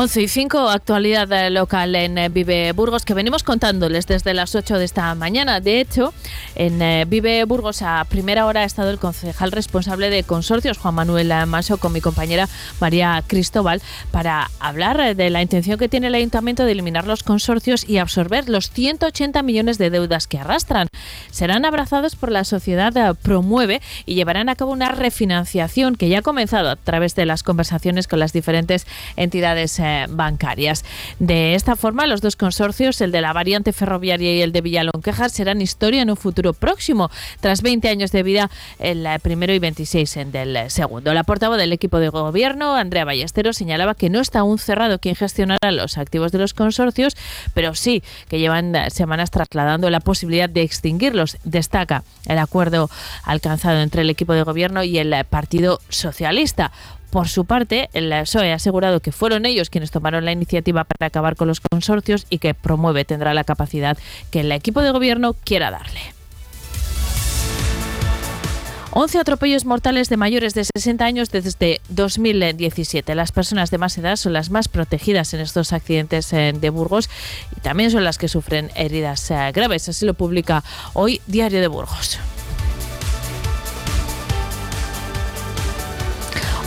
11 0.00 0.22
y 0.22 0.28
5, 0.28 0.70
actualidad 0.70 1.32
eh, 1.32 1.50
local 1.50 1.96
en 1.96 2.18
eh, 2.18 2.28
Vive 2.28 2.70
Burgos, 2.70 3.04
que 3.04 3.14
venimos 3.14 3.42
contándoles 3.42 4.06
desde 4.06 4.32
las 4.32 4.54
8 4.54 4.78
de 4.78 4.84
esta 4.84 5.12
mañana. 5.16 5.58
De 5.58 5.80
hecho, 5.80 6.14
en 6.54 6.80
eh, 6.80 7.04
Vive 7.04 7.44
Burgos 7.46 7.82
a 7.82 8.06
primera 8.08 8.46
hora 8.46 8.60
ha 8.60 8.64
estado 8.64 8.90
el 8.90 9.00
concejal 9.00 9.50
responsable 9.50 10.08
de 10.08 10.22
consorcios, 10.22 10.78
Juan 10.78 10.94
Manuel 10.94 11.32
Maso, 11.48 11.78
con 11.78 11.92
mi 11.92 12.00
compañera 12.00 12.48
María 12.78 13.24
Cristóbal, 13.26 13.82
para 14.12 14.52
hablar 14.60 15.16
de 15.16 15.30
la 15.30 15.42
intención 15.42 15.80
que 15.80 15.88
tiene 15.88 16.06
el 16.06 16.14
ayuntamiento 16.14 16.64
de 16.64 16.70
eliminar 16.70 17.04
los 17.04 17.24
consorcios 17.24 17.84
y 17.88 17.98
absorber 17.98 18.48
los 18.48 18.70
180 18.70 19.42
millones 19.42 19.78
de 19.78 19.90
deudas 19.90 20.28
que 20.28 20.38
arrastran. 20.38 20.86
Serán 21.32 21.64
abrazados 21.64 22.14
por 22.14 22.30
la 22.30 22.44
sociedad 22.44 23.16
Promueve 23.16 23.82
y 24.06 24.14
llevarán 24.14 24.48
a 24.48 24.54
cabo 24.54 24.70
una 24.70 24.92
refinanciación 24.92 25.96
que 25.96 26.08
ya 26.08 26.20
ha 26.20 26.22
comenzado 26.22 26.70
a 26.70 26.76
través 26.76 27.16
de 27.16 27.26
las 27.26 27.42
conversaciones 27.42 28.06
con 28.06 28.20
las 28.20 28.32
diferentes 28.32 28.86
entidades 29.16 29.80
eh, 29.88 30.06
bancarias. 30.08 30.84
De 31.18 31.54
esta 31.54 31.76
forma, 31.76 32.06
los 32.06 32.20
dos 32.20 32.36
consorcios, 32.36 33.00
el 33.00 33.12
de 33.12 33.20
la 33.20 33.32
variante 33.32 33.72
ferroviaria 33.72 34.34
y 34.34 34.42
el 34.42 34.52
de 34.52 34.60
Villalonquejar, 34.60 35.30
serán 35.30 35.60
historia 35.60 36.02
en 36.02 36.10
un 36.10 36.16
futuro 36.16 36.52
próximo, 36.52 37.10
tras 37.40 37.62
20 37.62 37.88
años 37.88 38.12
de 38.12 38.22
vida 38.22 38.50
el 38.78 39.06
eh, 39.06 39.18
primero 39.20 39.52
y 39.52 39.58
26 39.58 40.16
en 40.18 40.32
del 40.32 40.56
eh, 40.56 40.70
segundo. 40.70 41.14
La 41.14 41.24
portavoz 41.24 41.58
del 41.58 41.72
equipo 41.72 41.98
de 41.98 42.08
gobierno, 42.08 42.74
Andrea 42.74 43.04
Ballesteros, 43.04 43.56
señalaba 43.56 43.94
que 43.94 44.10
no 44.10 44.20
está 44.20 44.40
aún 44.40 44.58
cerrado 44.58 44.98
quién 44.98 45.14
gestionará 45.14 45.72
los 45.72 45.98
activos 45.98 46.32
de 46.32 46.38
los 46.38 46.54
consorcios, 46.54 47.16
pero 47.54 47.74
sí 47.74 48.02
que 48.28 48.38
llevan 48.38 48.74
semanas 48.90 49.30
trasladando 49.30 49.90
la 49.90 50.00
posibilidad 50.00 50.48
de 50.48 50.62
extinguirlos. 50.62 51.38
Destaca 51.44 52.04
el 52.26 52.38
acuerdo 52.38 52.90
alcanzado 53.24 53.80
entre 53.80 54.02
el 54.02 54.10
equipo 54.10 54.34
de 54.34 54.42
gobierno 54.42 54.82
y 54.84 54.98
el 54.98 55.14
Partido 55.24 55.80
Socialista. 55.88 56.72
Por 57.10 57.28
su 57.28 57.46
parte, 57.46 57.88
el 57.94 58.10
PSOE 58.10 58.52
ha 58.52 58.56
asegurado 58.56 59.00
que 59.00 59.12
fueron 59.12 59.46
ellos 59.46 59.70
quienes 59.70 59.90
tomaron 59.90 60.24
la 60.24 60.32
iniciativa 60.32 60.84
para 60.84 61.06
acabar 61.06 61.36
con 61.36 61.48
los 61.48 61.60
consorcios 61.60 62.26
y 62.28 62.38
que 62.38 62.52
promueve 62.54 63.04
tendrá 63.04 63.32
la 63.32 63.44
capacidad 63.44 63.96
que 64.30 64.40
el 64.40 64.52
equipo 64.52 64.82
de 64.82 64.90
gobierno 64.90 65.34
quiera 65.44 65.70
darle. 65.70 66.00
11 68.90 69.18
atropellos 69.18 69.64
mortales 69.64 70.08
de 70.08 70.16
mayores 70.16 70.54
de 70.54 70.64
60 70.64 71.04
años 71.04 71.30
desde 71.30 71.80
2017. 71.88 73.14
Las 73.14 73.32
personas 73.32 73.70
de 73.70 73.78
más 73.78 73.96
edad 73.96 74.16
son 74.16 74.32
las 74.32 74.50
más 74.50 74.68
protegidas 74.68 75.32
en 75.34 75.40
estos 75.40 75.72
accidentes 75.72 76.32
eh, 76.32 76.52
de 76.58 76.70
Burgos 76.70 77.08
y 77.56 77.60
también 77.60 77.90
son 77.90 78.02
las 78.02 78.18
que 78.18 78.28
sufren 78.28 78.70
heridas 78.74 79.30
eh, 79.30 79.52
graves. 79.54 79.88
Así 79.88 80.04
lo 80.04 80.14
publica 80.14 80.64
hoy 80.94 81.20
Diario 81.26 81.60
de 81.60 81.68
Burgos. 81.68 82.18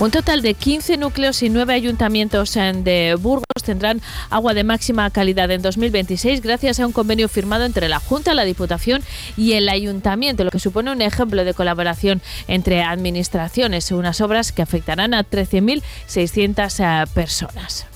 Un 0.02 0.10
total 0.10 0.42
de 0.42 0.56
15 0.56 0.98
núcleos 0.98 1.44
y 1.44 1.50
9 1.50 1.76
ayuntamientos 1.76 2.56
de 2.56 3.16
Burgos 3.22 3.46
tendrán 3.64 4.02
agua 4.32 4.56
de 4.56 4.64
máxima 4.64 5.08
calidad 5.12 5.52
en 5.52 5.62
2026 5.62 6.42
gracias 6.42 6.80
a 6.80 6.88
un 6.88 6.92
convenio 6.92 7.30
firmado 7.30 7.66
entre 7.66 7.88
la 7.88 8.00
Junta, 8.00 8.34
la 8.34 8.44
Diputación 8.44 9.04
y 9.38 9.54
el 9.54 9.70
Ayuntamiento, 9.70 10.44
lo 10.44 10.50
que 10.50 10.58
supone 10.58 10.92
un 10.92 11.04
ejemplo 11.04 11.46
de 11.46 11.54
colaboración 11.54 12.20
entre 12.48 12.82
administraciones, 12.82 13.92
unas 13.92 14.22
obras 14.22 14.52
que 14.52 14.64
afectarán 14.64 15.14
a 15.14 15.24
13.600 15.24 17.04
eh, 17.04 17.08
personas. 17.14 17.91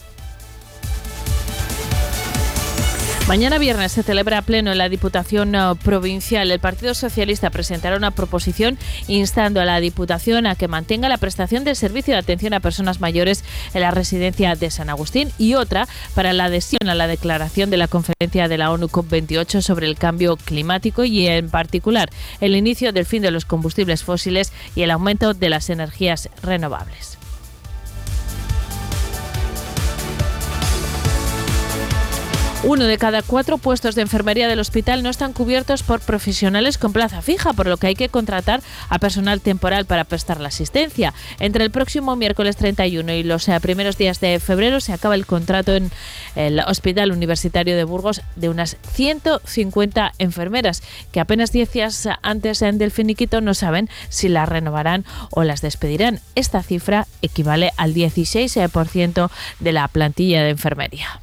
Mañana 3.27 3.57
viernes 3.57 3.91
se 3.91 4.03
celebra 4.03 4.43
pleno 4.43 4.71
en 4.71 4.77
la 4.77 4.87
Diputación 4.87 5.55
eh, 5.55 5.59
Provincial. 5.83 6.51
El 6.51 6.59
Partido 6.59 6.93
Socialista 6.93 7.49
presentará 7.49 7.97
una 7.97 8.11
proposición 8.11 8.77
instando 9.07 9.59
a 9.59 9.65
la 9.65 9.79
Diputación 9.79 10.45
a 10.45 10.53
que 10.53 10.67
mantenga 10.67 11.09
la 11.09 11.17
prestación 11.17 11.63
del 11.63 11.75
servicio 11.75 12.13
de 12.13 12.19
atención 12.19 12.53
a 12.53 12.59
personas 12.59 13.01
mayores 13.01 13.43
en 13.73 13.81
la 13.81 13.89
residencia 13.89 14.55
de 14.55 14.69
San 14.69 14.91
Agustín 14.91 15.31
y 15.39 15.55
otra 15.55 15.87
para 16.13 16.33
la 16.33 16.45
adhesión 16.45 16.87
a 16.87 16.93
la 16.93 17.07
declaración 17.07 17.71
de 17.71 17.77
la 17.77 17.87
conferencia 17.87 18.47
de 18.47 18.59
la 18.59 18.69
ONU 18.69 18.89
COP28 18.89 19.59
sobre 19.61 19.87
el 19.87 19.97
cambio 19.97 20.37
climático 20.37 21.03
y 21.03 21.25
en 21.25 21.49
particular 21.49 22.11
el 22.41 22.55
inicio 22.55 22.93
del 22.93 23.07
fin 23.07 23.23
de 23.23 23.31
los 23.31 23.45
combustibles 23.45 24.03
fósiles 24.03 24.53
y 24.75 24.83
el 24.83 24.91
aumento 24.91 25.33
de 25.33 25.49
las 25.49 25.71
energías 25.71 26.29
renovables. 26.43 27.14
Uno 32.67 32.85
de 32.85 32.97
cada 32.97 33.21
cuatro 33.21 33.59
puestos 33.59 33.93
de 33.93 34.01
enfermería 34.01 34.47
del 34.47 34.59
hospital 34.59 35.03
no 35.03 35.11
están 35.11 35.33
cubiertos 35.33 35.83
por 35.83 35.99
profesionales 35.99 36.79
con 36.79 36.93
plaza 36.93 37.21
fija, 37.21 37.53
por 37.53 37.67
lo 37.67 37.77
que 37.77 37.85
hay 37.85 37.93
que 37.93 38.09
contratar 38.09 38.63
a 38.89 38.97
personal 38.97 39.39
temporal 39.39 39.85
para 39.85 40.03
prestar 40.03 40.41
la 40.41 40.47
asistencia. 40.47 41.13
Entre 41.39 41.63
el 41.63 41.69
próximo 41.69 42.15
miércoles 42.15 42.57
31 42.57 43.13
y 43.13 43.21
los 43.21 43.47
eh, 43.49 43.59
primeros 43.61 43.99
días 43.99 44.19
de 44.19 44.39
febrero 44.39 44.79
se 44.79 44.93
acaba 44.93 45.13
el 45.13 45.27
contrato 45.27 45.75
en 45.75 45.91
el 46.35 46.59
Hospital 46.59 47.11
Universitario 47.11 47.77
de 47.77 47.83
Burgos 47.83 48.23
de 48.35 48.49
unas 48.49 48.77
150 48.93 50.13
enfermeras 50.17 50.81
que 51.11 51.19
apenas 51.19 51.51
10 51.51 51.71
días 51.71 52.09
antes 52.23 52.61
del 52.61 52.89
finiquito 52.89 53.41
no 53.41 53.53
saben 53.53 53.91
si 54.09 54.27
las 54.27 54.49
renovarán 54.49 55.05
o 55.29 55.43
las 55.43 55.61
despedirán. 55.61 56.19
Esta 56.33 56.63
cifra 56.63 57.05
equivale 57.21 57.73
al 57.77 57.93
16% 57.93 59.29
de 59.59 59.71
la 59.71 59.87
plantilla 59.87 60.41
de 60.41 60.49
enfermería. 60.49 61.21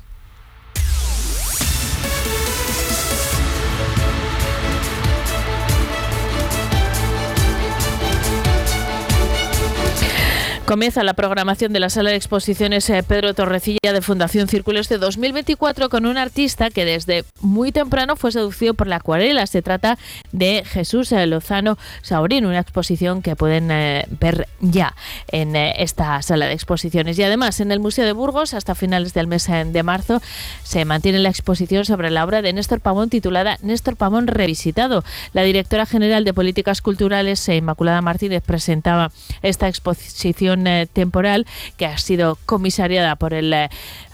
Comienza 10.66 11.02
la 11.02 11.14
programación 11.14 11.72
de 11.72 11.80
la 11.80 11.90
sala 11.90 12.10
de 12.10 12.16
exposiciones 12.16 12.88
eh, 12.88 13.02
Pedro 13.02 13.34
Torrecilla 13.34 13.92
de 13.92 14.00
Fundación 14.00 14.46
Círculo 14.46 14.78
este 14.78 14.96
2024 14.96 15.90
con 15.90 16.06
un 16.06 16.16
artista 16.16 16.70
que 16.70 16.84
desde 16.84 17.24
muy 17.40 17.72
temprano 17.72 18.14
fue 18.14 18.30
seducido 18.30 18.72
por 18.72 18.86
la 18.86 18.96
acuarela. 18.96 19.44
Se 19.48 19.60
trata 19.60 19.98
de 20.30 20.62
Jesús 20.64 21.10
eh, 21.10 21.26
Lozano 21.26 21.78
Saurín, 22.02 22.46
una 22.46 22.60
exposición 22.60 23.22
que 23.22 23.34
pueden 23.34 23.72
eh, 23.72 24.06
ver 24.20 24.46
ya 24.60 24.94
en 25.28 25.56
esta 25.56 26.22
sala 26.22 26.46
de 26.46 26.52
exposiciones. 26.52 27.18
Y 27.18 27.24
además 27.24 27.58
en 27.58 27.72
el 27.72 27.80
Museo 27.80 28.06
de 28.06 28.12
Burgos 28.12 28.54
hasta 28.54 28.76
finales 28.76 29.14
del 29.14 29.26
mes 29.26 29.48
de 29.48 29.82
marzo 29.82 30.22
se 30.62 30.84
mantiene 30.84 31.18
la 31.18 31.28
exposición 31.28 31.84
sobre 31.84 32.10
la 32.10 32.24
obra 32.24 32.40
de 32.40 32.52
Néstor 32.52 32.80
Pavón 32.80 33.10
titulada 33.10 33.58
Néstor 33.62 33.96
Pavón 33.96 34.28
revisitado. 34.28 35.02
La 35.32 35.42
directora 35.42 35.86
general 35.86 36.24
de 36.24 36.32
Políticas 36.32 36.82
Culturales, 36.82 37.48
Inmaculada 37.48 38.00
Martínez, 38.00 38.44
presentaba 38.46 39.10
esta 39.42 39.66
exposición 39.66 40.51
eh, 40.54 40.86
temporal 40.92 41.46
que 41.76 41.86
ha 41.86 41.98
sido 41.98 42.38
comisariada 42.46 43.16
por 43.16 43.34
el 43.34 43.52
eh, 43.52 43.68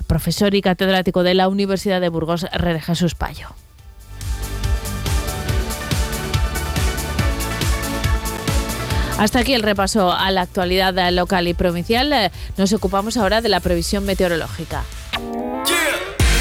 profesor 0.07 0.55
y 0.55 0.63
catedrático 0.63 1.23
de 1.23 1.35
la 1.35 1.49
Universidad 1.49 2.01
de 2.01 2.09
Burgos, 2.09 2.47
René 2.53 2.81
Jesús 2.81 3.15
Payo. 3.15 3.49
Hasta 9.19 9.41
aquí 9.41 9.53
el 9.53 9.63
repaso 9.63 10.13
a 10.13 10.31
la 10.31 10.43
actualidad 10.43 10.95
local 11.11 11.49
y 11.49 11.55
provincial. 11.55 12.13
Eh, 12.13 12.31
nos 12.57 12.73
ocupamos 12.73 13.17
ahora 13.17 13.41
de 13.41 13.49
la 13.49 13.59
previsión 13.59 14.05
meteorológica. 14.05 14.85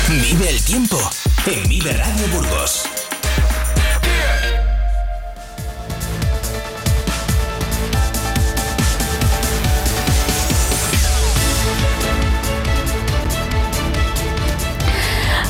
Vive 0.10 0.50
el 0.50 0.64
tiempo 0.64 0.98
en 1.48 1.68
Vive 1.68 1.94
Radio 1.94 2.28
Burgos. 2.34 2.97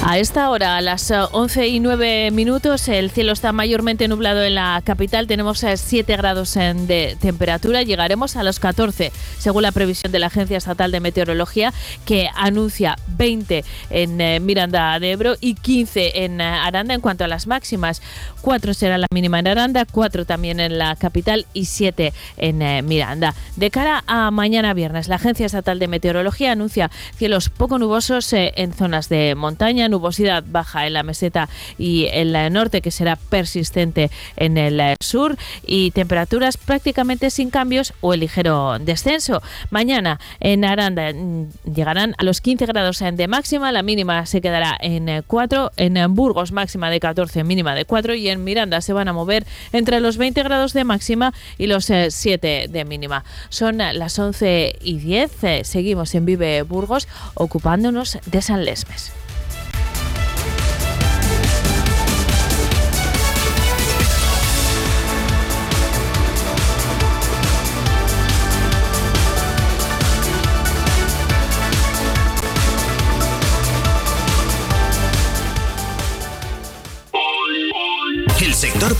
A 0.10 0.20
esta 0.20 0.50
hora, 0.52 0.78
a 0.78 0.82
las 0.82 1.12
11 1.12 1.64
eh, 1.64 1.68
y 1.68 1.80
9 1.82 2.32
minutos, 2.32 2.88
el 2.88 3.12
cielo 3.12 3.34
está 3.34 3.52
mayormente 3.52 4.08
nublado 4.08 4.42
en 4.42 4.56
la 4.56 4.82
capital. 4.86 5.28
Tenemos 5.28 5.66
7 5.76 6.14
eh, 6.14 6.16
grados 6.16 6.54
de 6.54 7.18
temperatura. 7.20 7.84
Llegaremos 7.84 8.38
a 8.38 8.44
los 8.44 8.62
14, 8.62 9.12
según 9.38 9.64
la 9.64 9.74
previsión 9.74 10.14
de 10.14 10.20
la 10.20 10.28
Agencia 10.28 10.56
Estatal 10.60 10.94
de 10.94 11.02
Meteorología, 11.02 11.74
que 12.06 12.30
anuncia 12.36 12.96
20 13.18 13.66
en 13.90 14.22
eh, 14.22 14.40
Miranda 14.40 14.98
de 14.98 15.12
Ebro 15.12 15.36
y 15.42 15.56
15 15.56 16.24
en 16.24 16.40
Aranda 16.40 16.94
en 16.94 17.02
cuanto 17.02 17.26
a 17.26 17.28
las 17.28 17.46
máximas. 17.46 18.02
4 18.40 18.74
será 18.76 18.98
la 18.98 19.08
mínima 19.14 19.40
en 19.40 19.48
Aranda, 19.50 19.84
4 19.84 20.24
también 20.24 20.62
en 20.62 20.78
la 20.78 20.96
capital 20.96 21.48
y 21.54 21.66
7 21.66 22.14
en 22.38 22.88
Miranda. 22.88 23.36
De 23.58 23.70
cara 23.72 24.06
a 24.08 24.32
mañana 24.32 24.74
viernes, 24.74 25.10
la 25.10 25.16
Agencia 25.16 25.46
Estatal 25.46 25.80
de 25.80 25.90
Meteorología 25.90 26.54
anuncia 26.54 26.90
cielos 27.18 27.50
poco 27.50 27.78
nubosos 27.78 28.32
en 28.32 28.72
zonas 28.72 29.10
de 29.10 29.36
montaña, 29.36 29.90
nubosidad 29.98 30.44
baja 30.48 30.86
en 30.86 30.94
la 30.94 31.04
meseta 31.04 31.50
y 31.78 32.06
en 32.12 32.36
el 32.36 32.54
norte, 32.54 32.82
que 32.82 32.92
será 32.92 33.16
persistente 33.16 34.10
en 34.36 34.58
el 34.58 34.96
sur, 35.00 35.38
y 35.66 35.92
temperaturas 35.92 36.58
prácticamente 36.58 37.30
sin 37.30 37.50
cambios 37.50 37.94
o 38.02 38.14
el 38.14 38.22
ligero 38.22 38.78
descenso. 38.80 39.42
Mañana 39.70 40.20
en 40.40 40.64
Aranda 40.66 41.12
mm, 41.14 41.74
llegarán 41.74 42.16
a 42.18 42.24
los 42.24 42.42
15 42.42 42.66
grados 42.66 43.00
de 43.00 43.28
máxima, 43.28 43.72
la 43.72 43.84
mínima 43.84 44.26
se 44.26 44.42
quedará 44.42 44.78
en 44.80 45.24
4, 45.26 45.72
en 45.78 46.16
Burgos 46.16 46.52
máxima 46.52 46.90
de 46.90 47.00
14, 47.00 47.44
mínima 47.44 47.76
de 47.76 47.86
4 47.86 48.16
y 48.16 48.30
en 48.30 48.44
Miranda 48.44 48.82
se 48.82 48.94
van 48.94 49.08
a 49.08 49.14
mover 49.14 49.46
entre 49.74 50.00
los 50.00 50.18
20 50.18 50.44
grados 50.44 50.74
de 50.74 50.84
máxima 50.84 51.34
y 51.58 51.68
los 51.68 51.86
7 51.86 52.64
eh, 52.64 52.68
de 52.68 52.86
mínima. 52.86 53.24
Son 53.50 53.78
las 53.78 54.20
11 54.20 54.78
y 54.82 54.98
10, 55.00 55.44
eh, 55.44 55.62
seguimos 55.64 56.14
en 56.16 56.26
Vive 56.26 56.62
Burgos 56.64 57.08
ocupándonos 57.36 58.20
de 58.26 58.42
San 58.42 58.66
Lesmes. 58.66 59.17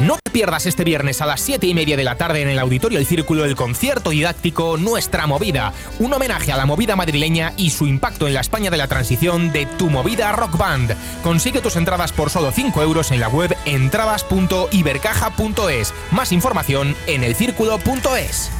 No 0.00 0.16
te 0.22 0.30
pierdas 0.30 0.66
este 0.66 0.84
viernes 0.84 1.20
a 1.20 1.26
las 1.26 1.40
7 1.40 1.66
y 1.66 1.74
media 1.74 1.96
de 1.96 2.04
la 2.04 2.14
tarde 2.14 2.42
en 2.42 2.48
el 2.48 2.60
Auditorio 2.60 3.00
El 3.00 3.06
Círculo 3.06 3.44
el 3.44 3.56
concierto 3.56 4.10
didáctico 4.10 4.76
Nuestra 4.76 5.26
Movida, 5.26 5.72
un 5.98 6.12
homenaje 6.12 6.52
a 6.52 6.56
la 6.56 6.66
movida 6.66 6.94
madrileña 6.94 7.52
y 7.56 7.70
su 7.70 7.84
impacto 7.84 8.28
en 8.28 8.34
la 8.34 8.40
España 8.40 8.70
de 8.70 8.76
la 8.76 8.86
transición 8.86 9.50
de 9.50 9.66
Tu 9.66 9.90
Movida 9.90 10.30
Rock 10.30 10.56
Band. 10.56 10.94
Consigue 11.24 11.60
tus 11.60 11.74
entradas 11.74 12.12
por 12.12 12.30
solo 12.30 12.52
5 12.52 12.80
euros 12.80 13.10
en 13.10 13.18
la 13.18 13.28
web 13.28 13.56
entradas.ibercaja.es. 13.64 15.92
Más 16.12 16.30
información 16.30 16.94
en 17.08 17.24
elcírculo.es. 17.24 18.50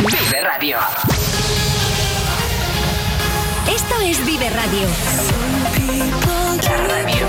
Vive 0.00 0.42
Radio. 0.42 0.76
Esto 3.74 3.98
es 4.02 4.26
Vive 4.26 4.50
Radio. 4.50 4.86
La 6.62 6.76
radio 6.86 7.26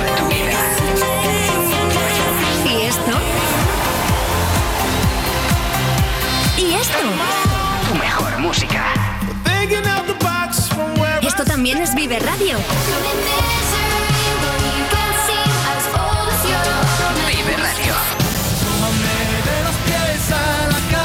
Tu 7.87 7.95
mejor 7.95 8.39
música. 8.39 8.83
Esto 11.21 11.45
también 11.45 11.77
es 11.77 11.93
Vive 11.93 12.17
Radio. 12.19 12.57
Vive 17.27 17.57
Radio. 17.57 17.93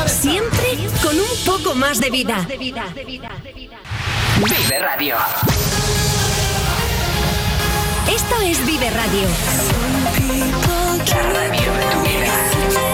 Siempre 0.06 0.78
con 1.02 1.20
un 1.20 1.36
poco 1.44 1.74
más 1.74 2.00
de 2.00 2.10
vida. 2.10 2.46
Vive 2.48 2.80
Radio. 4.80 5.16
Esto 8.08 8.40
es 8.42 8.66
Vive 8.66 8.90
Radio. 8.90 9.28
La 11.06 11.22
radio 11.22 11.72
de 11.72 11.84
tu 11.92 12.00
vida. 12.08 12.93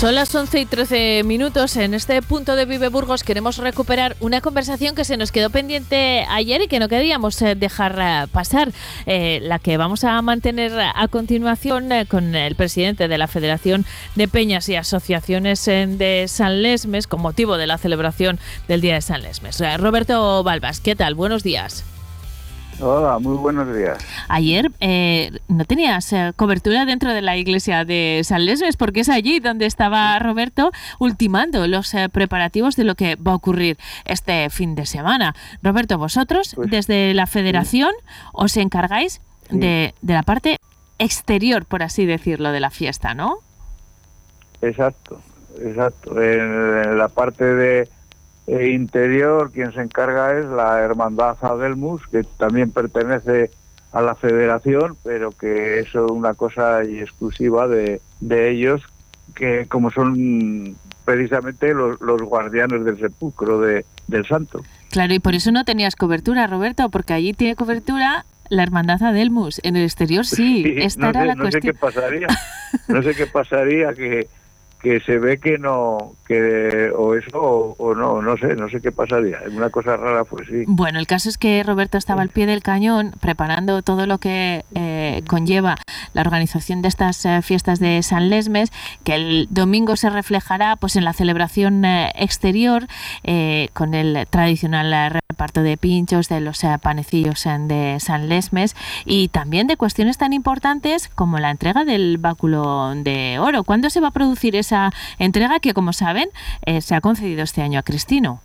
Son 0.00 0.14
las 0.14 0.34
11 0.34 0.60
y 0.60 0.64
13 0.64 1.24
minutos. 1.24 1.76
En 1.76 1.92
este 1.92 2.22
punto 2.22 2.56
de 2.56 2.64
Vive 2.64 2.88
Burgos 2.88 3.22
queremos 3.22 3.58
recuperar 3.58 4.16
una 4.20 4.40
conversación 4.40 4.94
que 4.94 5.04
se 5.04 5.18
nos 5.18 5.30
quedó 5.30 5.50
pendiente 5.50 6.24
ayer 6.30 6.62
y 6.62 6.68
que 6.68 6.78
no 6.78 6.88
queríamos 6.88 7.42
eh, 7.42 7.54
dejar 7.54 7.98
eh, 8.00 8.26
pasar. 8.32 8.72
Eh, 9.04 9.40
la 9.42 9.58
que 9.58 9.76
vamos 9.76 10.04
a 10.04 10.22
mantener 10.22 10.72
a 10.80 11.06
continuación 11.08 11.90
con 12.08 12.34
el 12.34 12.54
presidente 12.54 13.08
de 13.08 13.18
la 13.18 13.26
Federación 13.26 13.84
de 14.14 14.26
Peñas 14.26 14.70
y 14.70 14.76
Asociaciones 14.76 15.66
de 15.66 16.24
San 16.28 16.62
Lesmes 16.62 17.06
con 17.06 17.20
motivo 17.20 17.58
de 17.58 17.66
la 17.66 17.76
celebración 17.76 18.40
del 18.68 18.80
Día 18.80 18.94
de 18.94 19.02
San 19.02 19.20
Lesmes. 19.20 19.60
Roberto 19.78 20.42
Balbas, 20.42 20.80
¿qué 20.80 20.96
tal? 20.96 21.14
Buenos 21.14 21.42
días. 21.42 21.84
Hola, 22.82 23.18
muy 23.18 23.36
buenos 23.36 23.74
días. 23.74 23.98
Ayer 24.28 24.70
eh, 24.80 25.32
no 25.48 25.64
tenías 25.64 26.12
eh, 26.12 26.32
cobertura 26.36 26.86
dentro 26.86 27.12
de 27.12 27.20
la 27.20 27.36
iglesia 27.36 27.84
de 27.84 28.22
San 28.24 28.46
Lesmes 28.46 28.76
porque 28.76 29.00
es 29.00 29.08
allí 29.08 29.38
donde 29.40 29.66
estaba 29.66 30.18
Roberto 30.18 30.70
ultimando 30.98 31.66
los 31.66 31.92
eh, 31.94 32.08
preparativos 32.08 32.76
de 32.76 32.84
lo 32.84 32.94
que 32.94 33.16
va 33.16 33.32
a 33.32 33.34
ocurrir 33.34 33.76
este 34.06 34.48
fin 34.50 34.74
de 34.74 34.86
semana. 34.86 35.34
Roberto, 35.62 35.98
vosotros 35.98 36.52
Pues, 36.54 36.70
desde 36.70 37.12
la 37.12 37.26
federación 37.26 37.90
os 38.32 38.56
encargáis 38.56 39.20
de, 39.50 39.94
de 40.00 40.14
la 40.14 40.22
parte 40.22 40.58
exterior, 40.98 41.66
por 41.66 41.82
así 41.82 42.06
decirlo, 42.06 42.52
de 42.52 42.60
la 42.60 42.70
fiesta, 42.70 43.14
¿no? 43.14 43.38
Exacto, 44.62 45.20
exacto. 45.60 46.20
En, 46.20 46.40
en 46.84 46.98
la 46.98 47.08
parte 47.08 47.44
de 47.44 47.88
eh, 48.50 48.70
interior, 48.70 49.52
quien 49.52 49.72
se 49.72 49.80
encarga 49.80 50.36
es 50.36 50.44
la 50.44 50.80
Hermandad 50.80 51.36
Adelmus, 51.40 52.04
que 52.08 52.24
también 52.24 52.72
pertenece 52.72 53.52
a 53.92 54.02
la 54.02 54.16
federación, 54.16 54.96
pero 55.04 55.30
que 55.30 55.78
es 55.78 55.94
una 55.94 56.34
cosa 56.34 56.84
y 56.84 56.98
exclusiva 56.98 57.68
de, 57.68 58.00
de 58.18 58.50
ellos, 58.50 58.82
que 59.36 59.66
como 59.66 59.92
son 59.92 60.74
precisamente 61.04 61.72
los, 61.74 62.00
los 62.00 62.20
guardianes 62.22 62.84
del 62.84 62.98
sepulcro 62.98 63.60
de, 63.60 63.84
del 64.08 64.26
santo. 64.26 64.62
Claro, 64.90 65.14
y 65.14 65.20
por 65.20 65.36
eso 65.36 65.52
no 65.52 65.64
tenías 65.64 65.94
cobertura, 65.94 66.48
Roberto, 66.48 66.88
porque 66.90 67.12
allí 67.12 67.32
tiene 67.34 67.54
cobertura 67.54 68.24
la 68.48 68.64
hermandad 68.64 69.00
Adelmus. 69.00 69.60
En 69.62 69.76
el 69.76 69.84
exterior 69.84 70.26
sí, 70.26 70.64
esta 70.78 71.02
no 71.02 71.10
era 71.10 71.20
sé, 71.20 71.26
la 71.26 71.34
no 71.36 71.52
sé 71.52 71.60
qué 71.60 71.72
pasaría, 71.72 72.26
no 72.88 73.02
sé 73.02 73.14
qué 73.14 73.26
pasaría 73.26 73.92
que, 73.92 74.26
que 74.82 75.00
se 75.00 75.18
ve 75.18 75.38
que 75.38 75.58
no, 75.58 76.12
que 76.26 76.90
o 76.96 77.14
eso 77.14 77.28
o, 77.34 77.74
o 77.78 77.94
no, 77.94 78.22
no 78.22 78.36
sé, 78.36 78.54
no 78.56 78.68
sé 78.68 78.80
qué 78.80 78.92
pasaría. 78.92 79.38
Una 79.50 79.70
cosa 79.70 79.96
rara, 79.96 80.24
pues 80.24 80.48
sí. 80.48 80.64
Bueno, 80.66 80.98
el 80.98 81.06
caso 81.06 81.28
es 81.28 81.38
que 81.38 81.62
Roberto 81.62 81.98
estaba 81.98 82.22
al 82.22 82.30
pie 82.30 82.46
del 82.46 82.62
cañón 82.62 83.12
preparando 83.20 83.82
todo 83.82 84.06
lo 84.06 84.18
que 84.18 84.64
eh, 84.74 85.22
conlleva 85.26 85.76
la 86.14 86.22
organización 86.22 86.82
de 86.82 86.88
estas 86.88 87.24
eh, 87.26 87.40
fiestas 87.42 87.78
de 87.78 88.02
San 88.02 88.30
Lesmes, 88.30 88.72
que 89.04 89.14
el 89.14 89.48
domingo 89.50 89.96
se 89.96 90.10
reflejará 90.10 90.76
pues 90.76 90.96
en 90.96 91.04
la 91.04 91.12
celebración 91.12 91.84
eh, 91.84 92.10
exterior 92.14 92.86
eh, 93.22 93.68
con 93.74 93.94
el 93.94 94.26
tradicional 94.28 94.92
eh, 94.92 95.20
reparto 95.28 95.62
de 95.62 95.76
pinchos, 95.76 96.28
de 96.28 96.40
los 96.40 96.62
eh, 96.64 96.76
panecillos 96.80 97.44
de 97.44 97.96
San 98.00 98.28
Lesmes 98.28 98.76
y 99.04 99.28
también 99.28 99.66
de 99.66 99.76
cuestiones 99.76 100.18
tan 100.18 100.32
importantes 100.32 101.08
como 101.08 101.38
la 101.38 101.50
entrega 101.50 101.84
del 101.84 102.18
báculo 102.18 102.94
de 102.94 103.38
oro. 103.38 103.64
¿Cuándo 103.64 103.90
se 103.90 104.00
va 104.00 104.08
a 104.08 104.12
producir 104.12 104.56
entrega 105.18 105.60
que, 105.60 105.74
como 105.74 105.92
saben, 105.92 106.28
eh, 106.66 106.80
se 106.80 106.94
ha 106.94 107.00
concedido 107.00 107.42
este 107.42 107.62
año 107.62 107.78
a 107.78 107.82
Cristino? 107.82 108.42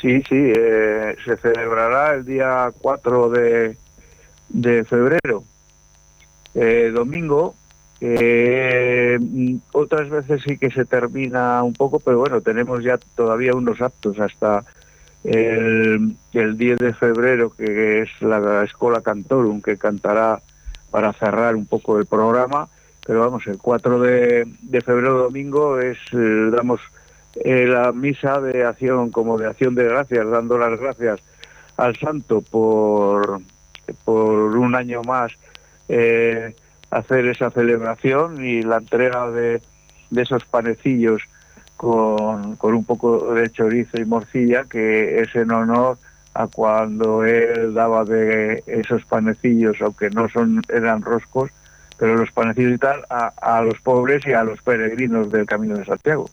Sí, 0.00 0.22
sí, 0.28 0.52
eh, 0.56 1.16
se 1.24 1.36
celebrará 1.36 2.14
el 2.14 2.24
día 2.24 2.70
4 2.80 3.30
de, 3.30 3.76
de 4.48 4.84
febrero, 4.84 5.44
eh, 6.54 6.90
domingo, 6.94 7.54
Eh, 7.98 9.18
otras 9.72 10.10
veces 10.10 10.42
sí 10.46 10.58
que 10.58 10.70
se 10.70 10.84
termina 10.84 11.62
un 11.62 11.72
poco, 11.72 11.98
pero 11.98 12.18
bueno, 12.18 12.42
tenemos 12.42 12.84
ya 12.84 12.98
todavía 13.16 13.54
unos 13.54 13.80
actos 13.80 14.20
hasta 14.20 14.64
el, 15.24 16.14
el 16.34 16.58
10 16.58 16.78
de 16.78 16.92
febrero, 16.92 17.50
que 17.56 18.02
es 18.02 18.10
la 18.20 18.64
Escola 18.64 19.00
Cantorum, 19.00 19.62
que 19.62 19.78
cantará 19.78 20.42
para 20.90 21.14
cerrar 21.14 21.56
un 21.56 21.64
poco 21.64 21.98
el 21.98 22.04
programa. 22.04 22.68
Pero 23.06 23.20
vamos, 23.20 23.46
el 23.46 23.58
4 23.58 24.00
de, 24.00 24.82
febrero 24.84 25.18
domingo 25.18 25.78
es, 25.78 25.96
eh, 26.12 26.50
damos 26.50 26.80
eh, 27.36 27.66
la 27.66 27.92
misa 27.92 28.40
de 28.40 28.64
acción, 28.64 29.10
como 29.10 29.38
de 29.38 29.46
acción 29.46 29.74
de 29.76 29.84
gracias, 29.84 30.28
dando 30.28 30.58
las 30.58 30.78
gracias 30.80 31.20
al 31.76 31.96
santo 31.96 32.40
por, 32.40 33.40
por 34.04 34.56
un 34.56 34.74
año 34.74 35.02
más 35.02 35.32
eh, 35.88 36.56
hacer 36.90 37.26
esa 37.26 37.50
celebración 37.50 38.44
y 38.44 38.62
la 38.62 38.78
entrega 38.78 39.30
de, 39.30 39.62
de 40.10 40.22
esos 40.22 40.44
panecillos 40.44 41.22
con, 41.76 42.56
con 42.56 42.74
un 42.74 42.84
poco 42.84 43.34
de 43.34 43.50
chorizo 43.50 44.00
y 44.00 44.04
morcilla, 44.04 44.64
que 44.64 45.20
es 45.20 45.34
en 45.36 45.52
honor 45.52 45.98
a 46.34 46.48
cuando 46.48 47.24
él 47.24 47.72
daba 47.72 48.04
de 48.04 48.64
esos 48.66 49.04
panecillos, 49.04 49.76
aunque 49.80 50.10
no 50.10 50.28
son 50.28 50.62
eran 50.68 51.02
roscos, 51.02 51.50
pero 51.98 52.16
los 52.16 52.30
panecillos 52.32 52.74
y 52.74 52.78
tal, 52.78 53.04
a, 53.10 53.32
a 53.40 53.62
los 53.62 53.80
pobres 53.80 54.26
y 54.26 54.32
a 54.32 54.44
los 54.44 54.60
peregrinos 54.62 55.30
del 55.30 55.46
Camino 55.46 55.76
de 55.76 55.84
Santiago. 55.84 56.28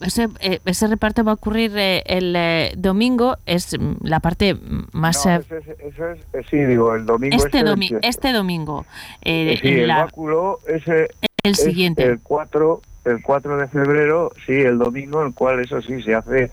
Ese, 0.00 0.28
eh, 0.40 0.60
ese, 0.64 0.86
reparto 0.86 1.24
va 1.24 1.32
a 1.32 1.34
ocurrir 1.34 1.72
eh, 1.76 2.02
el 2.06 2.36
eh, 2.36 2.72
domingo, 2.76 3.38
es 3.46 3.76
mm, 3.78 3.94
la 4.02 4.20
parte 4.20 4.56
más... 4.92 5.26
No, 5.26 5.32
eso 5.32 5.56
es, 5.56 5.66
eso 5.80 6.06
es, 6.10 6.46
sí, 6.48 6.58
digo, 6.58 6.94
el 6.94 7.04
domingo... 7.04 7.36
Este, 7.36 7.58
este 7.58 7.68
domi 7.68 7.90
este 8.02 8.32
domingo. 8.32 8.86
Eh, 9.22 9.58
sí, 9.60 9.68
el 9.68 9.88
la, 9.88 10.04
báculo 10.04 10.60
ese 10.68 11.08
el 11.42 11.56
siguiente. 11.56 12.04
el 12.04 12.20
4, 12.20 12.82
el 13.06 13.22
4 13.22 13.56
de 13.56 13.68
febrero, 13.68 14.30
sí, 14.46 14.52
el 14.52 14.78
domingo, 14.78 15.24
el 15.24 15.34
cual 15.34 15.58
eso 15.58 15.82
sí, 15.82 16.00
se 16.02 16.14
hace 16.14 16.52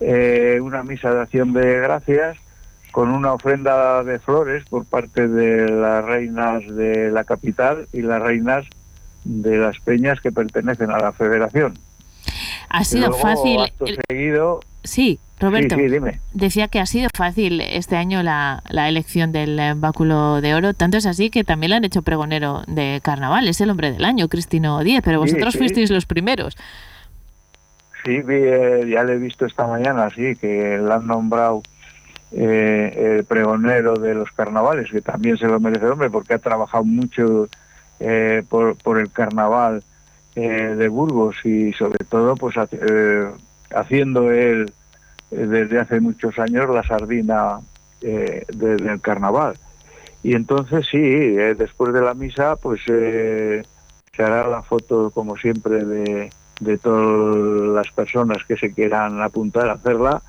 eh, 0.00 0.58
una 0.60 0.82
misa 0.82 1.14
de 1.14 1.22
acción 1.22 1.54
de 1.54 1.80
gracias 1.80 2.36
con 2.96 3.10
una 3.10 3.34
ofrenda 3.34 4.02
de 4.04 4.18
flores 4.18 4.64
por 4.70 4.86
parte 4.86 5.28
de 5.28 5.68
las 5.68 6.02
reinas 6.02 6.66
de 6.66 7.10
la 7.10 7.24
capital 7.24 7.86
y 7.92 8.00
las 8.00 8.22
reinas 8.22 8.64
de 9.22 9.58
las 9.58 9.78
peñas 9.80 10.18
que 10.22 10.32
pertenecen 10.32 10.90
a 10.90 10.96
la 10.96 11.12
federación. 11.12 11.74
Ha 12.70 12.84
sido 12.84 13.08
luego, 13.08 13.22
fácil. 13.22 13.60
Acto 13.60 13.84
seguido, 14.08 14.60
Sí, 14.82 15.18
Roberto. 15.38 15.74
Sí, 15.74 15.82
sí, 15.82 15.88
dime. 15.90 16.20
Decía 16.32 16.68
que 16.68 16.80
ha 16.80 16.86
sido 16.86 17.10
fácil 17.14 17.60
este 17.60 17.96
año 17.96 18.22
la, 18.22 18.62
la, 18.70 18.88
elección 18.88 19.30
del 19.30 19.60
báculo 19.74 20.40
de 20.40 20.54
oro. 20.54 20.72
Tanto 20.72 20.96
es 20.96 21.04
así 21.04 21.28
que 21.28 21.44
también 21.44 21.70
le 21.70 21.76
han 21.76 21.84
hecho 21.84 22.00
pregonero 22.00 22.62
de 22.66 23.00
carnaval. 23.02 23.46
Es 23.46 23.60
el 23.60 23.68
hombre 23.68 23.92
del 23.92 24.06
año, 24.06 24.28
Cristino 24.28 24.82
Díez, 24.82 25.02
pero 25.04 25.20
vosotros 25.20 25.52
sí, 25.52 25.58
fuisteis 25.58 25.90
los 25.90 26.06
primeros. 26.06 26.56
Sí, 28.06 28.22
eh, 28.26 28.88
ya 28.90 29.04
le 29.04 29.12
he 29.12 29.18
visto 29.18 29.44
esta 29.44 29.66
mañana, 29.66 30.08
sí, 30.08 30.34
que 30.36 30.78
le 30.82 30.94
han 30.94 31.06
nombrado 31.06 31.60
eh, 32.32 33.16
el 33.18 33.24
pregonero 33.24 33.96
de 33.96 34.14
los 34.14 34.30
carnavales, 34.32 34.90
que 34.90 35.00
también 35.00 35.38
se 35.38 35.46
lo 35.46 35.60
merece 35.60 35.86
el 35.86 35.92
hombre, 35.92 36.10
porque 36.10 36.34
ha 36.34 36.38
trabajado 36.38 36.84
mucho 36.84 37.48
eh, 38.00 38.42
por, 38.48 38.98
el 38.98 39.10
carnaval 39.10 39.82
de 40.34 40.88
Burgos 40.88 41.36
y 41.44 41.72
sobre 41.72 42.04
todo 42.04 42.36
pues 42.36 42.56
haciendo 43.74 44.30
él 44.30 44.70
desde 45.30 45.78
hace 45.78 45.98
muchos 45.98 46.38
años 46.38 46.68
la 46.68 46.82
sardina 46.82 47.60
de, 48.02 48.44
del 48.54 49.00
carnaval. 49.00 49.54
Y 50.22 50.34
entonces 50.34 50.86
sí, 50.90 50.98
después 50.98 51.94
de 51.94 52.02
la 52.02 52.12
misa 52.12 52.56
pues 52.56 52.82
se 52.84 53.62
hará 54.18 54.46
la 54.46 54.62
foto 54.62 55.10
como 55.10 55.38
siempre 55.38 55.86
de 55.86 56.30
de 56.60 56.78
todas 56.78 57.74
las 57.74 57.92
personas 57.92 58.38
que 58.46 58.56
se 58.56 58.72
quieran 58.72 59.20
apuntar 59.20 59.68
a 59.68 59.74
hacerla, 59.74 60.22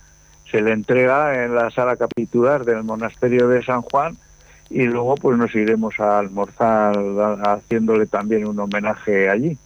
se 0.51 0.62
le 0.62 0.72
entrega 0.72 1.44
en 1.44 1.56
la 1.56 1.70
sala 1.72 1.96
capitular 1.98 2.66
del 2.66 2.84
monasterio 2.84 3.48
de 3.48 3.63
San 3.63 3.82
Juan 3.82 4.18
y 4.70 4.84
luego 4.84 5.16
pues 5.16 5.38
nos 5.38 5.54
iremos 5.56 6.00
a 6.00 6.20
almorzar 6.20 6.96
haciéndole 7.46 8.06
también 8.06 8.48
un 8.48 8.60
homenaje 8.60 9.30
allí. 9.30 9.58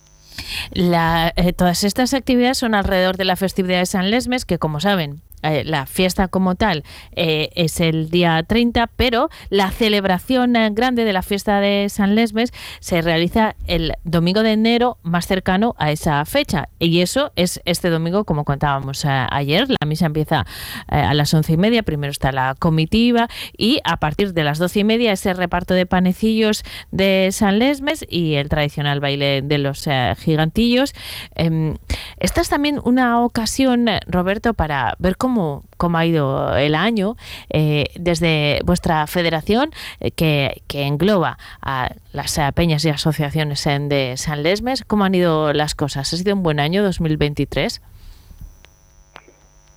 La, 0.71 1.33
eh, 1.35 1.53
todas 1.53 1.83
estas 1.83 2.13
actividades 2.13 2.57
son 2.57 2.75
alrededor 2.75 3.17
de 3.17 3.25
la 3.25 3.35
festividad 3.35 3.79
de 3.79 3.85
San 3.85 4.11
Lesmes, 4.11 4.45
que 4.45 4.59
como 4.59 4.79
saben, 4.79 5.21
eh, 5.43 5.63
la 5.65 5.85
fiesta 5.85 6.27
como 6.27 6.55
tal 6.55 6.83
eh, 7.15 7.49
es 7.55 7.79
el 7.79 8.09
día 8.09 8.41
30, 8.43 8.87
pero 8.95 9.29
la 9.49 9.71
celebración 9.71 10.55
eh, 10.55 10.69
grande 10.71 11.03
de 11.03 11.13
la 11.13 11.23
fiesta 11.23 11.59
de 11.59 11.87
San 11.89 12.15
Lesmes 12.15 12.53
se 12.79 13.01
realiza 13.01 13.55
el 13.65 13.93
domingo 14.03 14.43
de 14.43 14.51
enero 14.51 14.97
más 15.01 15.25
cercano 15.25 15.75
a 15.77 15.91
esa 15.91 16.23
fecha. 16.25 16.69
Y 16.79 17.01
eso 17.01 17.31
es 17.35 17.61
este 17.65 17.89
domingo, 17.89 18.25
como 18.25 18.45
contábamos 18.45 19.05
ayer. 19.05 19.67
La 19.69 19.87
misa 19.87 20.05
empieza 20.05 20.45
a 20.87 21.13
las 21.13 21.33
once 21.33 21.53
y 21.53 21.57
media, 21.57 21.83
primero 21.83 22.11
está 22.11 22.31
la 22.31 22.55
comitiva 22.57 23.27
y 23.57 23.79
a 23.83 23.97
partir 23.97 24.33
de 24.33 24.43
las 24.43 24.59
doce 24.59 24.79
y 24.79 24.83
media 24.83 25.11
ese 25.11 25.33
reparto 25.33 25.73
de 25.73 25.85
panecillos 25.85 26.63
de 26.91 27.29
San 27.31 27.59
Lesmes 27.59 28.05
y 28.07 28.35
el 28.35 28.49
tradicional 28.49 28.99
baile 28.99 29.41
de 29.41 29.57
los 29.57 29.87
gigantillos. 30.17 30.93
Em, 31.35 31.75
esta 32.17 32.41
es 32.41 32.49
también 32.49 32.79
una 32.83 33.23
ocasión, 33.23 33.87
Roberto, 34.07 34.53
para 34.53 34.95
ver 34.99 35.17
cómo 35.17 35.30
Cómo, 35.31 35.63
cómo, 35.77 35.97
ha 35.97 36.05
ido 36.05 36.57
el 36.57 36.75
año 36.75 37.15
eh, 37.49 37.85
desde 37.97 38.59
vuestra 38.65 39.07
federación 39.07 39.71
eh, 40.01 40.11
que, 40.11 40.61
que, 40.67 40.81
engloba 40.85 41.37
a 41.61 41.91
las 42.11 42.37
peñas 42.53 42.83
y 42.83 42.89
asociaciones 42.89 43.65
en, 43.65 43.87
de 43.87 44.15
San 44.17 44.43
Lesmes. 44.43 44.83
¿Cómo 44.83 45.05
han 45.05 45.15
ido 45.15 45.53
las 45.53 45.73
cosas? 45.73 46.13
¿Ha 46.13 46.17
sido 46.17 46.35
un 46.35 46.43
buen 46.43 46.59
año 46.59 46.83
2023? 46.83 47.81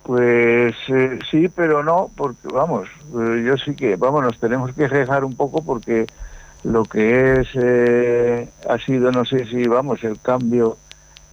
Pues 0.03 0.75
eh, 0.89 1.19
sí, 1.31 1.47
pero 1.47 1.81
no, 1.81 2.11
porque 2.17 2.49
vamos, 2.51 2.89
eh, 3.17 3.43
yo 3.45 3.55
sí 3.55 3.77
que, 3.77 3.95
vamos, 3.95 4.23
nos 4.23 4.37
tenemos 4.41 4.73
que 4.73 4.89
dejar 4.89 5.23
un 5.23 5.37
poco 5.37 5.63
porque 5.63 6.05
lo 6.65 6.83
que 6.83 7.39
es, 7.39 8.59
ha 8.67 8.77
sido, 8.79 9.09
no 9.13 9.23
sé 9.23 9.45
si, 9.45 9.65
vamos, 9.69 10.03
el 10.03 10.19
cambio 10.19 10.75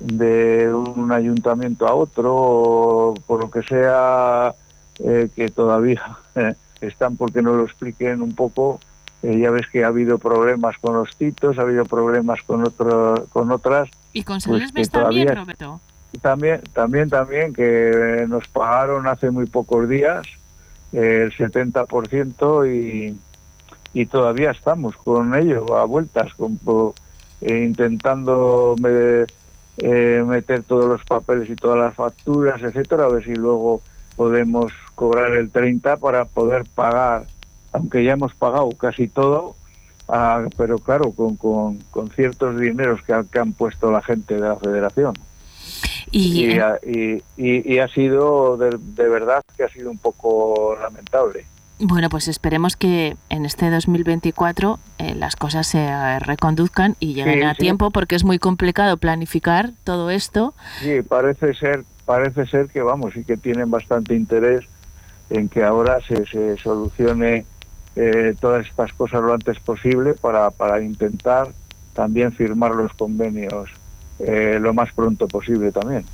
de 0.02 0.72
un 0.74 1.12
ayuntamiento 1.12 1.86
a 1.86 1.94
otro, 1.94 2.34
o 2.34 3.14
por 3.26 3.40
lo 3.40 3.50
que 3.50 3.62
sea, 3.62 4.54
eh, 4.98 5.28
que 5.34 5.48
todavía 5.48 6.18
eh, 6.34 6.54
están 6.80 7.16
porque 7.16 7.42
no 7.42 7.54
lo 7.54 7.64
expliquen 7.64 8.22
un 8.22 8.34
poco. 8.34 8.80
Eh, 9.22 9.38
ya 9.38 9.50
ves 9.50 9.68
que 9.68 9.84
ha 9.84 9.88
habido 9.88 10.18
problemas 10.18 10.76
con 10.78 10.94
los 10.94 11.16
titos, 11.16 11.58
ha 11.58 11.62
habido 11.62 11.84
problemas 11.84 12.42
con 12.42 12.66
otro, 12.66 13.26
con 13.32 13.52
otras. 13.52 13.88
¿Y 14.12 14.24
con 14.24 14.40
San 14.40 14.58
Luis 14.58 14.72
pues 14.72 14.90
también, 14.90 15.36
Roberto? 15.36 15.80
También, 16.20 16.60
también, 16.72 17.08
también, 17.08 17.54
que 17.54 18.26
nos 18.28 18.48
pagaron 18.48 19.06
hace 19.06 19.30
muy 19.30 19.46
pocos 19.46 19.88
días 19.88 20.26
eh, 20.92 21.30
el 21.30 21.32
70% 21.32 22.66
y, 22.68 23.16
y 23.94 24.06
todavía 24.06 24.50
estamos 24.50 24.96
con 24.96 25.34
ello, 25.34 25.76
a 25.76 25.84
vueltas, 25.84 26.34
con, 26.34 26.58
intentando... 27.40 28.74
Me, 28.80 29.24
eh, 29.82 30.22
meter 30.24 30.62
todos 30.62 30.86
los 30.86 31.04
papeles 31.04 31.50
y 31.50 31.56
todas 31.56 31.78
las 31.78 31.94
facturas, 31.94 32.62
etcétera, 32.62 33.04
a 33.04 33.08
ver 33.08 33.24
si 33.24 33.34
luego 33.34 33.82
podemos 34.16 34.72
cobrar 34.94 35.32
el 35.32 35.50
30 35.50 35.96
para 35.96 36.24
poder 36.24 36.64
pagar, 36.74 37.26
aunque 37.72 38.04
ya 38.04 38.12
hemos 38.12 38.34
pagado 38.34 38.70
casi 38.72 39.08
todo, 39.08 39.56
ah, 40.08 40.44
pero 40.56 40.78
claro, 40.78 41.10
con, 41.10 41.36
con, 41.36 41.78
con 41.90 42.10
ciertos 42.10 42.60
dineros 42.60 43.02
que, 43.02 43.20
que, 43.32 43.38
han 43.38 43.54
puesto 43.54 43.90
la 43.90 44.02
gente 44.02 44.34
de 44.34 44.40
la 44.40 44.56
federación. 44.56 45.14
Y, 46.10 46.46
y, 46.46 47.22
y, 47.36 47.74
y 47.74 47.78
ha 47.78 47.88
sido, 47.88 48.56
de, 48.58 48.78
de 48.78 49.08
verdad, 49.08 49.42
que 49.56 49.64
ha 49.64 49.68
sido 49.68 49.90
un 49.90 49.98
poco 49.98 50.76
lamentable. 50.80 51.46
Bueno, 51.84 52.08
pues 52.10 52.28
esperemos 52.28 52.76
que 52.76 53.16
en 53.28 53.44
este 53.44 53.68
2024 53.68 54.78
eh, 54.98 55.16
las 55.16 55.34
cosas 55.34 55.66
se 55.66 55.84
eh, 55.84 56.20
reconduzcan 56.20 56.94
y 57.00 57.14
lleguen 57.14 57.40
sí, 57.40 57.42
a 57.42 57.54
sí. 57.54 57.58
tiempo 57.58 57.90
porque 57.90 58.14
es 58.14 58.22
muy 58.22 58.38
complicado 58.38 58.98
planificar 58.98 59.72
todo 59.82 60.08
esto. 60.10 60.54
Sí, 60.78 61.02
parece 61.02 61.54
ser, 61.54 61.82
parece 62.04 62.46
ser 62.46 62.68
que 62.68 62.82
vamos 62.82 63.16
y 63.16 63.24
que 63.24 63.36
tienen 63.36 63.68
bastante 63.68 64.14
interés 64.14 64.64
en 65.28 65.48
que 65.48 65.64
ahora 65.64 65.98
se, 66.06 66.24
se 66.26 66.56
solucione 66.58 67.46
eh, 67.96 68.36
todas 68.40 68.64
estas 68.64 68.92
cosas 68.92 69.20
lo 69.20 69.34
antes 69.34 69.58
posible 69.58 70.14
para, 70.14 70.52
para 70.52 70.80
intentar 70.80 71.48
también 71.94 72.30
firmar 72.30 72.76
los 72.76 72.92
convenios 72.92 73.70
eh, 74.20 74.58
lo 74.60 74.72
más 74.72 74.92
pronto 74.92 75.26
posible 75.26 75.72
también. 75.72 76.04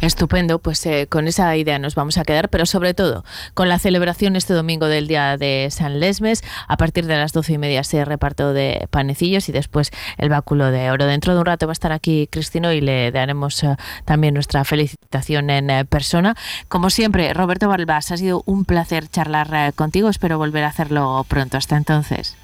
Estupendo, 0.00 0.58
pues 0.58 0.84
eh, 0.86 1.06
con 1.08 1.28
esa 1.28 1.54
idea 1.56 1.78
nos 1.78 1.94
vamos 1.94 2.16
a 2.16 2.24
quedar, 2.24 2.48
pero 2.48 2.64
sobre 2.64 2.94
todo 2.94 3.24
con 3.54 3.68
la 3.68 3.78
celebración 3.78 4.34
este 4.34 4.54
domingo 4.54 4.86
del 4.86 5.06
Día 5.08 5.36
de 5.36 5.68
San 5.70 6.00
Lesmes. 6.00 6.42
A 6.68 6.76
partir 6.76 7.06
de 7.06 7.16
las 7.16 7.32
doce 7.32 7.54
y 7.54 7.58
media 7.58 7.84
se 7.84 8.04
reparto 8.04 8.52
de 8.52 8.88
panecillos 8.90 9.48
y 9.48 9.52
después 9.52 9.90
el 10.16 10.30
báculo 10.30 10.70
de 10.70 10.90
oro. 10.90 11.06
Dentro 11.06 11.34
de 11.34 11.40
un 11.40 11.46
rato 11.46 11.66
va 11.66 11.72
a 11.72 11.74
estar 11.74 11.92
aquí 11.92 12.28
Cristino 12.30 12.72
y 12.72 12.80
le 12.80 13.12
daremos 13.12 13.62
uh, 13.62 13.76
también 14.04 14.34
nuestra 14.34 14.64
felicitación 14.64 15.50
en 15.50 15.70
uh, 15.70 15.84
persona. 15.84 16.34
Como 16.68 16.88
siempre, 16.90 17.34
Roberto 17.34 17.68
Balbás, 17.68 18.10
ha 18.10 18.16
sido 18.16 18.42
un 18.46 18.64
placer 18.64 19.08
charlar 19.08 19.74
contigo. 19.74 20.08
Espero 20.08 20.38
volver 20.38 20.64
a 20.64 20.68
hacerlo 20.68 21.24
pronto. 21.28 21.58
Hasta 21.58 21.76
entonces. 21.76 22.36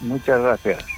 Muchas 0.00 0.40
gracias. 0.40 0.97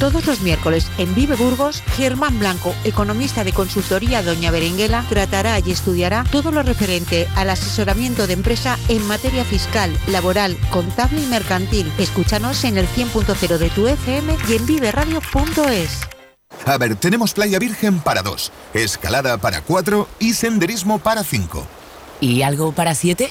Todos 0.00 0.24
los 0.24 0.40
miércoles 0.40 0.86
en 0.96 1.14
Vive 1.14 1.36
Burgos, 1.36 1.82
Germán 1.94 2.38
Blanco, 2.38 2.74
economista 2.84 3.44
de 3.44 3.52
consultoría 3.52 4.22
Doña 4.22 4.50
Berenguela, 4.50 5.04
tratará 5.10 5.60
y 5.60 5.70
estudiará 5.70 6.24
todo 6.32 6.50
lo 6.50 6.62
referente 6.62 7.28
al 7.36 7.50
asesoramiento 7.50 8.26
de 8.26 8.32
empresa 8.32 8.78
en 8.88 9.06
materia 9.06 9.44
fiscal, 9.44 9.94
laboral, 10.06 10.56
contable 10.70 11.20
y 11.20 11.26
mercantil. 11.26 11.92
Escúchanos 11.98 12.64
en 12.64 12.78
el 12.78 12.88
100.0 12.88 13.58
de 13.58 13.68
tu 13.68 13.86
FM 13.88 14.36
y 14.48 14.54
en 14.54 14.64
viveradio.es. 14.64 16.00
A 16.64 16.78
ver, 16.78 16.96
tenemos 16.96 17.34
playa 17.34 17.58
virgen 17.58 18.00
para 18.00 18.22
dos, 18.22 18.52
escalada 18.72 19.36
para 19.36 19.60
cuatro 19.60 20.08
y 20.18 20.32
senderismo 20.32 20.98
para 20.98 21.24
cinco. 21.24 21.66
¿Y 22.22 22.40
algo 22.40 22.72
para 22.72 22.94
siete? 22.94 23.30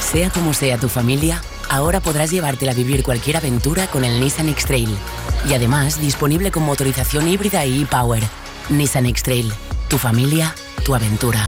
Sea 0.00 0.30
como 0.30 0.54
sea 0.54 0.78
tu 0.78 0.88
familia, 0.88 1.42
ahora 1.68 1.98
podrás 1.98 2.30
llevártela 2.30 2.72
a 2.72 2.76
vivir 2.76 3.02
cualquier 3.02 3.38
aventura 3.38 3.88
con 3.88 4.04
el 4.04 4.20
Nissan 4.20 4.48
X-Trail. 4.50 4.96
Y 5.48 5.54
además 5.54 6.00
disponible 6.00 6.50
con 6.50 6.64
motorización 6.64 7.28
híbrida 7.28 7.64
y 7.66 7.82
e-Power. 7.82 8.22
Nissan 8.68 9.06
X-Trail. 9.06 9.52
Tu 9.88 9.98
familia, 9.98 10.54
tu 10.84 10.94
aventura. 10.94 11.46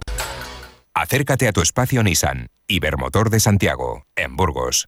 Acércate 0.93 1.47
a 1.47 1.51
tu 1.51 1.61
espacio 1.61 2.03
Nissan. 2.03 2.47
Ibermotor 2.67 3.29
de 3.29 3.39
Santiago, 3.39 4.05
en 4.15 4.35
Burgos. 4.35 4.87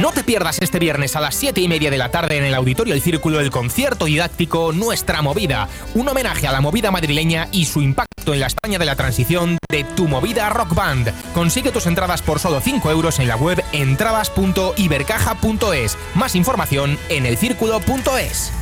No 0.00 0.12
te 0.12 0.24
pierdas 0.24 0.56
este 0.62 0.78
viernes 0.78 1.14
a 1.14 1.20
las 1.20 1.34
7 1.34 1.60
y 1.60 1.68
media 1.68 1.90
de 1.90 1.98
la 1.98 2.10
tarde 2.10 2.38
en 2.38 2.44
el 2.44 2.54
Auditorio 2.54 2.94
El 2.94 3.02
Círculo 3.02 3.38
el 3.38 3.50
concierto 3.50 4.06
didáctico 4.06 4.72
Nuestra 4.72 5.20
Movida, 5.20 5.68
un 5.94 6.08
homenaje 6.08 6.46
a 6.46 6.52
la 6.52 6.62
movida 6.62 6.90
madrileña 6.90 7.48
y 7.52 7.66
su 7.66 7.82
impacto 7.82 8.32
en 8.32 8.40
la 8.40 8.46
España 8.46 8.78
de 8.78 8.86
la 8.86 8.96
transición 8.96 9.58
de 9.68 9.84
Tu 9.84 10.08
Movida 10.08 10.48
Rock 10.48 10.74
Band. 10.74 11.12
Consigue 11.34 11.70
tus 11.70 11.84
entradas 11.84 12.22
por 12.22 12.38
solo 12.38 12.62
5 12.62 12.90
euros 12.90 13.18
en 13.18 13.28
la 13.28 13.36
web 13.36 13.62
entradas.ibercaja.es. 13.72 15.98
Más 16.14 16.34
información 16.34 16.98
en 17.10 17.26
elcírculo.es. 17.26 18.59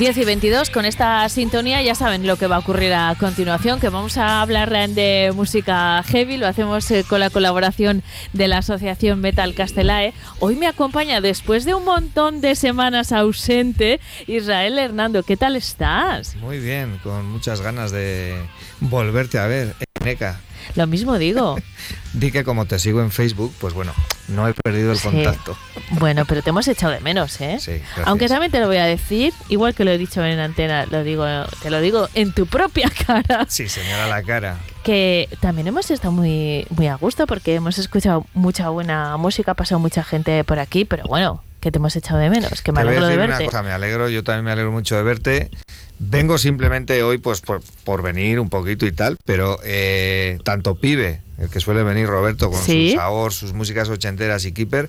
10 0.00 0.16
y 0.16 0.24
22, 0.24 0.70
con 0.70 0.86
esta 0.86 1.28
sintonía 1.28 1.82
ya 1.82 1.94
saben 1.94 2.26
lo 2.26 2.36
que 2.36 2.46
va 2.46 2.56
a 2.56 2.60
ocurrir 2.60 2.94
a 2.94 3.14
continuación, 3.20 3.80
que 3.80 3.90
vamos 3.90 4.16
a 4.16 4.40
hablar 4.40 4.70
de 4.70 5.30
música 5.36 6.02
heavy, 6.04 6.38
lo 6.38 6.46
hacemos 6.46 6.90
eh, 6.90 7.04
con 7.06 7.20
la 7.20 7.28
colaboración 7.28 8.02
de 8.32 8.48
la 8.48 8.58
Asociación 8.58 9.20
Metal 9.20 9.52
Castelae. 9.52 10.14
Hoy 10.38 10.56
me 10.56 10.66
acompaña, 10.66 11.20
después 11.20 11.66
de 11.66 11.74
un 11.74 11.84
montón 11.84 12.40
de 12.40 12.54
semanas 12.54 13.12
ausente, 13.12 14.00
Israel 14.26 14.78
Hernando. 14.78 15.22
¿Qué 15.22 15.36
tal 15.36 15.54
estás? 15.54 16.34
Muy 16.36 16.60
bien, 16.60 16.98
con 17.02 17.26
muchas 17.26 17.60
ganas 17.60 17.90
de 17.90 18.42
volverte 18.80 19.38
a 19.38 19.48
ver, 19.48 19.74
Neca. 20.04 20.40
Lo 20.76 20.86
mismo 20.86 21.18
digo. 21.18 21.56
Di 22.12 22.30
que 22.32 22.44
como 22.44 22.66
te 22.66 22.78
sigo 22.78 23.00
en 23.00 23.10
Facebook, 23.10 23.54
pues 23.60 23.72
bueno, 23.74 23.92
no 24.28 24.46
he 24.48 24.54
perdido 24.54 24.92
el 24.92 24.98
Sí. 24.98 25.04
contacto. 25.08 25.56
Bueno, 25.92 26.24
pero 26.26 26.42
te 26.42 26.50
hemos 26.50 26.66
echado 26.68 26.92
de 26.92 27.00
menos, 27.00 27.40
¿eh? 27.40 27.58
Sí, 27.60 27.72
gracias. 27.72 28.06
Aunque 28.06 28.28
también 28.28 28.50
te 28.52 28.60
lo 28.60 28.66
voy 28.66 28.76
a 28.78 28.84
decir, 28.84 29.32
igual 29.48 29.74
que 29.74 29.84
lo 29.84 29.90
he 29.90 29.98
dicho 29.98 30.24
en 30.24 30.38
antena, 30.38 30.86
lo 30.86 31.02
digo, 31.04 31.24
te 31.62 31.70
lo 31.70 31.80
digo 31.80 32.08
en 32.14 32.32
tu 32.32 32.46
propia 32.46 32.90
cara, 33.06 33.46
Sí, 33.48 33.68
señora 33.68 34.06
la 34.06 34.22
cara. 34.22 34.58
que 34.82 35.28
también 35.40 35.66
hemos 35.68 35.90
estado 35.90 36.12
muy, 36.12 36.66
muy 36.70 36.86
a 36.88 36.94
gusto 36.96 37.26
porque 37.26 37.54
hemos 37.54 37.78
escuchado 37.78 38.26
mucha 38.34 38.68
buena 38.70 39.16
música, 39.16 39.52
ha 39.52 39.54
pasado 39.54 39.78
mucha 39.78 40.02
gente 40.04 40.44
por 40.44 40.58
aquí, 40.58 40.84
pero 40.84 41.04
bueno, 41.04 41.42
que 41.60 41.70
te 41.70 41.78
hemos 41.78 41.94
echado 41.96 42.18
de 42.20 42.30
menos, 42.30 42.62
que 42.62 42.72
me 42.72 42.80
Te 42.80 42.84
voy 42.86 42.94
a 42.94 42.98
alegro 42.98 43.06
de 43.08 43.16
verte. 43.16 43.36
una 43.36 43.44
cosa, 43.44 43.62
me 43.62 43.72
alegro, 43.72 44.08
yo 44.08 44.24
también 44.24 44.44
me 44.46 44.50
alegro 44.52 44.72
mucho 44.72 44.96
de 44.96 45.02
verte. 45.02 45.50
Vengo 45.98 46.38
simplemente 46.38 47.02
hoy 47.02 47.18
pues 47.18 47.42
por, 47.42 47.60
por 47.84 48.00
venir 48.02 48.40
un 48.40 48.48
poquito 48.48 48.86
y 48.86 48.92
tal, 48.92 49.18
pero 49.26 49.58
eh, 49.64 50.38
tanto 50.44 50.74
Pibe, 50.76 51.20
el 51.36 51.50
que 51.50 51.60
suele 51.60 51.82
venir 51.82 52.06
Roberto 52.06 52.50
con 52.50 52.62
Sí. 52.62 52.90
sus 52.92 52.98
sabor, 52.98 53.32
sus 53.34 53.52
músicas 53.52 53.90
ochenteras 53.90 54.46
y 54.46 54.52
Keeper, 54.52 54.88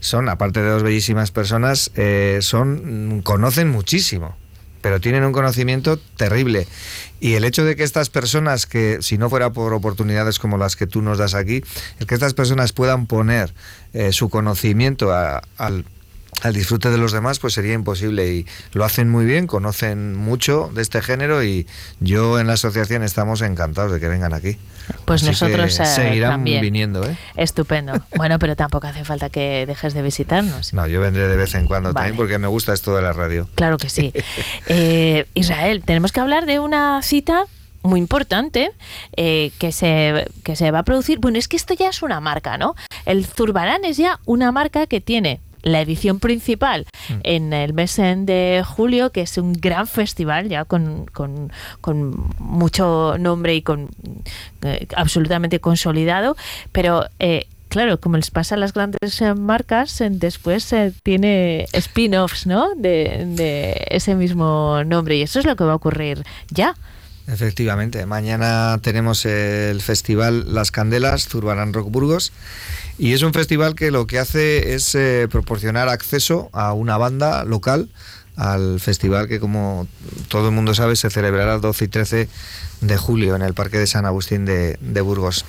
son, 0.00 0.28
aparte 0.28 0.60
de 0.62 0.68
dos 0.68 0.82
bellísimas 0.82 1.30
personas, 1.30 1.90
eh, 1.96 2.40
son 2.42 3.16
mm, 3.16 3.22
conocen 3.22 3.70
muchísimo 3.70 4.36
pero 4.82 5.00
tienen 5.00 5.22
un 5.22 5.30
conocimiento 5.32 5.96
terrible. 6.16 6.66
Y 7.20 7.34
el 7.34 7.44
hecho 7.44 7.64
de 7.64 7.76
que 7.76 7.84
estas 7.84 8.10
personas, 8.10 8.66
que 8.66 8.98
si 9.00 9.16
no 9.16 9.30
fuera 9.30 9.50
por 9.50 9.72
oportunidades 9.74 10.40
como 10.40 10.58
las 10.58 10.74
que 10.74 10.88
tú 10.88 11.02
nos 11.02 11.18
das 11.18 11.34
aquí, 11.34 11.62
el 12.00 12.08
que 12.08 12.14
estas 12.14 12.34
personas 12.34 12.72
puedan 12.72 13.06
poner 13.06 13.54
eh, 13.92 14.10
su 14.10 14.28
conocimiento 14.28 15.12
a- 15.12 15.40
al, 15.56 15.84
al 16.40 16.54
disfrute 16.54 16.90
de 16.90 16.98
los 16.98 17.12
demás, 17.12 17.38
pues 17.38 17.54
sería 17.54 17.74
imposible. 17.74 18.32
Y 18.32 18.46
lo 18.72 18.84
hacen 18.84 19.08
muy 19.08 19.24
bien, 19.24 19.46
conocen 19.46 20.16
mucho 20.16 20.70
de 20.74 20.82
este 20.82 21.02
género 21.02 21.44
y 21.44 21.66
yo 22.00 22.40
en 22.40 22.46
la 22.46 22.54
asociación 22.54 23.02
estamos 23.02 23.42
encantados 23.42 23.92
de 23.92 24.00
que 24.00 24.08
vengan 24.08 24.32
aquí. 24.32 24.56
Pues 25.04 25.22
Así 25.22 25.30
nosotros 25.30 25.78
eh, 25.78 25.86
seguirán 25.86 26.30
también. 26.32 26.60
viniendo, 26.60 27.04
¿eh? 27.08 27.16
Estupendo. 27.36 27.92
Bueno, 28.16 28.38
pero 28.38 28.56
tampoco 28.56 28.86
hace 28.86 29.04
falta 29.04 29.30
que 29.30 29.66
dejes 29.66 29.94
de 29.94 30.02
visitarnos. 30.02 30.72
No, 30.74 30.86
yo 30.86 31.00
vendré 31.00 31.26
de 31.28 31.36
vez 31.36 31.54
en 31.54 31.66
cuando 31.66 31.92
Vale. 31.92 32.08
también 32.08 32.16
porque 32.16 32.38
me 32.38 32.46
gusta 32.46 32.72
esto 32.72 32.94
de 32.94 33.02
la 33.02 33.12
radio. 33.12 33.48
Claro 33.54 33.78
que 33.78 33.88
sí. 33.88 34.12
Eh, 34.68 35.26
Israel, 35.34 35.82
tenemos 35.84 36.12
que 36.12 36.20
hablar 36.20 36.46
de 36.46 36.58
una 36.58 37.02
cita 37.02 37.44
muy 37.82 37.98
importante 38.00 38.72
eh, 39.16 39.50
que, 39.58 39.72
se, 39.72 40.26
que 40.44 40.56
se 40.56 40.70
va 40.70 40.80
a 40.80 40.82
producir. 40.84 41.18
Bueno, 41.18 41.38
es 41.38 41.48
que 41.48 41.56
esto 41.56 41.74
ya 41.74 41.88
es 41.88 42.02
una 42.02 42.20
marca, 42.20 42.58
¿no? 42.58 42.74
El 43.06 43.26
Zurbarán 43.26 43.84
es 43.84 43.96
ya 43.96 44.20
una 44.24 44.52
marca 44.52 44.86
que 44.86 45.00
tiene 45.00 45.40
la 45.62 45.80
edición 45.80 46.18
principal 46.18 46.86
en 47.22 47.52
el 47.52 47.72
mes 47.72 47.96
de 47.96 48.62
julio, 48.66 49.10
que 49.10 49.22
es 49.22 49.38
un 49.38 49.52
gran 49.52 49.86
festival 49.86 50.48
ya 50.48 50.64
con, 50.64 51.06
con- 51.06 51.52
con 51.80 52.30
mucho 52.38 53.16
nombre 53.18 53.54
y 53.54 53.62
con 53.62 53.88
eh, 54.62 54.86
absolutamente 54.96 55.60
consolidado, 55.60 56.36
pero 56.72 57.06
eh, 57.18 57.46
claro, 57.68 57.98
como 58.00 58.16
les 58.16 58.30
pasa 58.30 58.54
a 58.54 58.58
las 58.58 58.72
grandes 58.72 59.20
eh, 59.22 59.34
marcas, 59.34 60.00
eh, 60.00 60.08
después 60.10 60.72
eh, 60.72 60.92
tiene 61.02 61.66
spin-offs, 61.72 62.46
¿no? 62.46 62.74
De, 62.76 63.24
de 63.26 63.86
ese 63.90 64.14
mismo 64.14 64.82
nombre 64.84 65.16
y 65.16 65.22
eso 65.22 65.38
es 65.38 65.46
lo 65.46 65.56
que 65.56 65.64
va 65.64 65.72
a 65.72 65.76
ocurrir 65.76 66.22
ya. 66.50 66.74
Efectivamente, 67.32 68.04
mañana 68.04 68.78
tenemos 68.82 69.24
el 69.24 69.80
festival 69.80 70.52
Las 70.52 70.70
Candelas, 70.70 71.28
Zurbarán 71.28 71.72
Rock 71.72 71.90
Burgos, 71.90 72.30
y 72.98 73.14
es 73.14 73.22
un 73.22 73.32
festival 73.32 73.74
que 73.74 73.90
lo 73.90 74.06
que 74.06 74.18
hace 74.18 74.74
es 74.74 74.94
eh, 74.94 75.28
proporcionar 75.30 75.88
acceso 75.88 76.50
a 76.52 76.74
una 76.74 76.98
banda 76.98 77.44
local 77.44 77.88
al 78.36 78.80
festival 78.80 79.28
que 79.28 79.40
como 79.40 79.86
todo 80.28 80.48
el 80.48 80.54
mundo 80.54 80.74
sabe 80.74 80.96
se 80.96 81.10
celebrará 81.10 81.54
el 81.54 81.60
12 81.60 81.84
y 81.84 81.88
13 81.88 82.28
de 82.80 82.96
julio 82.96 83.36
en 83.36 83.42
el 83.42 83.54
Parque 83.54 83.78
de 83.78 83.86
San 83.86 84.04
Agustín 84.04 84.44
de, 84.44 84.76
de 84.80 85.00
Burgos. 85.00 85.44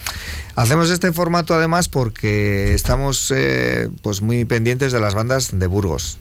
Hacemos 0.56 0.90
este 0.90 1.12
formato 1.12 1.54
además 1.54 1.90
porque 1.90 2.74
estamos 2.74 3.32
eh, 3.36 3.90
pues 4.02 4.22
muy 4.22 4.46
pendientes 4.46 4.92
de 4.92 5.00
las 5.00 5.16
bandas 5.16 5.58
de 5.58 5.68
Burgos. 5.68 6.18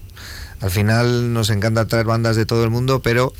Al 0.62 0.70
final 0.70 1.33
nos 1.33 1.51
encanta 1.51 1.87
traer 1.87 2.07
bandas 2.07 2.37
de 2.37 2.46
todo 2.46 2.62
el 2.62 2.70
mundo, 2.70 3.03
pero 3.03 3.33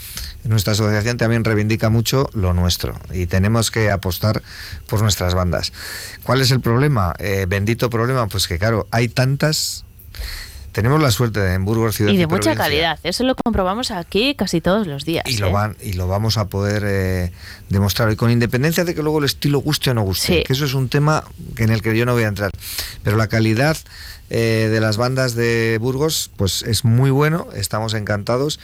nuestra 0.43 0.73
asociación 0.73 1.19
también 1.19 1.45
reivindica 1.45 1.89
mucho 1.89 2.29
lo 2.35 2.53
nuestro 2.53 2.99
y 3.13 3.27
tenemos 3.27 3.71
que 3.71 3.93
apostar 3.93 4.43
por 4.89 5.03
nuestras 5.03 5.35
bandas. 5.35 5.73
¿Cuál 6.25 6.41
es 6.41 6.51
el 6.51 6.61
problema? 6.61 7.15
Eh, 7.21 7.47
bendito 7.49 7.91
problema, 7.91 8.27
pues 8.27 8.49
que 8.49 8.59
claro, 8.59 8.89
hay 8.91 9.09
tantas. 9.09 9.85
Tenemos 10.73 11.01
la 11.03 11.11
suerte 11.11 11.41
de 11.41 11.55
en 11.55 11.65
Burgos 11.65 11.97
ciudad 11.97 12.13
Y 12.13 12.17
de 12.17 12.27
mucha 12.27 12.55
calidad. 12.57 12.99
Eso 13.03 13.25
lo 13.25 13.35
comprobamos 13.35 13.91
aquí 13.91 14.35
casi 14.35 14.61
todos 14.61 14.87
los 14.87 15.05
días. 15.05 15.25
y 15.29 15.35
¿eh? 15.35 15.39
lo 15.39 15.53
van 15.53 15.77
y 15.83 15.93
lo 15.93 16.09
vamos 16.09 16.39
a 16.39 16.49
poder 16.49 16.83
eh, 16.87 17.33
demostrar 17.69 18.11
y 18.11 18.17
con 18.17 18.31
independencia 18.31 18.85
de 18.85 18.95
que 18.95 19.03
luego 19.03 19.19
el 19.19 19.25
estilo 19.27 19.59
guste 19.59 19.91
o 19.91 19.95
no 19.95 20.03
guste 20.03 20.27
Sí. 20.39 20.43
que 20.47 20.53
eso 20.53 20.65
es 20.65 20.75
un 20.75 20.89
tema 20.89 21.25
que 21.57 21.65
en 21.65 21.71
el 21.71 21.83
que 21.83 21.97
yo 21.97 22.07
no 22.07 22.15
voy 22.15 22.25
a 22.25 22.29
entrar 22.29 22.51
pero 23.03 23.17
la 23.17 23.29
calidad 23.29 23.77
eh, 24.31 24.69
de 24.73 24.81
las 24.81 24.97
bandas 24.97 25.35
de 25.35 25.79
Burgos 25.81 26.31
pues 26.37 26.63
es 26.63 26.85
muy 26.85 27.11
bueno 27.11 27.49
estamos 27.55 27.93
encantados 27.95 28.59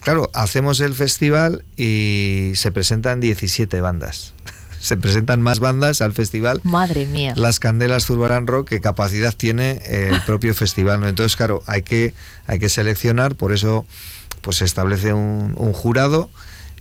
claro 0.00 0.30
hacemos 0.34 0.80
el 0.80 0.94
festival 0.94 1.64
y 1.76 2.52
se 2.54 2.70
presentan 2.70 3.18
17 3.20 3.80
bandas 3.80 4.32
se 4.80 4.96
presentan 4.96 5.42
más 5.42 5.60
bandas 5.60 6.00
al 6.00 6.12
festival. 6.12 6.60
Madre 6.64 7.06
mía. 7.06 7.34
Las 7.36 7.60
Candelas 7.60 8.06
Zurbarán 8.06 8.46
Rock, 8.46 8.68
que 8.68 8.80
capacidad 8.80 9.34
tiene 9.34 9.82
el 9.86 10.20
propio 10.26 10.54
festival. 10.54 11.00
¿no? 11.00 11.08
Entonces, 11.08 11.36
claro, 11.36 11.62
hay 11.66 11.82
que, 11.82 12.14
hay 12.46 12.58
que 12.58 12.68
seleccionar, 12.68 13.34
por 13.34 13.52
eso 13.52 13.86
pues 14.40 14.58
se 14.58 14.64
establece 14.64 15.12
un, 15.12 15.54
un 15.56 15.72
jurado 15.72 16.30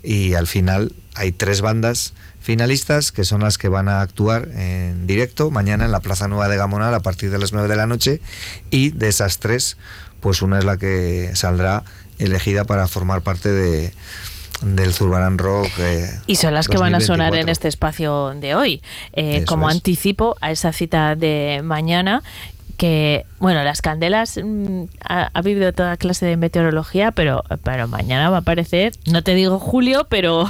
y 0.03 0.35
al 0.35 0.47
final 0.47 0.93
hay 1.15 1.31
tres 1.31 1.61
bandas 1.61 2.13
finalistas 2.39 3.11
que 3.11 3.25
son 3.25 3.41
las 3.41 3.57
que 3.57 3.67
van 3.67 3.89
a 3.89 3.99
actuar 4.01 4.47
en 4.55 5.05
directo 5.05 5.51
mañana 5.51 5.85
en 5.85 5.91
la 5.91 5.99
Plaza 5.99 6.27
Nueva 6.27 6.47
de 6.47 6.55
Gamonal 6.55 6.93
a 6.93 7.01
partir 7.01 7.29
de 7.31 7.39
las 7.39 7.51
9 7.51 7.67
de 7.67 7.75
la 7.75 7.87
noche 7.87 8.21
y 8.69 8.91
de 8.91 9.09
esas 9.09 9.39
tres 9.39 9.75
pues 10.21 10.41
una 10.41 10.59
es 10.59 10.65
la 10.65 10.77
que 10.77 11.31
saldrá 11.33 11.83
elegida 12.19 12.63
para 12.63 12.87
formar 12.87 13.21
parte 13.21 13.49
de 13.51 13.93
del 14.61 14.93
Zurbarán 14.93 15.37
Rock. 15.37 15.67
eh, 15.79 16.09
Y 16.27 16.35
son 16.37 16.53
las 16.53 16.67
que 16.67 16.77
van 16.77 16.95
a 16.95 16.99
sonar 16.99 17.27
2024. 17.31 17.41
en 17.41 17.49
este 17.49 17.67
espacio 17.67 18.33
de 18.35 18.55
hoy. 18.55 18.81
Eh, 19.13 19.45
como 19.45 19.69
es. 19.69 19.75
anticipo 19.75 20.35
a 20.41 20.51
esa 20.51 20.71
cita 20.73 21.15
de 21.15 21.61
mañana, 21.63 22.23
que, 22.77 23.25
bueno, 23.39 23.63
las 23.63 23.81
candelas 23.81 24.39
mm, 24.41 24.83
ha, 25.01 25.31
ha 25.33 25.41
vivido 25.41 25.73
toda 25.73 25.97
clase 25.97 26.25
de 26.25 26.37
meteorología, 26.37 27.11
pero, 27.11 27.43
pero 27.63 27.87
mañana 27.87 28.29
va 28.29 28.37
a 28.37 28.39
aparecer, 28.41 28.93
no 29.05 29.23
te 29.23 29.33
digo 29.33 29.59
Julio, 29.59 30.05
pero, 30.09 30.49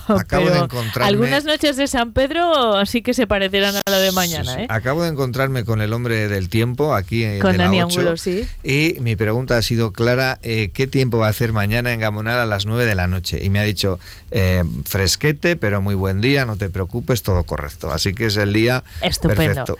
algunas 1.01 1.45
noches 1.45 1.77
de 1.77 1.87
San 1.87 2.11
Pedro 2.11 2.85
sí 2.85 3.01
que 3.01 3.13
se 3.13 3.27
parecerán 3.27 3.75
a 3.77 3.81
la 3.89 3.99
de 3.99 4.11
mañana. 4.11 4.61
¿eh? 4.61 4.67
Acabo 4.69 5.03
de 5.03 5.09
encontrarme 5.09 5.63
con 5.63 5.81
el 5.81 5.93
hombre 5.93 6.27
del 6.27 6.49
tiempo 6.49 6.93
aquí 6.93 7.23
en 7.23 7.39
Con 7.39 7.53
de 7.53 7.57
la 7.57 7.63
Dani 7.65 7.83
8, 7.83 7.99
Angulo, 7.99 8.17
sí. 8.17 8.47
Y 8.63 8.97
mi 8.99 9.15
pregunta 9.15 9.57
ha 9.57 9.61
sido 9.61 9.93
clara, 9.93 10.39
eh, 10.43 10.71
¿qué 10.73 10.87
tiempo 10.87 11.17
va 11.17 11.27
a 11.27 11.29
hacer 11.29 11.53
mañana 11.53 11.93
en 11.93 11.99
Gamonal 12.01 12.39
a 12.39 12.45
las 12.45 12.65
9 12.65 12.85
de 12.85 12.95
la 12.95 13.07
noche? 13.07 13.43
Y 13.43 13.49
me 13.49 13.59
ha 13.59 13.63
dicho, 13.63 13.99
eh, 14.31 14.63
fresquete, 14.85 15.55
pero 15.55 15.81
muy 15.81 15.95
buen 15.95 16.19
día, 16.19 16.45
no 16.45 16.57
te 16.57 16.69
preocupes, 16.69 17.23
todo 17.23 17.43
correcto. 17.43 17.91
Así 17.91 18.13
que 18.13 18.25
es 18.25 18.37
el 18.37 18.51
día 18.51 18.83
Estupendo. 19.01 19.37
perfecto. 19.37 19.77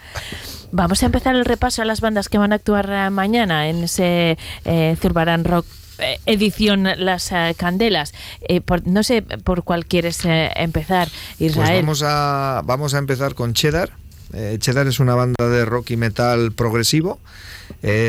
Vamos 0.72 1.02
a 1.04 1.06
empezar 1.06 1.36
el 1.36 1.46
repaso 1.46 1.82
a 1.82 1.86
las 1.86 2.02
bandas 2.02 2.30
que 2.30 2.38
van 2.38 2.52
a 2.52 2.56
actuar 2.56 2.90
eh, 2.92 3.10
mañana 3.10 3.70
en 3.70 3.84
ese 3.86 4.38
eh, 4.66 4.98
Zurbarán 5.02 5.44
Rock 5.46 5.66
eh, 6.00 6.20
edición 6.26 6.84
Las 6.98 7.32
eh, 7.32 7.56
Candelas. 7.58 8.14
Eh, 8.42 8.62
por- 8.62 8.86
no 8.86 9.02
sé 9.04 9.22
por 9.22 9.64
cuál 9.64 9.86
quieres 9.86 10.24
eh, 10.26 10.52
empezar, 10.56 11.08
Pues 11.38 11.52
Israel. 11.52 11.82
vamos 11.84 12.04
a, 12.06 12.62
vamos 12.66 12.94
a 12.94 12.98
empezar 12.98 13.34
con 13.34 13.54
Cheddar. 13.54 13.92
Eh, 14.34 14.58
Cheddar 14.60 14.88
es 14.88 15.00
una 15.00 15.16
banda 15.16 15.48
de 15.48 15.64
rock 15.66 15.92
y 15.92 15.98
metal 15.98 16.52
progresivo. 16.52 17.20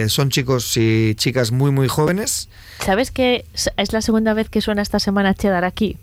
Son 0.08 0.30
chicos 0.30 0.76
y 0.76 1.14
chicas 1.16 1.50
muy, 1.52 1.70
muy 1.72 1.88
jóvenes. 1.88 2.48
¿Sabes 2.84 3.10
que 3.10 3.44
es 3.76 3.92
la 3.92 4.02
segunda 4.02 4.32
vez 4.34 4.48
que 4.48 4.60
suena 4.60 4.82
esta 4.82 4.98
semana 5.00 5.34
Cheddar 5.34 5.64
aquí? 5.64 5.96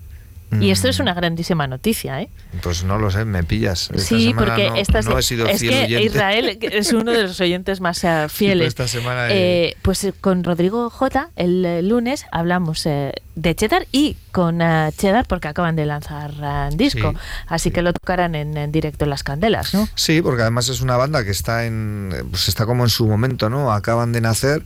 Y 0.60 0.70
esto 0.70 0.86
Mm. 0.86 0.90
es 0.90 1.00
una 1.00 1.12
grandísima 1.14 1.66
noticia, 1.66 2.20
¿eh? 2.22 2.28
Pues 2.62 2.84
no 2.84 2.98
lo 2.98 3.10
sé, 3.10 3.24
me 3.24 3.42
pillas. 3.42 3.90
Esta 3.92 3.98
sí, 3.98 4.32
porque 4.36 4.68
no, 4.68 4.76
esta 4.76 5.00
no 5.02 5.18
he 5.18 5.22
sido 5.22 5.46
es 5.48 5.58
fiel 5.60 5.72
que 5.72 5.84
oyente. 5.86 6.04
Israel 6.04 6.58
es 6.60 6.92
uno 6.92 7.10
de 7.12 7.22
los 7.24 7.40
oyentes 7.40 7.80
más 7.80 8.04
eh, 8.04 8.26
fieles. 8.28 8.68
esta 8.68 8.86
semana 8.86 9.26
Eh, 9.30 9.74
pues 9.82 10.04
eh, 10.04 10.12
con 10.20 10.44
Rodrigo 10.44 10.88
J 10.88 11.30
el 11.34 11.88
lunes 11.88 12.26
hablamos 12.30 12.86
eh, 12.86 13.12
de 13.34 13.54
Cheddar 13.56 13.86
y 13.90 14.16
con 14.30 14.60
Cheddar 14.96 15.26
porque 15.26 15.48
acaban 15.48 15.74
de 15.76 15.84
lanzar 15.84 16.32
disco, 16.76 17.10
Sí, 17.12 17.18
así 17.48 17.70
que 17.72 17.82
lo 17.82 17.92
tocarán 17.92 18.34
en, 18.36 18.56
en 18.56 18.70
directo 18.72 19.04
en 19.04 19.10
las 19.10 19.24
Candelas, 19.24 19.74
¿no? 19.74 19.88
Sí, 19.96 20.22
porque 20.22 20.42
además 20.42 20.68
es 20.68 20.80
una 20.80 20.96
banda 20.96 21.24
que 21.24 21.32
está 21.32 21.66
en, 21.66 22.14
pues 22.30 22.48
está 22.48 22.66
como 22.66 22.84
en 22.84 22.88
su 22.90 23.06
momento, 23.06 23.50
¿no? 23.50 23.72
Acaban 23.72 24.12
de 24.12 24.20
nacer 24.20 24.62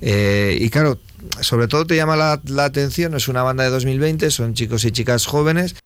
eh, 0.00 0.58
y 0.60 0.68
claro, 0.70 0.98
sobre 1.40 1.68
todo 1.68 1.86
te 1.86 1.96
llama 1.96 2.16
la, 2.16 2.64
atención, 2.64 3.14
es 3.14 3.28
una 3.28 3.42
banda 3.42 3.64
de 3.64 3.70
2020, 3.70 4.30
son 4.30 4.54
chicos 4.54 4.84
y 4.84 4.90
chicas 4.90 5.26
jóvenes 5.26 5.76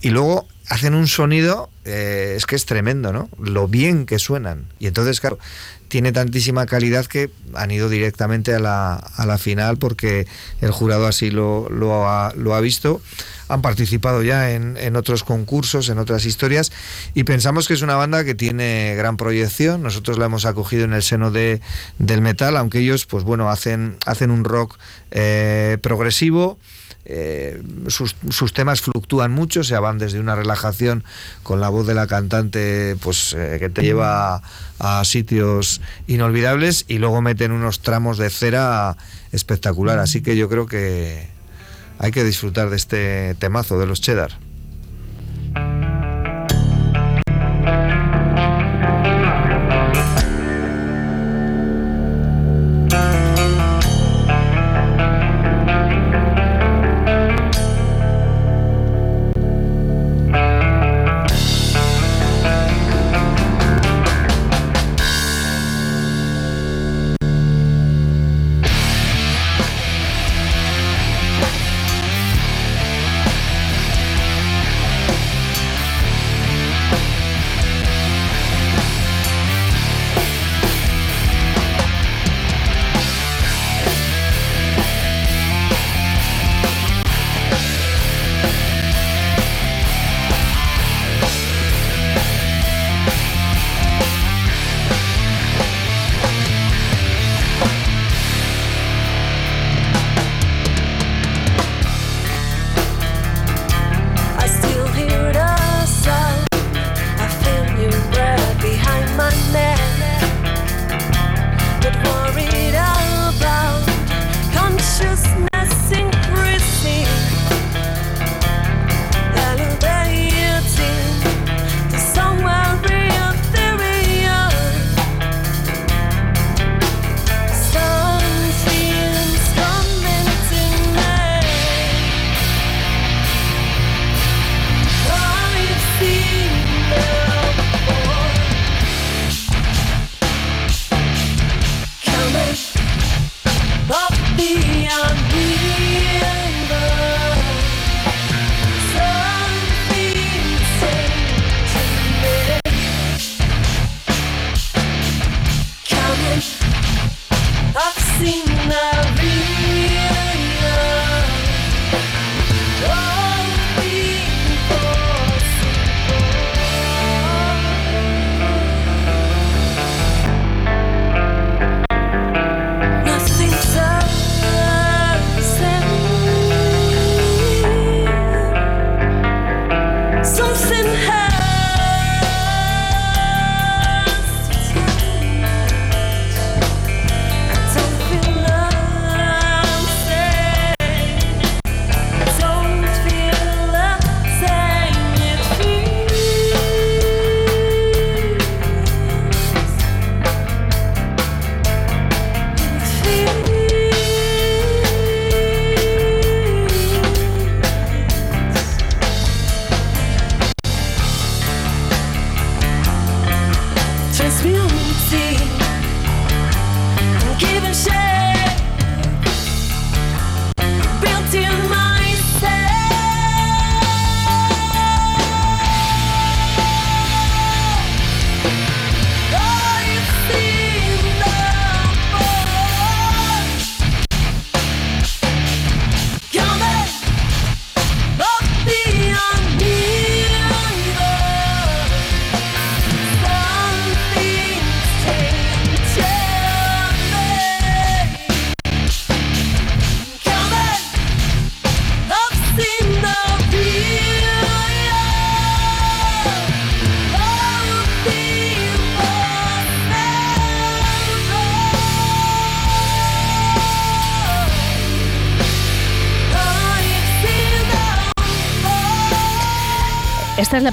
y 0.00 0.10
luego 0.10 0.46
hacen 0.68 0.94
un 0.94 1.06
sonido, 1.06 1.70
eh, 1.84 2.34
es 2.36 2.46
que 2.46 2.56
es 2.56 2.66
tremendo, 2.66 3.12
¿no? 3.12 3.28
Lo 3.38 3.68
bien 3.68 4.06
que 4.06 4.18
suenan. 4.18 4.66
Y 4.78 4.86
entonces, 4.86 5.20
claro, 5.20 5.38
tiene 5.88 6.12
tantísima 6.12 6.66
calidad 6.66 7.06
que 7.06 7.30
han 7.54 7.70
ido 7.70 7.88
directamente 7.88 8.54
a 8.54 8.58
la, 8.58 8.94
a 8.94 9.26
la 9.26 9.38
final 9.38 9.78
porque 9.78 10.26
el 10.60 10.70
jurado 10.70 11.06
así 11.06 11.30
lo, 11.30 11.68
lo 11.70 12.04
ha 12.06 12.60
visto. 12.60 13.00
Han 13.48 13.62
participado 13.62 14.22
ya 14.22 14.50
en, 14.50 14.76
en 14.76 14.96
otros 14.96 15.22
concursos, 15.22 15.88
en 15.88 15.98
otras 15.98 16.24
historias, 16.24 16.72
y 17.14 17.24
pensamos 17.24 17.68
que 17.68 17.74
es 17.74 17.82
una 17.82 17.94
banda 17.94 18.24
que 18.24 18.34
tiene 18.34 18.94
gran 18.96 19.16
proyección. 19.16 19.82
Nosotros 19.82 20.18
la 20.18 20.26
hemos 20.26 20.46
acogido 20.46 20.84
en 20.84 20.92
el 20.92 21.02
seno 21.02 21.30
de, 21.30 21.60
del 21.98 22.20
metal, 22.20 22.56
aunque 22.56 22.80
ellos, 22.80 23.06
pues 23.06 23.22
bueno, 23.22 23.48
hacen, 23.48 23.96
hacen 24.04 24.30
un 24.30 24.44
rock 24.44 24.78
eh, 25.12 25.78
progresivo. 25.80 26.58
Eh, 27.08 27.62
sus, 27.86 28.16
sus 28.30 28.52
temas 28.52 28.80
fluctúan 28.80 29.30
mucho, 29.30 29.60
o 29.60 29.64
sea, 29.64 29.78
van 29.78 29.98
desde 29.98 30.18
una 30.18 30.34
relajación 30.34 31.04
con 31.44 31.60
la 31.60 31.68
voz 31.68 31.86
de 31.86 31.94
la 31.94 32.08
cantante, 32.08 32.96
pues 33.00 33.32
eh, 33.38 33.58
que 33.60 33.70
te 33.70 33.82
lleva 33.82 34.42
a, 34.80 35.00
a 35.00 35.04
sitios 35.04 35.80
inolvidables 36.08 36.84
y 36.88 36.98
luego 36.98 37.22
meten 37.22 37.52
unos 37.52 37.78
tramos 37.78 38.18
de 38.18 38.28
cera 38.28 38.96
espectacular. 39.30 40.00
Así 40.00 40.20
que 40.20 40.36
yo 40.36 40.48
creo 40.48 40.66
que 40.66 41.28
hay 41.98 42.10
que 42.10 42.24
disfrutar 42.24 42.70
de 42.70 42.76
este 42.76 43.34
temazo 43.36 43.78
de 43.78 43.86
los 43.86 44.00
cheddar. 44.00 44.32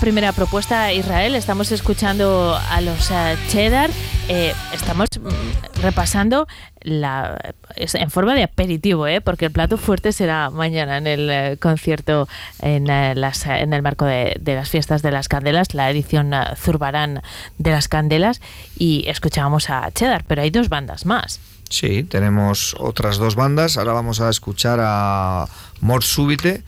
Primera 0.03 0.33
propuesta, 0.33 0.91
Israel. 0.91 1.33
Estamos 1.33 1.71
escuchando 1.71 2.59
a 2.69 2.81
los 2.81 3.09
eh, 3.09 3.37
Cheddar. 3.47 3.89
Eh, 4.27 4.53
estamos 4.73 5.07
mm, 5.17 5.81
repasando 5.81 6.45
la, 6.81 7.39
en 7.77 8.11
forma 8.11 8.35
de 8.35 8.43
aperitivo, 8.43 9.07
¿eh? 9.07 9.21
porque 9.21 9.45
el 9.45 9.51
plato 9.51 9.77
fuerte 9.77 10.11
será 10.11 10.49
mañana 10.49 10.97
en 10.97 11.07
el 11.07 11.29
eh, 11.29 11.57
concierto 11.57 12.27
en, 12.61 12.85
las, 12.85 13.45
en 13.45 13.71
el 13.71 13.81
marco 13.81 14.03
de, 14.03 14.37
las 14.43 14.69
fiestas 14.69 15.03
de 15.03 15.11
las 15.11 15.29
candelas, 15.29 15.73
la 15.73 15.89
edición 15.89 16.33
Zurbarán 16.57 17.21
de 17.57 17.71
las 17.71 17.87
candelas. 17.87 18.41
Y 18.77 19.05
escuchábamos 19.07 19.69
a 19.69 19.89
Cheddar, 19.91 20.25
pero 20.27 20.41
hay 20.41 20.49
dos 20.49 20.67
bandas 20.67 21.05
más. 21.05 21.39
Sí, 21.69 22.03
tenemos 22.03 22.75
otras 22.77 23.19
dos 23.19 23.35
bandas. 23.35 23.77
Ahora 23.77 23.93
vamos 23.93 24.19
a 24.19 24.29
escuchar 24.29 24.79
a 24.81 25.47
Mort 25.79 26.03
Súbite. 26.03 26.61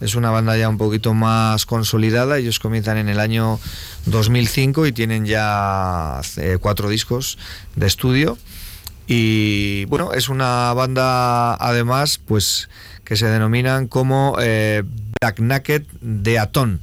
Es 0.00 0.14
una 0.14 0.30
banda 0.30 0.56
ya 0.56 0.68
un 0.68 0.78
poquito 0.78 1.14
más 1.14 1.64
consolidada. 1.66 2.38
Ellos 2.38 2.58
comienzan 2.58 2.98
en 2.98 3.08
el 3.08 3.18
año 3.18 3.58
2005 4.06 4.86
y 4.86 4.92
tienen 4.92 5.24
ya 5.24 6.20
eh, 6.36 6.58
cuatro 6.60 6.88
discos 6.88 7.38
de 7.76 7.86
estudio. 7.86 8.36
Y 9.06 9.84
bueno, 9.86 10.12
es 10.12 10.28
una 10.28 10.72
banda 10.74 11.54
además 11.54 12.18
pues 12.18 12.68
que 13.04 13.16
se 13.16 13.26
denominan 13.26 13.86
como 13.86 14.36
eh, 14.40 14.82
Black 15.20 15.40
Naked 15.40 15.82
de 16.00 16.38
Atón. 16.38 16.80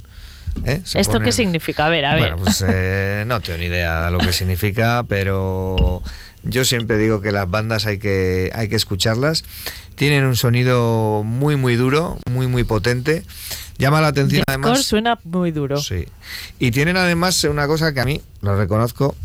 ¿eh? 0.64 0.80
¿Esto 0.94 1.20
qué 1.20 1.32
significa? 1.32 1.86
A 1.86 1.90
ver, 1.90 2.06
a 2.06 2.14
ver. 2.14 2.30
Bueno, 2.32 2.36
pues 2.38 2.64
eh, 2.66 3.24
no 3.26 3.40
tengo 3.40 3.58
ni 3.58 3.66
idea 3.66 4.06
de 4.06 4.10
lo 4.10 4.18
que 4.18 4.32
significa, 4.32 5.04
pero 5.06 6.02
yo 6.44 6.64
siempre 6.64 6.98
digo 6.98 7.20
que 7.20 7.32
las 7.32 7.50
bandas 7.50 7.86
hay 7.86 7.98
que, 7.98 8.50
hay 8.54 8.68
que 8.68 8.76
escucharlas. 8.76 9.44
Tienen 9.94 10.24
un 10.24 10.36
sonido 10.36 11.22
muy, 11.24 11.56
muy 11.56 11.76
duro, 11.76 12.18
muy, 12.30 12.46
muy 12.46 12.64
potente. 12.64 13.24
Llama 13.78 14.00
la 14.00 14.08
atención 14.08 14.44
Deathcore 14.46 14.66
además. 14.66 14.86
suena 14.86 15.18
muy 15.24 15.50
duro. 15.50 15.78
Sí. 15.78 16.06
Y 16.58 16.70
tienen 16.70 16.96
además 16.96 17.42
una 17.44 17.66
cosa 17.66 17.92
que 17.92 18.00
a 18.00 18.04
mí, 18.04 18.20
lo 18.40 18.56
reconozco, 18.56 19.16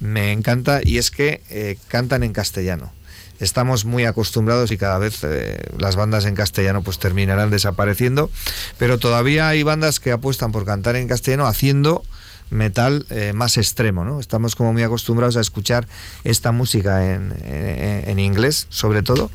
me 0.00 0.32
encanta 0.32 0.80
y 0.82 0.98
es 0.98 1.10
que 1.10 1.42
eh, 1.50 1.78
cantan 1.88 2.22
en 2.22 2.32
castellano. 2.32 2.92
Estamos 3.40 3.84
muy 3.84 4.04
acostumbrados 4.04 4.72
y 4.72 4.78
cada 4.78 4.98
vez 4.98 5.20
eh, 5.22 5.58
las 5.78 5.94
bandas 5.94 6.24
en 6.24 6.34
castellano 6.34 6.82
pues 6.82 6.98
terminarán 6.98 7.50
desapareciendo, 7.50 8.30
pero 8.78 8.98
todavía 8.98 9.48
hay 9.48 9.62
bandas 9.62 10.00
que 10.00 10.10
apuestan 10.10 10.50
por 10.50 10.64
cantar 10.64 10.96
en 10.96 11.06
castellano 11.06 11.46
haciendo 11.46 12.02
metal 12.50 13.06
eh, 13.10 13.32
más 13.34 13.56
extremo, 13.58 14.04
¿no? 14.04 14.20
Estamos 14.20 14.54
como 14.56 14.72
muy 14.72 14.82
acostumbrados 14.82 15.36
a 15.36 15.40
escuchar 15.40 15.86
esta 16.24 16.52
música 16.52 17.14
en, 17.14 17.34
en- 17.44 18.18
inglés, 18.18 18.66
sobre 18.70 19.02
todo, 19.02 19.30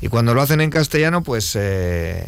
y 0.00 0.08
cuando 0.08 0.34
lo 0.34 0.42
hacen 0.42 0.60
en 0.60 0.70
castellano, 0.70 1.22
pues 1.22 1.52
eh, 1.54 2.26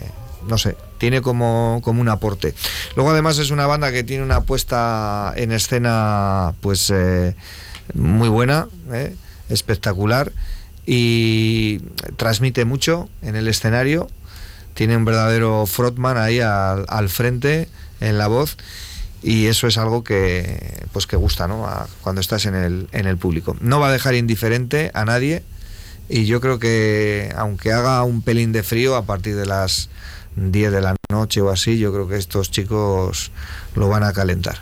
no 0.49 0.59
sé, 0.59 0.77
tiene 0.99 1.23
como, 1.23 1.81
como 1.83 2.01
un 2.01 2.09
aporte. 2.09 2.55
Luego 2.97 3.11
además 3.11 3.39
es 3.39 3.51
una 3.51 3.67
banda 3.67 3.93
que 3.93 4.05
tiene 4.05 4.23
una 4.23 4.43
puesta 4.43 5.33
en 5.37 5.53
escena 5.53 6.55
pues 6.61 6.91
eh, 6.95 7.35
muy 7.95 8.29
buena, 8.29 8.69
espectacular 9.49 10.33
y 10.87 11.81
transmite 12.17 12.65
mucho 12.65 13.09
en 13.23 13.37
el 13.37 13.49
escenario. 13.49 14.09
Tiene 14.75 14.97
un 14.97 15.05
verdadero 15.05 15.67
frontman 15.67 16.17
ahí 16.19 16.41
al, 16.41 16.85
al 16.89 17.09
frente 17.09 17.69
en 18.01 18.19
la 18.19 18.27
voz 18.29 18.57
y 19.27 19.47
eso 19.49 19.67
es 19.67 19.77
algo 19.77 20.05
que 20.05 20.85
pues 20.93 21.09
que 21.09 21.17
gusta 21.17 21.49
¿no? 21.49 21.67
A- 21.67 21.89
cuando 22.01 22.21
estás 22.21 22.47
en 22.47 22.55
el, 22.55 22.89
en 22.93 23.07
el 23.07 23.17
público. 23.17 23.57
No 23.61 23.81
va 23.81 23.89
a 23.89 23.93
dejar 23.93 24.15
indiferente 24.15 24.93
a 24.95 25.05
nadie 25.05 25.43
y 26.09 26.27
yo 26.27 26.41
creo 26.41 26.61
que 26.61 27.33
aunque 27.37 27.73
haga 27.73 28.05
un 28.05 28.23
pelín 28.23 28.53
de 28.53 28.63
frío 28.63 28.95
a 28.95 29.05
partir 29.05 29.35
de 29.35 29.45
las 29.47 29.89
10 30.37 30.71
de 30.71 30.81
la 30.81 30.95
noche 31.11 31.41
o 31.41 31.51
así, 31.51 31.77
yo 31.77 31.93
creo 31.93 32.07
que 32.07 32.17
estos 32.17 32.53
chicos 32.53 33.33
lo 33.75 33.89
van 33.89 34.05
a 34.05 34.13
calentar. 34.13 34.59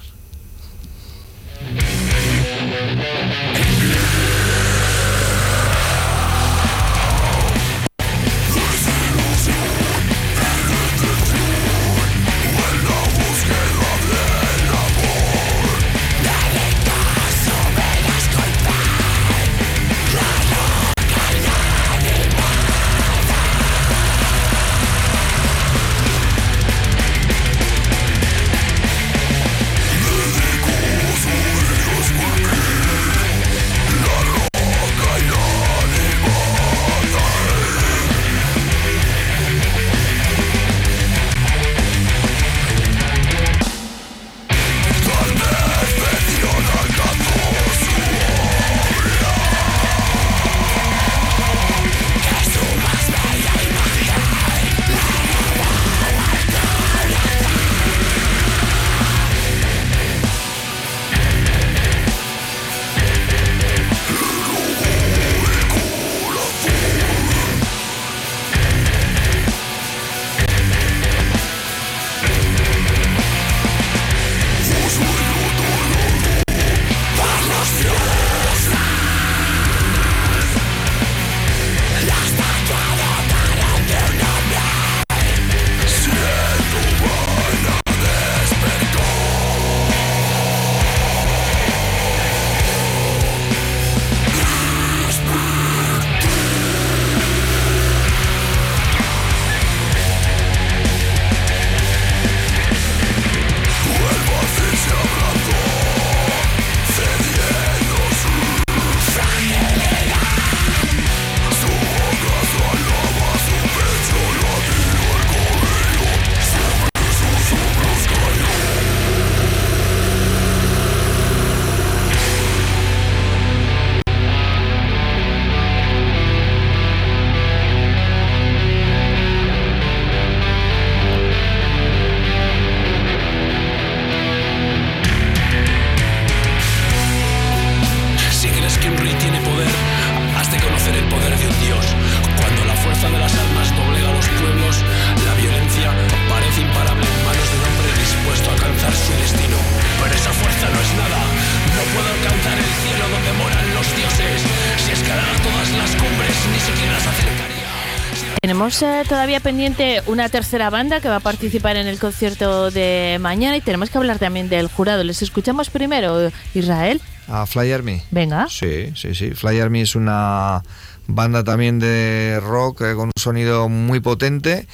Tenemos 158.64 158.82
eh, 158.82 159.02
todavía 159.06 159.40
pendiente 159.40 160.00
una 160.06 160.30
tercera 160.30 160.70
banda 160.70 161.00
que 161.00 161.10
va 161.10 161.16
a 161.16 161.20
participar 161.20 161.76
en 161.76 161.86
el 161.86 161.98
concierto 161.98 162.70
de 162.70 163.18
mañana 163.20 163.58
y 163.58 163.60
tenemos 163.60 163.90
que 163.90 163.98
hablar 163.98 164.18
también 164.18 164.48
del 164.48 164.68
jurado. 164.68 165.04
¿Les 165.04 165.20
escuchamos 165.20 165.68
primero, 165.68 166.32
Israel? 166.54 167.02
a 167.28 167.44
Fly 167.44 167.72
Army? 167.72 168.02
Venga. 168.10 168.46
Sí, 168.48 168.90
sí, 168.96 169.14
sí. 169.14 169.32
Fly 169.32 169.60
Army 169.60 169.82
es 169.82 169.94
una 169.94 170.62
banda 171.06 171.44
también 171.44 171.78
de 171.78 172.40
rock 172.42 172.80
eh, 172.80 172.94
con 172.94 173.08
un 173.08 173.12
sonido 173.20 173.68
muy 173.68 174.00
potente. 174.00 174.66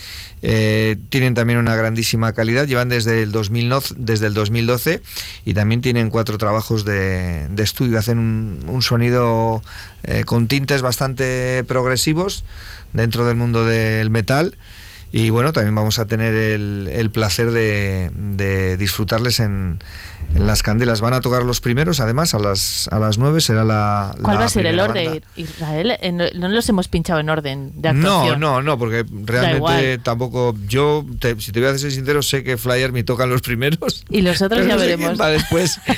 Eh, 0.43 0.97
tienen 1.09 1.35
también 1.35 1.59
una 1.59 1.75
grandísima 1.75 2.33
calidad. 2.33 2.67
Llevan 2.67 2.89
desde 2.89 3.23
el, 3.23 3.33
2009, 3.33 3.87
desde 3.97 4.27
el 4.27 4.35
2012 4.35 5.03
y 5.45 5.55
también 5.55 5.81
tienen 5.81 6.11
cuatro 6.11 6.39
trabajos 6.39 6.85
de, 6.85 7.49
de 7.49 7.63
estudio. 7.63 7.99
Hacen 7.99 8.19
un, 8.19 8.65
un 8.69 8.83
sonido 8.83 9.63
eh, 10.05 10.25
con 10.25 10.47
tintes 10.47 10.81
bastante 10.81 11.65
progresivos 11.65 12.45
dentro 12.93 13.27
del 13.27 13.37
mundo 13.37 13.65
del 13.65 14.11
metal. 14.11 14.57
Y 15.13 15.31
bueno, 15.31 15.53
también 15.53 15.75
vamos 15.75 15.99
a 15.99 16.07
tener 16.07 16.35
el, 16.35 16.89
el 16.93 17.11
placer 17.11 17.51
de, 17.51 18.11
de 18.15 18.77
disfrutarles 18.77 19.41
en, 19.41 19.81
en 20.35 20.47
las 20.47 20.63
candelas. 20.63 21.01
Van 21.01 21.13
a 21.15 21.21
tocar 21.21 21.43
los 21.43 21.61
primeros, 21.61 22.01
además, 22.01 22.35
a 22.35 22.39
las, 22.39 22.89
a 22.89 22.99
las 22.99 23.19
9 23.19 23.41
será 23.41 23.65
la. 23.65 24.15
¿Cuál 24.23 24.35
la 24.35 24.41
va 24.41 24.47
a 24.47 24.49
ser 24.49 24.67
el 24.67 24.79
orden, 24.81 25.07
banda. 25.13 25.27
Israel? 25.37 25.97
Eh, 26.01 26.13
No, 26.13 26.25
no 26.35 26.49
los 26.49 26.69
hemos 26.69 26.89
pinchado 26.89 27.21
en 27.21 27.29
orden 27.31 27.73
de 27.81 27.93
No, 27.93 28.11
actuación. 28.19 28.41
no, 28.41 28.63
no, 28.63 28.79
porque 28.79 29.05
realmente 29.25 29.99
tampoco. 29.99 30.55
Yo, 30.69 31.05
te- 31.19 31.41
si 31.41 31.53
te 31.53 31.61
voy 31.61 31.69
a 31.71 31.79
ser 31.79 31.91
sincero, 31.93 32.23
sé 32.23 32.43
que 32.45 32.57
Flyer 32.57 32.93
me 32.93 33.03
tocan 33.05 33.29
los 33.31 33.43
primeros. 33.43 34.05
Y 34.09 34.23
los 34.23 34.41
otros 34.43 34.67
ya 34.67 34.75
no 34.75 34.81
veremos. 34.81 35.21
va 35.21 35.29
después. 35.29 35.79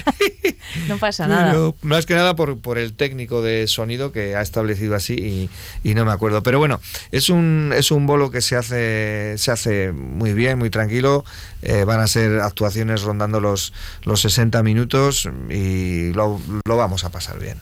No 0.88 0.96
pasa 0.96 1.26
nada. 1.28 1.50
Pero 1.50 1.76
más 1.82 2.06
que 2.06 2.14
nada 2.14 2.34
por, 2.34 2.58
por 2.58 2.78
el 2.78 2.94
técnico 2.94 3.42
de 3.42 3.66
sonido 3.66 4.10
que 4.10 4.36
ha 4.36 4.40
establecido 4.40 4.94
así 4.94 5.14
y, 5.14 5.50
y 5.88 5.94
no 5.94 6.04
me 6.06 6.12
acuerdo. 6.12 6.42
Pero 6.42 6.58
bueno, 6.58 6.80
es 7.10 7.28
un, 7.28 7.72
es 7.76 7.90
un 7.90 8.06
bolo 8.06 8.30
que 8.30 8.40
se 8.40 8.56
hace, 8.56 9.34
se 9.36 9.50
hace 9.50 9.92
muy 9.92 10.32
bien, 10.32 10.58
muy 10.58 10.70
tranquilo. 10.70 11.24
Eh, 11.60 11.84
van 11.84 12.00
a 12.00 12.06
ser 12.06 12.40
actuaciones 12.40 13.02
rondando 13.02 13.38
los, 13.40 13.72
los 14.04 14.21
60 14.22 14.62
minutos 14.62 15.28
y 15.50 16.12
lo, 16.14 16.40
lo 16.66 16.76
vamos 16.76 17.04
a 17.04 17.10
pasar 17.10 17.38
bien. 17.38 17.58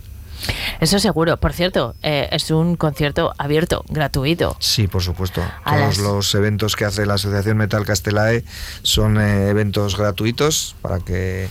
Eso 0.80 0.98
seguro. 0.98 1.36
Por 1.36 1.52
cierto, 1.52 1.94
eh, 2.02 2.28
es 2.32 2.50
un 2.50 2.76
concierto 2.76 3.34
abierto, 3.36 3.84
gratuito. 3.90 4.56
Sí, 4.58 4.86
por 4.86 5.02
supuesto. 5.02 5.42
A 5.64 5.74
Todos 5.76 5.80
las- 5.86 5.98
los 5.98 6.34
eventos 6.34 6.76
que 6.76 6.86
hace 6.86 7.04
la 7.04 7.14
Asociación 7.14 7.58
Metal 7.58 7.84
Castelae 7.84 8.42
son 8.82 9.20
eh, 9.20 9.48
eventos 9.50 9.98
gratuitos 9.98 10.76
para 10.80 11.00
que 11.00 11.48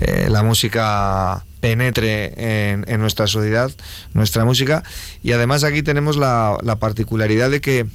eh, 0.00 0.28
la 0.30 0.42
música 0.42 1.44
penetre 1.60 2.70
en, 2.70 2.86
en 2.88 3.00
nuestra 3.00 3.26
sociedad, 3.26 3.70
nuestra 4.14 4.46
música. 4.46 4.82
Y 5.22 5.32
además 5.32 5.62
aquí 5.62 5.82
tenemos 5.82 6.16
la, 6.16 6.56
la 6.62 6.76
particularidad 6.76 7.50
de 7.50 7.60
que 7.60 7.86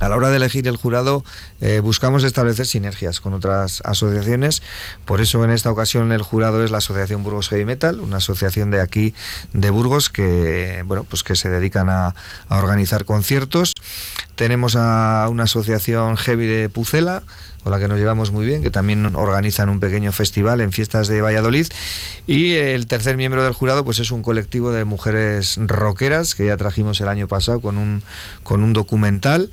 a 0.00 0.08
la 0.08 0.16
hora 0.16 0.30
de 0.30 0.36
elegir 0.36 0.66
el 0.66 0.76
jurado 0.76 1.24
eh, 1.60 1.80
buscamos 1.80 2.24
establecer 2.24 2.66
sinergias 2.66 3.20
con 3.20 3.34
otras 3.34 3.82
asociaciones. 3.84 4.62
Por 5.04 5.20
eso 5.20 5.44
en 5.44 5.50
esta 5.50 5.70
ocasión 5.70 6.10
el 6.10 6.22
jurado 6.22 6.64
es 6.64 6.70
la 6.70 6.78
Asociación 6.78 7.22
Burgos 7.22 7.50
Heavy 7.50 7.66
Metal, 7.66 8.00
una 8.00 8.16
asociación 8.16 8.70
de 8.70 8.80
aquí 8.80 9.14
de 9.52 9.70
Burgos 9.70 10.08
que 10.08 10.82
bueno 10.86 11.04
pues 11.04 11.22
que 11.22 11.36
se 11.36 11.50
dedican 11.50 11.88
a, 11.90 12.14
organizar 12.48 13.04
conciertos. 13.04 13.74
Tenemos 14.34 14.74
a 14.74 15.28
una 15.30 15.44
asociación 15.44 16.16
heavy 16.16 16.46
de 16.46 16.68
Pucela 16.70 17.22
con 17.62 17.72
la 17.72 17.78
que 17.78 17.88
nos 17.88 17.98
llevamos 17.98 18.32
muy 18.32 18.46
bien, 18.46 18.62
que 18.62 18.70
también 18.70 19.14
organizan 19.14 19.68
un 19.68 19.80
pequeño 19.80 20.12
festival 20.12 20.62
en 20.62 20.72
fiestas 20.72 21.08
de 21.08 21.20
Valladolid. 21.20 21.66
Y 22.26 22.54
el 22.54 22.86
tercer 22.86 23.18
miembro 23.18 23.44
del 23.44 23.52
jurado 23.52 23.84
pues 23.84 23.98
es 23.98 24.10
un 24.10 24.22
colectivo 24.22 24.72
de 24.72 24.84
mujeres 24.84 25.58
rockeras 25.58 26.34
que 26.34 26.46
ya 26.46 26.56
trajimos 26.56 27.00
el 27.02 27.08
año 27.08 27.28
pasado 27.28 27.60
con 27.60 27.76
un, 27.76 28.02
con 28.42 28.62
un 28.62 28.72
documental. 28.72 29.50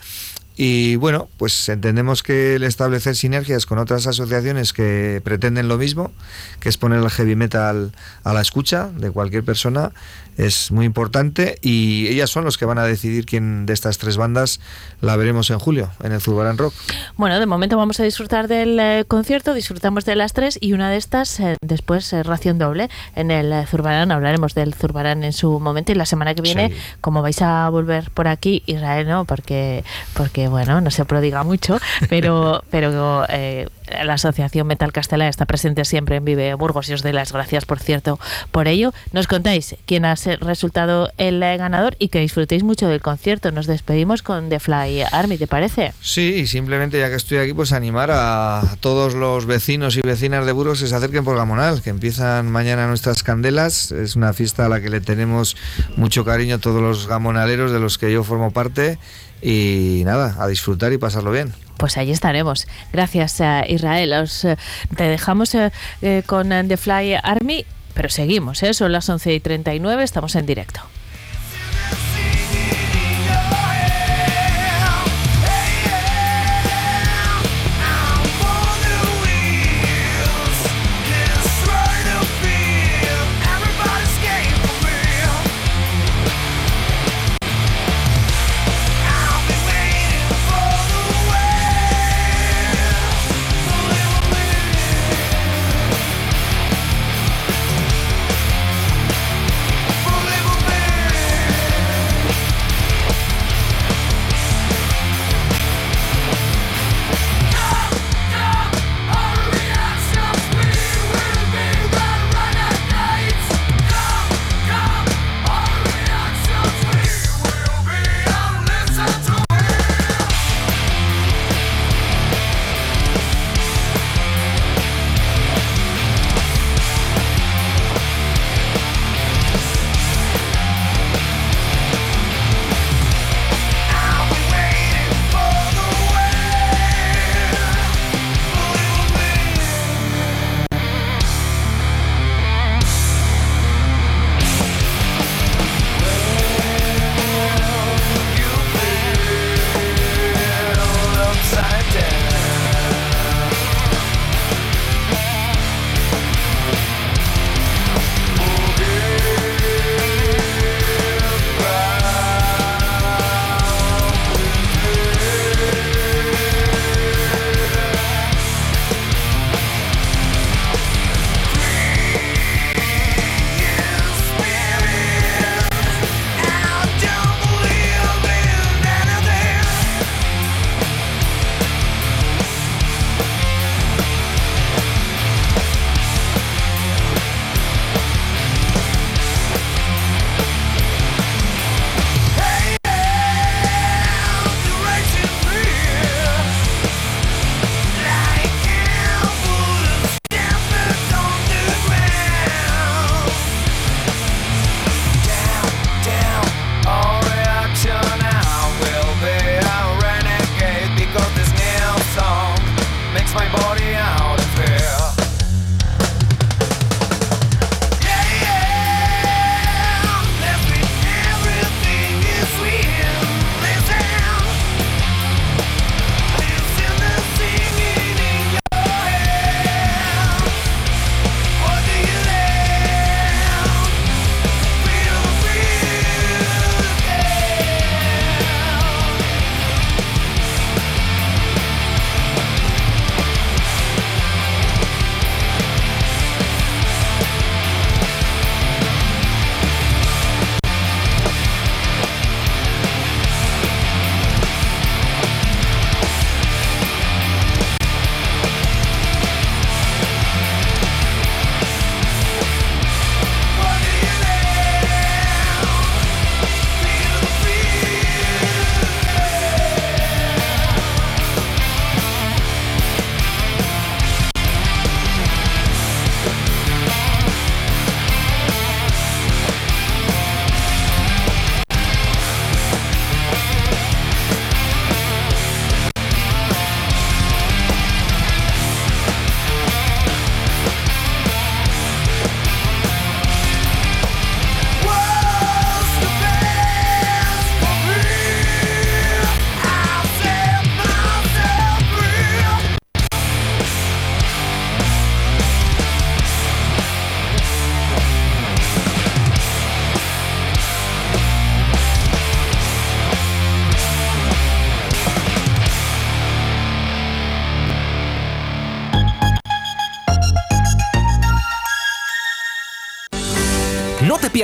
Y 0.60 0.96
bueno, 0.96 1.30
pues 1.38 1.70
entendemos 1.70 2.24
que 2.24 2.56
el 2.56 2.64
establecer 2.64 3.16
sinergias 3.16 3.68
con 3.68 3.78
otras 3.78 4.08
asociaciones 4.08 4.74
que 4.74 5.22
pretenden 5.24 5.68
lo 5.68 5.78
mismo, 5.78 6.12
que 6.60 6.70
es 6.70 6.78
poner 6.78 7.00
el 7.00 7.12
heavy 7.12 7.36
metal 7.36 7.92
a 8.24 8.34
la 8.34 8.42
escucha 8.42 8.90
de 8.98 9.12
cualquier 9.12 9.44
persona, 9.44 9.92
es 10.38 10.72
muy 10.72 10.86
importante 10.86 11.58
y 11.62 12.08
ellas 12.08 12.30
son 12.30 12.46
los 12.46 12.58
que 12.58 12.66
van 12.66 12.78
a 12.78 12.84
decidir 12.86 13.26
quién 13.26 13.66
de 13.66 13.74
estas 13.74 13.98
tres 13.98 14.18
bandas 14.18 14.60
la 15.02 15.16
veremos 15.16 15.50
en 15.50 15.60
julio 15.60 15.90
en 16.04 16.12
el 16.12 16.22
Zurbarán 16.22 16.58
Rock. 16.58 16.74
Bueno, 17.16 17.40
de 17.40 17.46
momento 17.46 17.76
vamos 17.78 18.00
a 18.00 18.04
disfrutar 18.04 18.48
del 18.48 18.80
eh, 18.80 19.04
concierto, 19.08 19.54
disfrutamos 19.54 20.06
de 20.06 20.16
las 20.16 20.34
tres 20.34 20.58
y 20.62 20.74
una 20.74 20.90
de 20.92 20.98
estas 20.98 21.40
eh, 21.40 21.58
después 21.62 22.12
eh, 22.14 22.24
ración 22.24 22.58
doble 22.58 22.90
en 23.16 23.32
el 23.32 23.52
eh, 23.52 23.66
Zurbarán. 23.66 24.12
Hablaremos 24.12 24.54
del 24.54 24.74
Zurbarán 24.74 25.24
en 25.24 25.34
su 25.34 25.60
momento 25.60 25.92
y 25.92 25.96
la 25.96 26.06
semana 26.06 26.34
que 26.36 26.42
viene, 26.42 26.70
Sí. 26.70 26.76
como 27.02 27.22
vais 27.22 27.42
a 27.42 27.70
volver 27.70 28.12
por 28.12 28.28
aquí, 28.28 28.64
Israel 28.66 29.08
no, 29.08 29.26
porque, 29.26 29.84
porque 30.14 30.48
bueno, 30.48 30.82
no 30.82 30.92
se 30.92 31.06
prodiga 31.06 31.44
mucho, 31.44 31.80
pero, 32.10 32.64
pero 32.70 33.26
eh, 33.30 33.68
la 34.04 34.14
Asociación 34.14 34.68
Metal 34.68 34.92
Castela 34.92 35.28
está 35.28 35.46
presente 35.46 35.86
siempre 35.86 36.18
en 36.18 36.26
Vive 36.26 36.54
Burgos 36.54 36.90
y 36.90 36.94
os 36.94 37.04
doy 37.04 37.14
las 37.14 37.32
gracias, 37.32 37.66
por 37.66 37.80
cierto, 37.80 38.20
por 38.52 38.68
ello. 38.68 38.94
Nos 39.12 39.28
contáis 39.28 39.76
quién 39.86 40.06
ha 40.06 40.16
resultado 40.42 41.12
el 41.18 41.40
ganador 41.40 41.96
y 42.00 42.10
que 42.10 42.20
disfrutéis 42.20 42.64
mucho 42.64 42.88
del 42.88 43.02
concierto. 43.02 43.52
Nos 43.52 43.68
despedimos 43.68 44.22
con 44.22 44.50
The 44.50 44.60
Fly 44.60 45.04
Army, 45.12 45.38
¿te 45.38 45.48
parece? 45.48 45.94
Sí, 46.02 46.36
y 46.36 46.48
simplemente 46.48 47.00
ya 47.00 47.10
que 47.10 47.16
estoy 47.16 47.38
aquí, 47.38 47.54
pues 47.54 47.72
animar 47.72 48.10
a 48.12 48.62
todos 48.80 49.14
los 49.14 49.46
vecinos 49.46 49.96
y 49.98 50.02
vecinas 50.02 50.46
de 50.46 50.52
Burgos 50.52 50.82
que 50.82 50.88
se 50.88 50.96
acerquen 50.96 51.24
por 51.24 51.38
Gamonal, 51.38 51.82
que 51.82 51.90
empiezan 51.90 52.52
mañana 52.52 52.88
nuestras 52.88 53.24
candelas. 53.24 53.92
Es 53.92 54.16
una 54.16 54.34
fiesta 54.34 54.66
a 54.66 54.70
la 54.70 54.82
que 54.82 54.90
le 54.90 55.02
tenemos 55.02 55.56
mucho 55.96 56.26
cariño 56.26 56.56
a 56.56 56.60
todos 56.60 56.82
los 56.82 57.08
gamonaleros 57.08 57.72
de 57.72 57.80
los 57.80 57.98
que 57.98 58.12
yo 58.12 58.24
formo 58.24 58.52
parte. 58.52 59.00
Y 59.42 60.04
nada, 60.06 60.36
a 60.40 60.48
disfrutar 60.48 60.94
y 60.94 60.98
pasarlo 60.98 61.32
bien. 61.32 61.54
Pues 61.78 61.98
ahí 61.98 62.12
estaremos. 62.12 62.68
Gracias, 62.92 63.40
eh, 63.40 63.64
Israel. 63.70 64.14
Os, 64.14 64.46
eh, 64.46 64.58
te 64.96 65.04
dejamos 65.04 65.56
eh, 65.56 66.24
con 66.26 66.50
The 66.50 66.78
Fly 66.78 67.16
Army, 67.22 67.66
pero 67.94 68.10
seguimos, 68.10 68.60
son 68.72 68.92
las 68.92 69.08
11 69.08 69.34
y 69.34 69.40
39, 69.40 70.04
estamos 70.04 70.36
en 70.36 70.46
directo. 70.46 70.82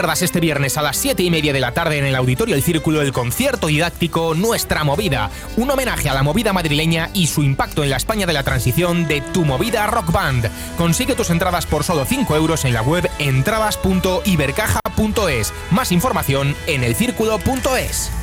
Este 0.04 0.42
viernes 0.42 0.78
a 0.78 0.82
las 0.82 0.98
7 0.98 1.24
y 1.24 1.32
media 1.32 1.54
de 1.54 1.62
la 1.62 1.74
tarde 1.74 1.98
en 1.98 2.04
el 2.06 2.16
Auditorio 2.16 2.56
El 2.56 2.62
Círculo 2.62 3.02
el 3.02 3.14
concierto 3.14 3.68
didáctico 3.68 4.36
Nuestra 4.36 4.84
Movida, 4.84 5.32
un 5.56 5.72
homenaje 5.72 6.10
a 6.10 6.14
la 6.14 6.24
movida 6.24 6.52
madrileña 6.52 7.10
y 7.14 7.28
su 7.28 7.42
impacto 7.42 7.86
en 7.86 7.90
la 7.90 7.96
España 7.96 8.26
de 8.26 8.34
la 8.34 8.44
transición 8.44 9.08
de 9.08 9.22
Tu 9.22 9.46
Movida 9.46 9.88
Rock 9.88 10.12
Band. 10.12 10.50
Consigue 10.78 11.16
tus 11.16 11.30
entradas 11.30 11.66
por 11.66 11.86
solo 11.86 12.04
5 12.06 12.36
euros 12.36 12.66
en 12.66 12.74
la 12.74 12.82
web 12.82 13.10
entradas.ibercaja.es. 13.18 15.54
Más 15.72 15.94
información 15.94 16.54
en 16.68 16.84
elcírculo.es. 16.84 18.23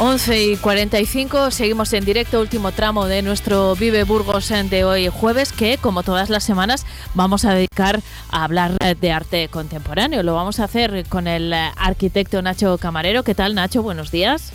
Once 0.00 0.40
y 0.40 0.56
45, 0.56 1.50
seguimos 1.50 1.92
en 1.92 2.04
directo, 2.04 2.40
último 2.40 2.70
tramo 2.70 3.06
de 3.06 3.20
nuestro 3.20 3.74
Vive 3.74 4.04
Burgos 4.04 4.48
de 4.48 4.84
hoy 4.84 5.08
jueves, 5.08 5.52
que 5.52 5.76
como 5.76 6.04
todas 6.04 6.30
las 6.30 6.44
semanas 6.44 6.86
vamos 7.14 7.44
a 7.44 7.52
dedicar 7.52 8.00
a 8.30 8.44
hablar 8.44 8.78
de 8.78 9.10
arte 9.10 9.48
contemporáneo. 9.48 10.22
Lo 10.22 10.34
vamos 10.34 10.60
a 10.60 10.64
hacer 10.64 11.04
con 11.08 11.26
el 11.26 11.52
arquitecto 11.52 12.40
Nacho 12.42 12.78
Camarero. 12.78 13.24
¿Qué 13.24 13.34
tal 13.34 13.56
Nacho? 13.56 13.82
Buenos 13.82 14.12
días. 14.12 14.52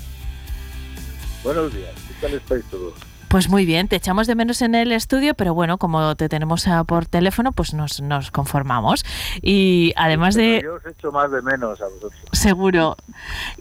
Buenos 1.44 1.74
días, 1.74 1.92
¿qué 2.08 2.14
tal 2.22 2.34
estáis 2.36 2.64
todos? 2.72 2.94
Pues 3.34 3.50
muy 3.50 3.66
bien, 3.66 3.88
te 3.88 3.96
echamos 3.96 4.28
de 4.28 4.36
menos 4.36 4.62
en 4.62 4.76
el 4.76 4.92
estudio, 4.92 5.34
pero 5.34 5.56
bueno, 5.56 5.80
como 5.80 6.16
te 6.16 6.30
tenemos 6.30 6.68
ah, 6.68 6.84
por 6.84 7.08
teléfono, 7.08 7.52
pues 7.52 7.74
nos, 7.74 8.00
nos 8.00 8.30
conformamos. 8.30 9.04
Y 9.42 9.92
además 9.96 10.36
de... 10.36 10.62
Yo 10.64 10.76
os 10.76 10.86
echo 10.86 11.12
más 11.12 11.32
de 11.32 11.42
menos 11.42 11.82
a 11.82 11.86
vosotros. 11.86 12.14
Seguro. 12.32 12.96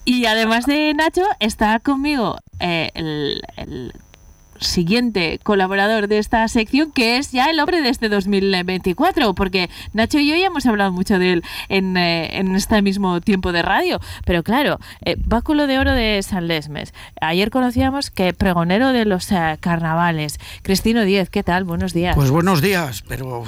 Y 0.05 0.27
además 0.27 0.67
de 0.67 0.93
Nacho, 0.93 1.23
está 1.41 1.81
conmigo 1.81 2.37
eh, 2.61 2.91
el, 2.93 3.41
el 3.57 3.95
siguiente 4.65 5.41
colaborador 5.43 6.09
de 6.09 6.19
esta 6.19 6.47
sección, 6.49 6.93
que 6.93 7.17
es 7.17 7.33
ya 7.33 7.47
el 7.47 7.61
hombre 7.61 7.83
de 7.83 7.89
este 7.89 8.09
2024, 8.09 9.35
porque 9.35 9.71
Nacho 9.93 10.19
y 10.19 10.29
yo 10.29 10.37
ya 10.37 10.47
hemos 10.47 10.67
hablado 10.67 10.93
mucho 10.93 11.19
de 11.19 11.35
él 11.35 11.43
en, 11.69 11.97
eh, 11.97 12.39
en 12.39 12.55
este 12.55 12.83
mismo 12.83 13.21
tiempo 13.21 13.53
de 13.53 13.63
radio. 13.63 14.01
Pero 14.25 14.43
claro, 14.43 14.79
eh, 15.05 15.17
báculo 15.19 15.67
de 15.67 15.79
oro 15.79 15.93
de 15.93 16.23
San 16.23 16.49
Lesmes. 16.49 16.95
Ayer 17.21 17.51
conocíamos 17.51 18.11
que 18.11 18.33
pregonero 18.33 18.93
de 18.93 19.05
los 19.05 19.31
eh, 19.33 19.57
carnavales. 19.61 20.39
Cristino 20.63 21.05
Díez, 21.05 21.31
¿qué 21.31 21.43
tal? 21.43 21.65
Buenos 21.65 21.93
días. 21.93 22.15
Pues 22.15 22.31
buenos 22.31 22.63
días, 22.63 23.05
pero 23.09 23.45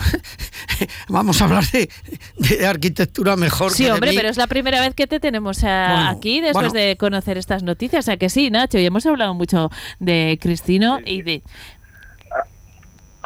vamos 1.08 1.40
a 1.40 1.44
hablar 1.44 1.64
de, 1.70 1.88
de 2.36 2.66
arquitectura 2.66 3.36
mejor. 3.36 3.70
Sí, 3.72 3.84
que 3.84 3.88
de 3.88 3.92
hombre, 3.92 4.10
mí. 4.10 4.16
pero 4.16 4.28
es 4.28 4.36
la 4.36 4.46
primera 4.46 4.80
vez 4.80 4.94
que 4.94 5.06
te 5.06 5.20
tenemos 5.20 5.62
eh, 5.62 5.66
Bueno, 5.66 6.08
aquí 6.10 6.40
después 6.40 6.72
bueno. 6.72 6.86
de 6.86 6.96
conocer 6.96 7.38
estas 7.38 7.62
noticias. 7.62 8.04
O 8.04 8.06
sea 8.06 8.16
que 8.16 8.28
sí, 8.28 8.50
Nacho, 8.50 8.78
y 8.78 8.86
hemos 8.86 9.04
hablado 9.06 9.34
mucho 9.34 9.70
de 9.98 10.38
Cristino 10.40 10.98
y 11.04 11.22
de... 11.22 11.42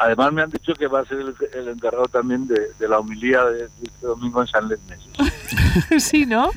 Además 0.01 0.31
me 0.31 0.41
han 0.41 0.49
dicho 0.49 0.73
que 0.75 0.87
va 0.87 1.01
a 1.01 1.05
ser 1.05 1.17
el, 1.19 1.35
el 1.53 1.67
encargado 1.67 2.05
también 2.05 2.47
de, 2.47 2.57
de 2.79 2.87
la 2.87 2.99
homilía 2.99 3.43
de, 3.43 3.65
este 3.83 4.05
domingo 4.07 4.39
en 4.41 4.47
San 4.47 4.69
Lesmes. 4.69 4.99
sí, 6.01 6.25
¿no? 6.25 6.51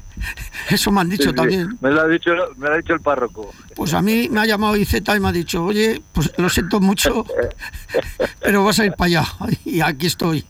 Eso 0.70 0.93
me 0.93 1.01
han 1.01 1.09
dicho 1.11 1.24
Sí, 1.24 1.28
sí. 1.30 1.34
también. 1.34 1.76
Me 1.80 1.90
lo 1.90 2.03
ha 2.03 2.07
dicho, 2.07 2.30
me 2.57 2.68
lo 2.68 2.74
ha 2.74 2.76
dicho 2.76 2.95
el 2.95 3.01
párroco. 3.01 3.53
Pues 3.74 3.94
a 3.94 4.02
mí 4.02 4.28
me 4.30 4.40
ha 4.40 4.46
llamado 4.46 4.76
IZ 4.76 4.94
y 5.16 5.20
me 5.20 5.28
ha 5.28 5.32
dicho, 5.32 5.64
oye, 5.64 6.00
pues 6.12 6.30
lo 6.36 6.48
siento 6.48 6.80
mucho, 6.80 7.24
pero 8.40 8.64
vas 8.64 8.78
a 8.80 8.86
ir 8.86 8.92
para 8.92 9.06
allá. 9.06 9.24
Y 9.64 9.80
aquí 9.80 10.06
estoy. 10.06 10.44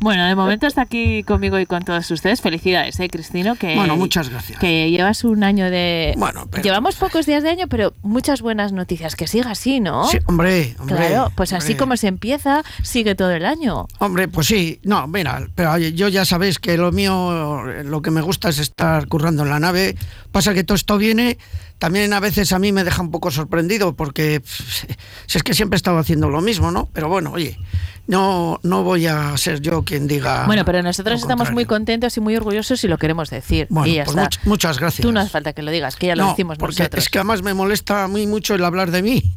Bueno, 0.00 0.26
de 0.26 0.34
momento 0.34 0.66
está 0.66 0.80
aquí 0.82 1.22
conmigo 1.24 1.58
y 1.58 1.66
con 1.66 1.82
todos 1.82 2.10
ustedes. 2.10 2.40
Felicidades, 2.40 2.98
¿eh, 3.00 3.08
Cristino? 3.10 3.54
Que, 3.56 3.74
Bueno, 3.74 3.96
muchas 3.96 4.30
gracias. 4.30 4.58
Que 4.58 4.90
llevas 4.90 5.24
un 5.24 5.44
año 5.44 5.70
de... 5.70 6.14
Bueno, 6.16 6.46
pero- 6.50 6.62
Llevamos 6.62 6.96
pocos 6.96 7.26
días 7.26 7.42
de 7.42 7.50
año, 7.50 7.66
pero 7.68 7.92
muchas 8.02 8.40
buenas 8.40 8.72
noticias. 8.72 9.14
Que 9.14 9.26
siga 9.26 9.50
así, 9.50 9.80
¿no? 9.80 10.06
Sí, 10.08 10.18
hombre, 10.26 10.74
hombre. 10.78 10.96
Claro, 10.96 11.32
pues 11.36 11.52
así 11.52 11.74
como 11.74 11.96
se 11.98 12.08
empieza, 12.08 12.62
sigue 12.82 13.14
todo 13.14 13.30
el 13.32 13.44
año. 13.44 13.88
Hombre, 13.98 14.26
pues 14.28 14.46
sí, 14.46 14.80
no, 14.84 15.06
mira, 15.06 15.46
pero 15.54 15.76
yo 15.76 16.08
ya 16.08 16.24
sabéis 16.24 16.58
que 16.58 16.78
lo 16.78 16.90
mío, 16.90 17.62
lo 17.84 18.00
que 18.00 18.10
me 18.10 18.22
gusta 18.22 18.48
es 18.48 18.58
estar 18.58 19.06
currando 19.06 19.42
en 19.42 19.50
la 19.50 19.60
nave. 19.60 19.96
Pasa 20.30 20.54
que 20.54 20.64
todo 20.64 20.76
esto 20.76 20.96
viene, 20.96 21.36
también 21.82 22.12
a 22.12 22.20
veces 22.20 22.52
a 22.52 22.60
mí 22.60 22.70
me 22.70 22.84
deja 22.84 23.02
un 23.02 23.10
poco 23.10 23.32
sorprendido 23.32 23.96
porque 23.96 24.38
pff, 24.38 24.84
si 25.26 25.36
es 25.38 25.42
que 25.42 25.52
siempre 25.52 25.74
he 25.74 25.78
estado 25.78 25.98
haciendo 25.98 26.30
lo 26.30 26.40
mismo, 26.40 26.70
¿no? 26.70 26.88
Pero 26.92 27.08
bueno, 27.08 27.32
oye, 27.32 27.58
no, 28.06 28.60
no 28.62 28.84
voy 28.84 29.08
a 29.08 29.36
ser 29.36 29.60
yo 29.60 29.82
quien 29.82 30.06
diga. 30.06 30.46
bueno, 30.46 30.64
pero 30.64 30.80
nosotros 30.84 31.14
lo 31.20 31.24
estamos 31.24 31.50
muy 31.50 31.64
contentos 31.64 32.16
y 32.16 32.20
muy 32.20 32.36
orgullosos 32.36 32.84
y 32.84 32.86
lo 32.86 32.98
queremos 32.98 33.30
decir. 33.30 33.66
Bueno, 33.68 33.88
y 33.88 33.96
ya 33.96 34.04
pues 34.04 34.16
está. 34.16 34.28
much- 34.30 34.38
muchas 34.44 34.78
gracias. 34.78 35.02
Tú 35.02 35.10
no 35.10 35.18
hace 35.18 35.30
falta 35.30 35.52
que 35.54 35.62
lo 35.62 35.72
digas, 35.72 35.96
que 35.96 36.06
ya 36.06 36.14
lo 36.14 36.22
No, 36.22 36.30
decimos 36.30 36.56
porque 36.56 36.78
nosotros. 36.78 37.02
es 37.02 37.10
que 37.10 37.18
además 37.18 37.42
me 37.42 37.52
molesta 37.52 38.04
a 38.04 38.08
mí 38.08 38.28
mucho 38.28 38.54
el 38.54 38.64
hablar 38.64 38.92
de 38.92 39.02
mí. 39.02 39.34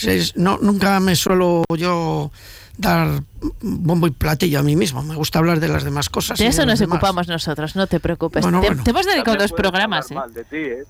Es- 0.00 0.36
no, 0.36 0.58
nunca 0.62 1.00
me 1.00 1.16
suelo 1.16 1.64
yo 1.76 2.30
dar 2.78 3.22
bombo 3.60 4.06
y 4.06 4.10
platillo 4.12 4.60
a 4.60 4.62
mí 4.62 4.76
mismo. 4.76 5.02
Me 5.02 5.16
gusta 5.16 5.40
hablar 5.40 5.58
de 5.58 5.66
las 5.66 5.82
demás 5.82 6.08
cosas. 6.08 6.38
De 6.38 6.46
eso 6.46 6.58
los 6.62 6.66
nos 6.68 6.78
demás. 6.78 6.96
ocupamos 6.98 7.26
nosotros, 7.26 7.74
no 7.74 7.88
te 7.88 7.98
preocupes. 7.98 8.42
Bueno, 8.44 8.60
te, 8.60 8.68
bueno. 8.68 8.82
te 8.84 8.90
hemos 8.90 9.04
dedicado 9.04 9.36
También 9.36 9.48
dos 9.48 9.52
programas, 9.56 10.10
¿eh? 10.10 10.14
mal 10.14 10.32
de 10.32 10.44
ti, 10.44 10.56
¿eh? 10.56 10.84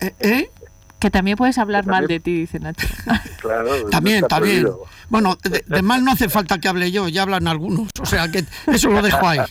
¿Eh? 0.00 0.50
Que 0.98 1.10
también 1.10 1.36
puedes 1.36 1.58
hablar 1.58 1.84
mal 1.86 2.06
de 2.06 2.20
ti, 2.20 2.34
dice 2.40 2.58
Nacho. 2.58 2.86
Claro, 3.40 3.70
También, 3.90 4.26
también. 4.26 4.62
prohibido. 4.62 4.84
Bueno, 5.08 5.38
de, 5.44 5.62
de 5.66 5.82
mal 5.82 6.02
no 6.04 6.10
hace 6.10 6.28
falta 6.28 6.58
que 6.58 6.66
hable 6.68 6.90
yo, 6.90 7.06
ya 7.08 7.22
hablan 7.22 7.46
algunos. 7.46 7.88
O 8.00 8.06
sea 8.06 8.28
que 8.28 8.44
eso 8.66 8.88
lo 8.90 9.02
dejo 9.02 9.26
ahí. 9.28 9.38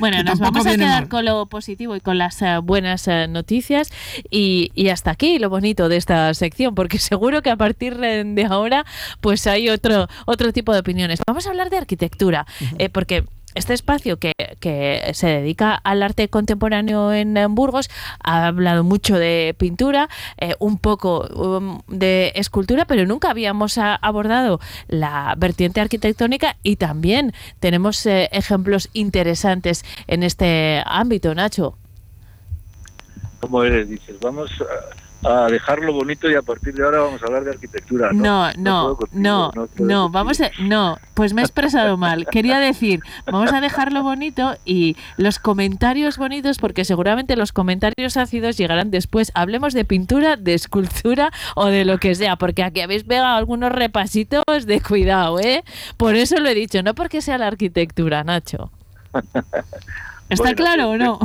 Bueno, 0.00 0.22
nos 0.24 0.40
vamos 0.40 0.66
a 0.66 0.74
quedar 0.74 1.02
mal. 1.02 1.08
con 1.08 1.24
lo 1.24 1.46
positivo 1.46 1.94
y 1.94 2.00
con 2.00 2.18
las 2.18 2.42
eh, 2.42 2.58
buenas 2.60 3.06
eh, 3.06 3.26
noticias 3.28 3.90
y, 4.28 4.72
y 4.74 4.88
hasta 4.88 5.12
aquí 5.12 5.38
lo 5.38 5.50
bonito 5.50 5.88
de 5.88 5.96
esta 5.96 6.34
sección, 6.34 6.74
porque 6.74 6.98
seguro 6.98 7.42
que 7.42 7.50
a 7.50 7.56
partir 7.56 7.96
de 7.96 8.46
ahora 8.50 8.84
pues 9.20 9.46
hay 9.46 9.68
otro, 9.70 10.08
otro 10.26 10.52
tipo 10.52 10.72
de 10.72 10.80
opiniones. 10.80 11.20
Vamos 11.26 11.46
a 11.46 11.50
hablar 11.50 11.70
de 11.70 11.78
arquitectura, 11.78 12.44
eh, 12.78 12.88
porque 12.88 13.24
este 13.58 13.74
espacio 13.74 14.18
que, 14.18 14.32
que 14.60 15.10
se 15.14 15.26
dedica 15.26 15.74
al 15.74 16.02
arte 16.02 16.28
contemporáneo 16.28 17.12
en, 17.12 17.36
Burgos 17.54 17.90
ha 18.22 18.46
hablado 18.46 18.84
mucho 18.84 19.18
de 19.18 19.54
pintura, 19.58 20.08
eh, 20.38 20.54
un 20.58 20.78
poco 20.78 21.26
um, 21.28 21.80
de 21.88 22.32
escultura, 22.34 22.84
pero 22.84 23.06
nunca 23.06 23.30
habíamos 23.30 23.78
abordado 23.78 24.60
la 24.86 25.34
vertiente 25.36 25.80
arquitectónica 25.80 26.56
y 26.62 26.76
también 26.76 27.32
tenemos 27.60 28.04
eh, 28.06 28.28
ejemplos 28.32 28.88
interesantes 28.92 29.84
en 30.06 30.22
este 30.22 30.82
ámbito, 30.86 31.34
Nacho. 31.34 31.76
¿Cómo 33.40 33.62
eres? 33.62 33.88
Dices, 33.88 34.18
vamos 34.20 34.50
a 35.24 35.46
dejarlo 35.46 35.92
bonito 35.92 36.30
y 36.30 36.34
a 36.34 36.42
partir 36.42 36.74
de 36.74 36.84
ahora 36.84 37.00
vamos 37.00 37.22
a 37.22 37.26
hablar 37.26 37.44
de 37.44 37.50
arquitectura. 37.50 38.10
No, 38.12 38.52
No, 38.52 38.52
no, 38.56 38.96
contigo, 38.96 39.20
no, 39.20 39.68
no 39.78 40.10
vamos 40.10 40.40
a, 40.40 40.50
no, 40.60 40.98
pues 41.14 41.34
me 41.34 41.42
he 41.42 41.44
expresado 41.44 41.96
mal. 41.96 42.26
Quería 42.26 42.58
decir, 42.58 43.00
vamos 43.26 43.52
a 43.52 43.60
dejarlo 43.60 44.02
bonito 44.02 44.56
y 44.64 44.96
los 45.16 45.38
comentarios 45.38 46.18
bonitos, 46.18 46.58
porque 46.58 46.84
seguramente 46.84 47.36
los 47.36 47.52
comentarios 47.52 48.16
ácidos 48.16 48.56
llegarán 48.56 48.90
después. 48.90 49.32
Hablemos 49.34 49.74
de 49.74 49.84
pintura, 49.84 50.36
de 50.36 50.54
escultura 50.54 51.30
o 51.56 51.66
de 51.66 51.84
lo 51.84 51.98
que 51.98 52.14
sea, 52.14 52.36
porque 52.36 52.62
aquí 52.62 52.80
habéis 52.80 53.04
pegado 53.04 53.36
algunos 53.36 53.72
repasitos 53.72 54.44
de 54.66 54.80
cuidado, 54.80 55.40
¿eh? 55.40 55.64
Por 55.96 56.14
eso 56.14 56.38
lo 56.38 56.48
he 56.48 56.54
dicho, 56.54 56.82
no 56.82 56.94
porque 56.94 57.22
sea 57.22 57.38
la 57.38 57.48
arquitectura, 57.48 58.22
Nacho. 58.22 58.70
¿Está 60.28 60.42
Bueno, 60.42 60.56
claro 60.56 60.90
o 60.90 60.96
no? 60.98 61.18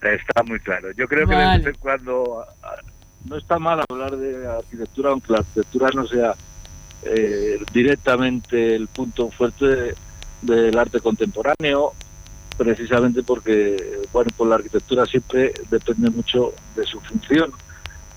Está 0.00 0.42
muy 0.42 0.60
claro. 0.60 0.92
Yo 0.92 1.08
creo 1.08 1.26
que 1.26 1.34
de 1.34 1.46
vez 1.58 1.66
en 1.66 1.74
cuando 1.80 2.44
no 3.24 3.36
está 3.36 3.58
mal 3.58 3.80
hablar 3.88 4.16
de 4.16 4.46
arquitectura, 4.46 5.10
aunque 5.10 5.32
la 5.32 5.38
arquitectura 5.38 5.88
no 5.94 6.06
sea 6.06 6.34
eh, 7.02 7.58
directamente 7.72 8.74
el 8.74 8.88
punto 8.88 9.30
fuerte 9.30 9.66
de- 9.66 9.94
del 10.42 10.78
arte 10.78 11.00
contemporáneo, 11.00 11.92
precisamente 12.56 13.22
porque, 13.22 13.98
bueno, 14.12 14.30
pues 14.36 14.48
la 14.48 14.56
arquitectura 14.56 15.06
siempre 15.06 15.52
depende 15.70 16.10
mucho 16.10 16.52
de 16.76 16.84
su 16.84 17.00
función. 17.00 17.50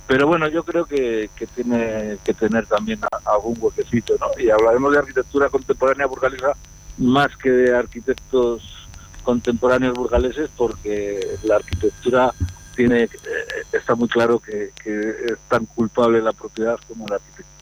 Pero 0.08 0.28
bueno, 0.28 0.48
yo 0.48 0.64
creo 0.64 0.86
que, 0.86 1.30
que 1.36 1.48
tiene 1.48 2.18
que 2.26 2.34
tener 2.34 2.66
también 2.68 3.00
algún 3.26 3.58
huequecito, 3.60 4.16
¿no? 4.20 4.28
Y 4.42 4.50
hablaremos 4.50 4.94
de 4.94 5.00
arquitectura 5.00 5.50
contemporánea 5.50 6.06
burgalesa 6.08 6.54
más 6.98 7.36
que 7.38 7.50
de 7.50 7.76
arquitectos 7.76 8.88
contemporáneos 9.24 9.96
burgaleses 9.96 10.50
porque 10.56 11.20
la 11.44 11.58
arquitectura 11.58 12.34
tiene 12.78 13.04
eh, 13.04 13.10
está 13.74 13.96
muy 13.96 14.08
claro 14.08 14.40
que, 14.40 14.72
es 14.86 15.38
tan 15.50 15.66
culpable 15.66 16.22
la 16.22 16.32
propiedad 16.32 16.78
como 16.88 17.06
la 17.08 17.16
arquitectura. 17.16 17.54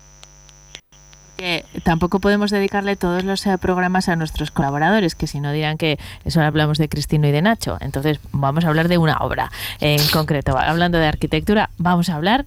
tampoco 1.84 2.20
podemos 2.20 2.52
dedicarle 2.52 2.96
todos 2.96 3.24
los 3.24 3.48
eh, 3.48 3.58
programas 3.58 4.10
a 4.10 4.16
nuestros 4.16 4.52
colaboradores, 4.52 5.16
que 5.16 5.26
si 5.26 5.40
no 5.40 5.52
dirán 5.52 5.78
que 5.78 5.98
eso 6.26 6.42
hablamos 6.42 6.78
de 6.78 6.90
Cristino 6.90 7.28
y 7.28 7.32
de 7.32 7.42
Nacho. 7.42 7.78
Entonces 7.80 8.20
vamos 8.32 8.66
a 8.66 8.68
hablar 8.68 8.90
de 8.90 8.98
una 8.98 9.18
obra 9.18 9.52
en 9.80 10.00
concreto. 10.10 10.58
Hablando 10.58 11.00
de 11.00 11.08
arquitectura, 11.08 11.72
vamos 11.78 12.10
a 12.10 12.16
hablar 12.16 12.46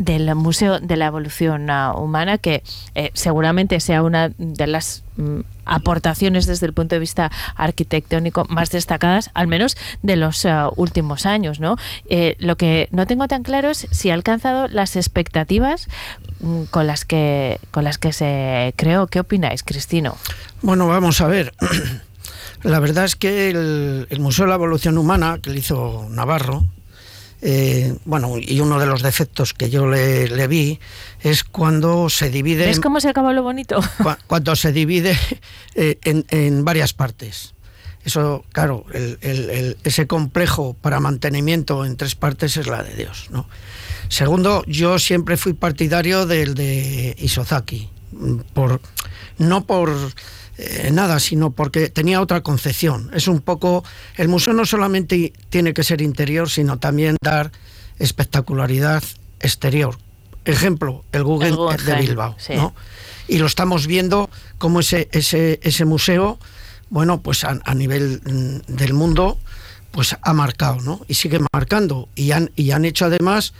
del 0.00 0.34
Museo 0.34 0.80
de 0.80 0.96
la 0.96 1.06
Evolución 1.06 1.68
ah, 1.68 1.92
Humana, 1.94 2.38
que 2.38 2.62
eh, 2.94 3.10
seguramente 3.12 3.78
sea 3.80 4.02
una 4.02 4.30
de 4.38 4.66
las 4.66 5.04
mm, 5.16 5.40
aportaciones 5.70 6.44
desde 6.46 6.66
el 6.66 6.74
punto 6.74 6.96
de 6.96 6.98
vista 6.98 7.30
arquitectónico 7.54 8.44
más 8.48 8.70
destacadas, 8.70 9.30
al 9.32 9.46
menos 9.46 9.76
de 10.02 10.16
los 10.16 10.44
ah, 10.44 10.68
últimos 10.76 11.24
años. 11.24 11.60
¿no? 11.60 11.76
Eh, 12.10 12.36
lo 12.38 12.56
que 12.56 12.88
no 12.90 13.06
tengo 13.06 13.26
tan 13.28 13.42
claro 13.42 13.70
es 13.70 13.86
si 13.90 14.10
ha 14.10 14.14
alcanzado 14.14 14.68
las 14.68 14.96
expectativas 14.96 15.88
mm, 16.40 16.64
con 16.64 16.86
las 16.86 17.04
que 17.04 17.58
con 17.70 17.84
las 17.84 17.96
que 17.96 18.12
se 18.12 18.74
creó. 18.76 19.06
¿Qué 19.06 19.20
opináis, 19.20 19.62
Cristino? 19.62 20.16
Bueno, 20.60 20.86
vamos 20.86 21.20
a 21.20 21.28
ver. 21.28 21.54
La 22.62 22.78
verdad 22.78 23.06
es 23.06 23.16
que 23.16 23.48
el, 23.48 24.06
el 24.10 24.20
Museo 24.20 24.44
de 24.44 24.50
la 24.50 24.56
Evolución 24.56 24.98
Humana, 24.98 25.38
que 25.40 25.48
le 25.48 25.60
hizo 25.60 26.06
Navarro, 26.10 26.66
eh, 27.42 27.94
bueno, 28.04 28.34
y 28.38 28.60
uno 28.60 28.78
de 28.78 28.86
los 28.86 29.02
defectos 29.02 29.54
que 29.54 29.70
yo 29.70 29.86
le, 29.88 30.28
le 30.28 30.46
vi 30.46 30.78
es 31.20 31.44
cuando 31.44 32.08
se 32.10 32.28
divide, 32.30 32.66
¿Ves 32.66 32.80
cómo 32.80 33.00
se 33.00 33.08
acabó 33.08 33.32
lo 33.32 33.42
bonito? 33.42 33.80
cua- 33.98 34.18
cuando 34.26 34.54
se 34.56 34.72
divide 34.72 35.16
eh, 35.74 35.98
en, 36.04 36.24
en 36.30 36.64
varias 36.64 36.92
partes. 36.92 37.54
Eso, 38.04 38.44
claro, 38.52 38.86
el- 38.94 39.18
el- 39.20 39.50
el- 39.50 39.76
ese 39.84 40.06
complejo 40.06 40.74
para 40.80 41.00
mantenimiento 41.00 41.84
en 41.84 41.96
tres 41.96 42.14
partes 42.14 42.56
es 42.56 42.66
la 42.66 42.82
de 42.82 42.94
Dios, 42.94 43.28
¿no? 43.30 43.46
Segundo, 44.08 44.64
yo 44.66 44.98
siempre 44.98 45.36
fui 45.36 45.52
partidario 45.52 46.26
del 46.26 46.54
de 46.54 47.14
Isozaki, 47.18 47.88
por, 48.54 48.80
no 49.38 49.66
por 49.66 49.90
eh, 50.60 50.90
nada, 50.92 51.18
sino 51.20 51.52
porque 51.52 51.88
tenía 51.88 52.20
otra 52.20 52.42
concepción. 52.42 53.10
Es 53.14 53.28
un 53.28 53.40
poco, 53.40 53.82
el 54.16 54.28
museo 54.28 54.52
no 54.52 54.66
solamente 54.66 55.32
tiene 55.48 55.72
que 55.72 55.82
ser 55.82 56.02
interior, 56.02 56.50
sino 56.50 56.78
también 56.78 57.16
dar 57.22 57.50
espectacularidad 57.98 59.02
exterior. 59.40 59.96
Ejemplo, 60.44 61.04
el 61.12 61.24
Guggenheim 61.24 61.76
de 61.84 61.94
Bilbao, 61.94 62.34
sí. 62.38 62.54
¿no? 62.54 62.74
Y 63.26 63.38
lo 63.38 63.46
estamos 63.46 63.86
viendo 63.86 64.28
como 64.58 64.80
ese, 64.80 65.08
ese, 65.12 65.60
ese 65.62 65.84
museo, 65.86 66.38
bueno, 66.90 67.22
pues 67.22 67.44
a, 67.44 67.58
a 67.64 67.74
nivel 67.74 68.20
mm, 68.24 68.74
del 68.74 68.92
mundo, 68.92 69.38
pues 69.92 70.16
ha 70.20 70.32
marcado, 70.34 70.80
¿no? 70.80 71.00
Y 71.08 71.14
sigue 71.14 71.40
marcando. 71.52 72.08
Y 72.14 72.32
han, 72.32 72.50
y 72.54 72.72
han 72.72 72.84
hecho 72.84 73.06
además 73.06 73.54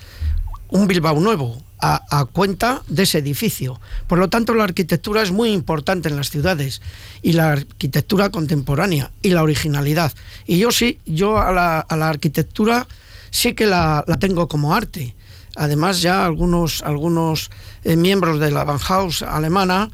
un 0.69 0.87
Bilbao 0.87 1.19
nuevo 1.19 1.63
a, 1.83 2.25
cuenta 2.33 2.83
de 2.89 3.05
ese 3.05 3.19
edificio. 3.19 3.81
Por 4.07 4.19
lo 4.19 4.29
tanto, 4.29 4.55
la 4.55 4.65
arquitectura 4.65 5.23
es 5.23 5.33
muy 5.33 5.51
importante 5.51 6.09
en 6.09 6.17
las 6.17 6.31
ciudades 6.31 6.83
y 7.23 7.33
la 7.33 7.53
arquitectura 7.53 8.31
contemporánea 8.31 9.11
y 9.23 9.31
la 9.31 9.43
originalidad. 9.43 10.13
Y 10.47 10.59
yo 10.59 10.71
sí, 10.71 10.99
yo 11.07 11.39
a 11.39 11.53
la, 11.53 12.09
arquitectura 12.09 12.87
sí 13.31 13.55
que 13.55 13.67
la, 13.67 14.05
la 14.07 14.19
tengo 14.19 14.49
como 14.49 14.75
arte. 14.75 15.15
Además, 15.57 16.01
ya 16.01 16.25
algunos, 16.25 16.83
algunos 16.83 17.51
eh, 17.85 17.97
miembros 17.97 18.41
de 18.41 18.51
la 18.51 18.65
Bauhaus 18.65 19.23
alemana 19.23 19.91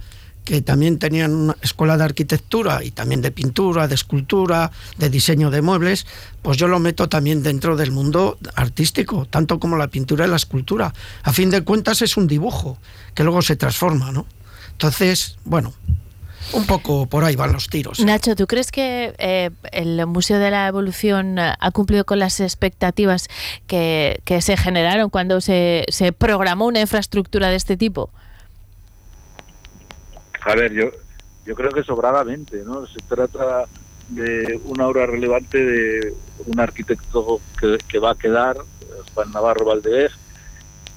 que 0.47 0.63
también 0.63 1.01
tenían 1.01 1.35
una 1.35 1.57
escuela 1.61 1.99
de 1.99 2.05
arquitectura 2.05 2.85
y 2.85 2.93
también 2.93 3.21
de 3.21 3.33
pintura, 3.33 3.89
de 3.89 3.97
escultura, 3.97 4.71
de 4.97 5.11
diseño 5.11 5.51
de 5.51 5.61
muebles, 5.61 6.07
pues 6.41 6.57
yo 6.57 6.69
lo 6.69 6.79
meto 6.79 7.09
también 7.09 7.43
dentro 7.43 7.77
del 7.77 7.91
mundo 7.91 8.39
artístico, 8.55 9.27
tanto 9.27 9.59
como 9.59 9.77
la 9.77 9.89
pintura 9.89 10.25
y 10.25 10.29
la 10.29 10.37
escultura. 10.37 10.95
A 11.25 11.33
fin 11.33 11.51
de 11.51 11.63
cuentas 11.63 12.01
es 12.01 12.17
un 12.17 12.29
dibujo 12.29 12.79
que 13.13 13.25
luego 13.25 13.43
se 13.43 13.57
transforma, 13.57 14.13
¿no? 14.13 14.25
Entonces, 14.71 15.37
bueno, 15.45 15.75
un 16.53 16.65
poco 16.65 17.07
por 17.07 17.25
ahí 17.25 17.35
van 17.35 17.53
los 17.53 17.69
tiros. 17.69 17.99
Nacho, 17.99 18.37
¿tú 18.37 18.47
crees 18.47 18.71
que 18.71 19.17
eh, 19.19 19.51
el 19.73 20.07
Museo 20.07 20.39
de 20.39 20.53
la 20.53 20.69
Evolución 20.69 21.41
eh, 21.41 21.55
ha 21.59 21.71
cumplido 21.73 22.05
con 22.07 22.21
las 22.21 22.39
expectativas 22.39 23.27
que, 23.67 24.23
se 24.41 24.57
generaron 24.57 25.11
cuando 25.11 25.41
se 25.41 25.85
programó 26.17 26.67
una 26.67 26.81
infraestructura 26.81 27.51
de 27.51 27.57
este 27.57 27.77
tipo? 27.77 28.13
A 30.47 30.55
ver, 30.55 30.73
yo 30.73 30.91
yo 31.45 31.55
creo 31.55 31.71
que 31.71 31.83
sobradamente, 31.83 32.63
¿no? 32.65 32.87
Se 32.87 32.99
trata 33.09 33.67
de 34.09 34.61
una 34.65 34.87
obra 34.87 35.07
relevante 35.07 35.65
de 35.65 36.15
un 36.45 36.61
arquitecto 36.61 37.41
que, 37.59 37.79
que 37.89 37.99
va 37.99 38.13
a 38.13 38.15
quedar, 38.17 38.57
Juan 39.15 39.33
Navarro 39.33 39.65
Valdez, 39.65 40.13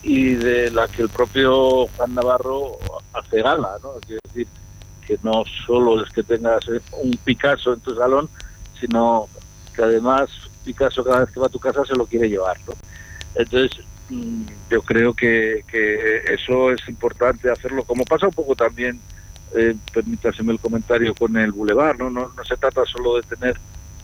y 0.02 0.34
de 0.34 0.72
la 0.72 0.88
que 0.88 1.04
el 1.04 1.10
propio 1.10 1.88
Juan 1.88 2.16
Navarro 2.16 2.78
hace 3.14 3.41
gala, 3.41 3.78
¿no? 3.84 3.93
Quiero 4.06 4.22
decir, 4.24 4.47
que 5.06 5.20
no 5.24 5.43
solo 5.66 6.04
es 6.04 6.12
que 6.12 6.24
tengas 6.24 6.68
un 6.68 7.18
Picasso 7.24 7.74
en 7.74 7.80
tu 7.80 7.95
salón, 7.95 8.30
sino 8.80 9.28
que 9.76 9.84
además 9.84 10.30
Picasso 10.64 11.04
cada 11.04 11.22
vez 11.22 11.32
que 11.32 11.39
va 11.39 11.47
a 11.47 11.50
tu 11.50 11.60
casa 11.60 11.86
se 11.86 11.95
lo 11.95 12.06
quiere 12.06 12.30
llevar, 12.30 12.58
¿no? 12.68 12.74
Entonces, 13.36 13.84
mm, 14.10 14.43
yo 14.70 14.82
creo 14.82 15.14
que, 15.14 15.64
que 15.68 16.24
eso 16.34 16.72
es 16.72 16.88
importante 16.88 17.52
hacerlo, 17.52 17.84
como 17.84 18.04
pasa 18.06 18.28
un 18.28 18.34
poco 18.34 18.56
también, 18.56 19.00
eh, 19.56 19.76
permítaseme 19.93 20.54
el 20.54 20.60
comentario, 20.60 21.14
con 21.16 21.36
el 21.38 21.52
Boulevard, 21.52 21.97
¿no? 21.97 22.10
No, 22.10 22.32
no 22.36 22.43
se 22.45 22.58
trata 22.58 22.86
solo 22.86 23.16
de 23.18 23.24
tener 23.24 23.58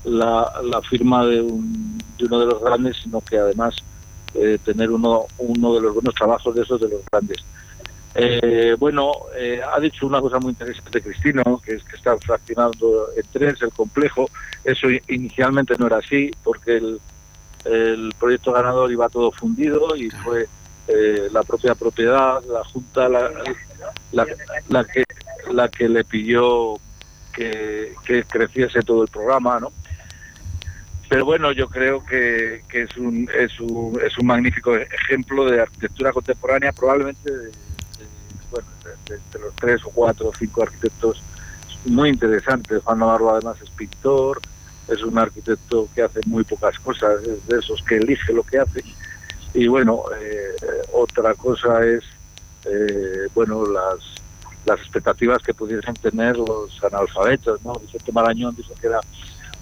la, 0.03 0.51
la 0.63 0.81
firma 0.81 1.25
de, 1.25 1.41
un- 1.41 1.97
de 2.17 2.25
uno 2.25 2.39
de 2.39 2.45
los 2.47 2.61
grandes, 2.61 2.97
sino 3.03 3.21
que 3.21 3.37
además 3.37 3.75
eh, 4.33 4.57
tener 4.63 4.91
uno, 4.91 5.25
uno 5.37 5.73
de 5.75 5.81
los 5.81 5.93
buenos 5.93 6.13
trabajos 6.15 6.53
de 6.55 6.61
esos 6.63 6.79
de 6.81 6.89
los 6.89 7.01
grandes. 7.11 7.37
Eh, 8.17 8.75
bueno, 8.79 9.11
eh, 9.35 9.59
ha 9.61 9.77
dicho 9.79 10.07
una 10.07 10.21
cosa 10.21 10.39
muy 10.39 10.51
interesante 10.51 11.01
Cristino, 11.01 11.61
que 11.63 11.73
es 11.75 11.83
que 11.83 11.97
está 11.97 12.17
fraccionando 12.17 13.07
en 13.15 13.23
tres 13.31 13.61
el 13.61 13.71
complejo. 13.71 14.29
Eso 14.63 14.87
inicialmente 15.09 15.75
no 15.77 15.87
era 15.87 15.97
así, 15.97 16.31
porque 16.43 16.77
el, 16.77 16.99
el 17.65 18.13
proyecto 18.17 18.53
ganador 18.53 18.89
iba 18.91 19.09
todo 19.09 19.31
fundido 19.31 19.95
y 19.97 20.09
fue 20.09 20.47
eh, 20.87 21.27
la 21.31 21.43
propia 21.43 21.75
propiedad, 21.75 22.43
la 22.45 22.63
Junta, 22.63 23.09
la, 23.09 23.31
la, 24.11 24.25
que, 24.85 25.03
la 25.51 25.67
que 25.69 25.89
le 25.89 26.03
pidió 26.03 26.75
que, 27.33 27.93
creciese 28.29 28.81
todo 28.81 29.03
el 29.03 29.09
programa, 29.09 29.59
¿no? 29.59 29.71
Pero 31.09 31.25
bueno, 31.25 31.51
yo 31.51 31.67
creo 31.69 32.03
que, 32.03 32.63
que 32.67 32.83
es, 32.83 32.97
un, 32.97 33.29
es, 33.37 33.59
un, 33.59 33.99
es 34.03 34.17
un 34.17 34.25
magnífico 34.25 34.75
ejemplo 34.75 35.45
de 35.45 35.61
arquitectura 35.61 36.11
contemporánea, 36.11 36.71
probablemente 36.71 37.31
de, 37.31 37.51
bueno, 38.49 38.67
de- 39.07 39.15
de 39.15 39.39
los 39.39 39.55
tres 39.55 39.81
o 39.85 39.89
cuatro 39.89 40.29
o 40.29 40.33
cinco 40.33 40.63
arquitectos 40.63 41.21
muy 41.85 42.09
interesantes. 42.09 42.81
Juan 42.83 42.99
Navarro 42.99 43.31
además 43.31 43.57
es 43.61 43.69
pintor, 43.69 44.41
es 44.87 45.03
un 45.03 45.17
arquitecto 45.17 45.87
que 45.93 46.01
hace 46.01 46.21
muy 46.25 46.43
pocas 46.43 46.79
cosas, 46.79 47.21
es 47.21 47.45
de 47.47 47.59
esos 47.59 47.81
que 47.83 47.97
elige 47.97 48.33
lo 48.33 48.41
que 48.43 48.57
hace. 48.59 48.83
Y 49.55 49.67
bueno, 49.67 50.03
eh, 50.21 50.53
otra 50.93 51.33
cosa 51.33 51.83
es, 51.85 52.03
eh, 52.65 53.27
bueno, 53.33 53.65
las, 53.65 53.99
las 54.65 54.79
expectativas 54.81 55.41
que 55.41 55.53
pudiesen 55.53 55.93
tener 55.95 56.37
los 56.37 56.83
analfabetos, 56.83 57.63
¿no? 57.63 57.73
Vicente 57.75 58.11
Marañón 58.11 58.55
dice 58.55 58.73
que 58.79 58.87
era 58.87 58.99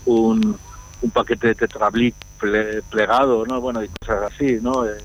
un, 0.06 0.58
un 1.02 1.10
paquete 1.12 1.48
de 1.50 1.56
tetrablic 1.56 2.16
ple- 2.42 2.82
plegado, 2.90 3.46
¿no? 3.46 3.62
Bueno, 3.62 3.84
y 3.84 3.88
cosas 3.90 4.32
así, 4.34 4.58
¿no? 4.62 4.86
Eh, 4.88 4.98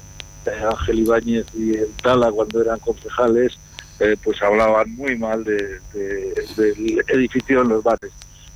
eh, 0.47 0.63
Ángel 0.71 1.01
Ibáñez 1.01 1.47
y 1.55 1.75
el 1.77 1.93
Tala 2.03 2.33
cuando 2.33 2.63
eran 2.63 2.79
concejales, 2.79 3.59
eh, 4.01 4.17
pues 4.25 4.41
hablaban 4.43 4.95
muy 4.97 5.19
mal 5.19 5.45
de- 5.45 5.81
de- 5.93 6.35
del 6.57 7.05
edificio 7.09 7.61
en 7.63 7.69
los 7.69 7.83
bares. 7.85 8.13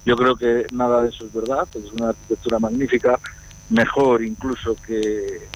Yo 0.07 0.17
creo 0.17 0.35
que 0.35 0.67
nada 0.73 1.03
de 1.03 1.11
eso 1.11 1.27
es 1.27 1.33
verdad, 1.35 1.69
es 1.75 1.93
una 1.93 2.09
arquitectura 2.11 2.59
magnífica, 2.59 3.19
mejor 3.71 4.23
incluso 4.25 4.75
que, 4.87 5.47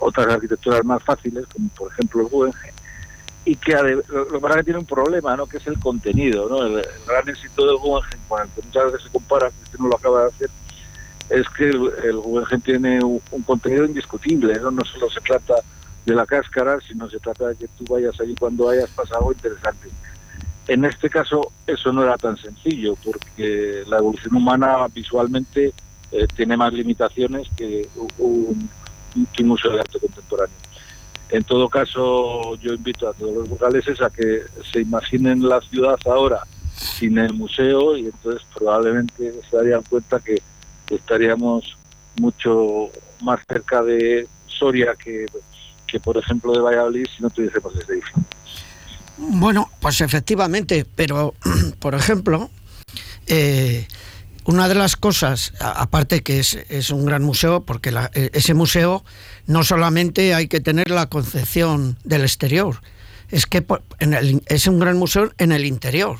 otras 0.00 0.26
arquitecturas 0.26 0.84
más 0.84 1.02
fáciles, 1.02 1.46
como 1.52 1.68
por 1.70 1.92
ejemplo 1.92 2.22
el 2.22 2.28
Guggenheim, 2.28 2.74
y 3.44 3.56
que 3.56 3.74
lo, 3.74 4.02
que 4.40 4.54
que 4.56 4.64
tiene 4.64 4.78
un 4.80 4.86
problema, 4.86 5.36
¿no? 5.36 5.46
que 5.46 5.58
es 5.58 5.66
el 5.66 5.78
contenido. 5.78 6.48
¿no? 6.48 6.64
El, 6.64 6.84
gran 7.06 7.28
éxito 7.28 7.66
del 7.66 7.76
Guggenheim, 7.76 8.20
con 8.28 8.42
el 8.42 8.48
que 8.50 8.62
muchas 8.62 8.84
veces 8.86 9.02
se 9.02 9.10
compara, 9.10 9.50
que 9.50 9.62
usted 9.64 9.78
no 9.78 9.88
lo 9.88 9.96
acaba 9.96 10.22
de 10.22 10.28
hacer, 10.28 10.50
es 11.30 11.48
que 11.50 11.64
el, 11.64 11.92
el 12.04 12.16
Guggenheim 12.16 12.60
tiene 12.60 13.04
un, 13.04 13.20
un 13.30 13.42
contenido 13.42 13.84
indiscutible, 13.84 14.58
¿no? 14.60 14.70
no 14.70 14.84
solo 14.84 15.10
se 15.10 15.20
trata 15.20 15.54
de 16.04 16.14
la 16.14 16.24
cáscara, 16.24 16.78
sino 16.86 17.10
se 17.10 17.18
trata 17.18 17.48
de 17.48 17.56
que 17.56 17.68
tú 17.68 17.84
vayas 17.92 18.18
allí 18.20 18.34
cuando 18.38 18.68
hayas 18.70 18.88
pasado 18.90 19.18
algo 19.18 19.32
interesante. 19.32 19.88
En 20.68 20.84
este 20.84 21.10
caso 21.10 21.52
eso 21.66 21.92
no 21.92 22.02
era 22.02 22.16
tan 22.16 22.36
sencillo, 22.36 22.96
porque 23.04 23.82
la 23.86 23.98
evolución 23.98 24.36
humana 24.36 24.86
visualmente 24.92 25.72
eh, 26.12 26.26
tiene 26.34 26.56
más 26.56 26.72
limitaciones 26.72 27.48
que 27.56 27.88
un, 28.18 28.68
un 29.16 29.46
museo 29.46 29.72
de 29.72 29.80
arte 29.80 29.98
contemporáneo. 29.98 30.56
En 31.30 31.42
todo 31.42 31.68
caso, 31.68 32.54
yo 32.56 32.74
invito 32.74 33.08
a 33.08 33.12
todos 33.12 33.34
los 33.34 33.48
burgaleses 33.48 34.00
a 34.00 34.10
que 34.10 34.42
se 34.70 34.80
imaginen 34.80 35.46
la 35.48 35.60
ciudad 35.60 35.98
ahora 36.06 36.42
sin 36.76 37.18
el 37.18 37.32
museo 37.32 37.96
y 37.96 38.06
entonces 38.06 38.42
probablemente 38.54 39.32
se 39.50 39.56
darían 39.56 39.82
cuenta 39.82 40.20
que 40.20 40.40
estaríamos 40.88 41.76
mucho 42.20 42.90
más 43.22 43.40
cerca 43.48 43.82
de 43.82 44.28
Soria 44.46 44.94
que, 44.94 45.26
que 45.86 46.00
por 46.00 46.16
ejemplo, 46.16 46.52
de 46.52 46.60
Valladolid 46.60 47.06
si 47.14 47.22
no 47.22 47.30
tuviésemos 47.30 47.74
este 47.76 47.92
edificio. 47.94 48.22
Bueno, 49.16 49.70
pues 49.80 50.00
efectivamente, 50.00 50.86
pero 50.94 51.34
por 51.78 51.94
ejemplo, 51.94 52.50
eh, 53.26 53.86
una 54.46 54.68
de 54.68 54.74
las 54.74 54.96
cosas, 54.96 55.52
aparte 55.60 56.22
que 56.22 56.38
es, 56.38 56.90
un 56.90 57.04
gran 57.04 57.22
museo, 57.22 57.64
porque 57.64 57.90
la- 57.90 58.10
eh, 58.14 58.30
ese 58.32 58.54
museo 58.54 59.04
no 59.46 59.64
solamente 59.64 60.34
hay 60.34 60.46
que 60.48 60.60
tener 60.60 60.90
la 60.90 61.06
concepción 61.06 61.98
del 62.04 62.22
exterior, 62.22 62.80
es 63.30 63.46
que 63.46 63.64
en 63.98 64.14
el- 64.14 64.42
es 64.46 64.66
un 64.66 64.78
gran 64.78 64.96
museo 64.98 65.32
en 65.38 65.52
el 65.52 65.64
interior, 65.64 66.18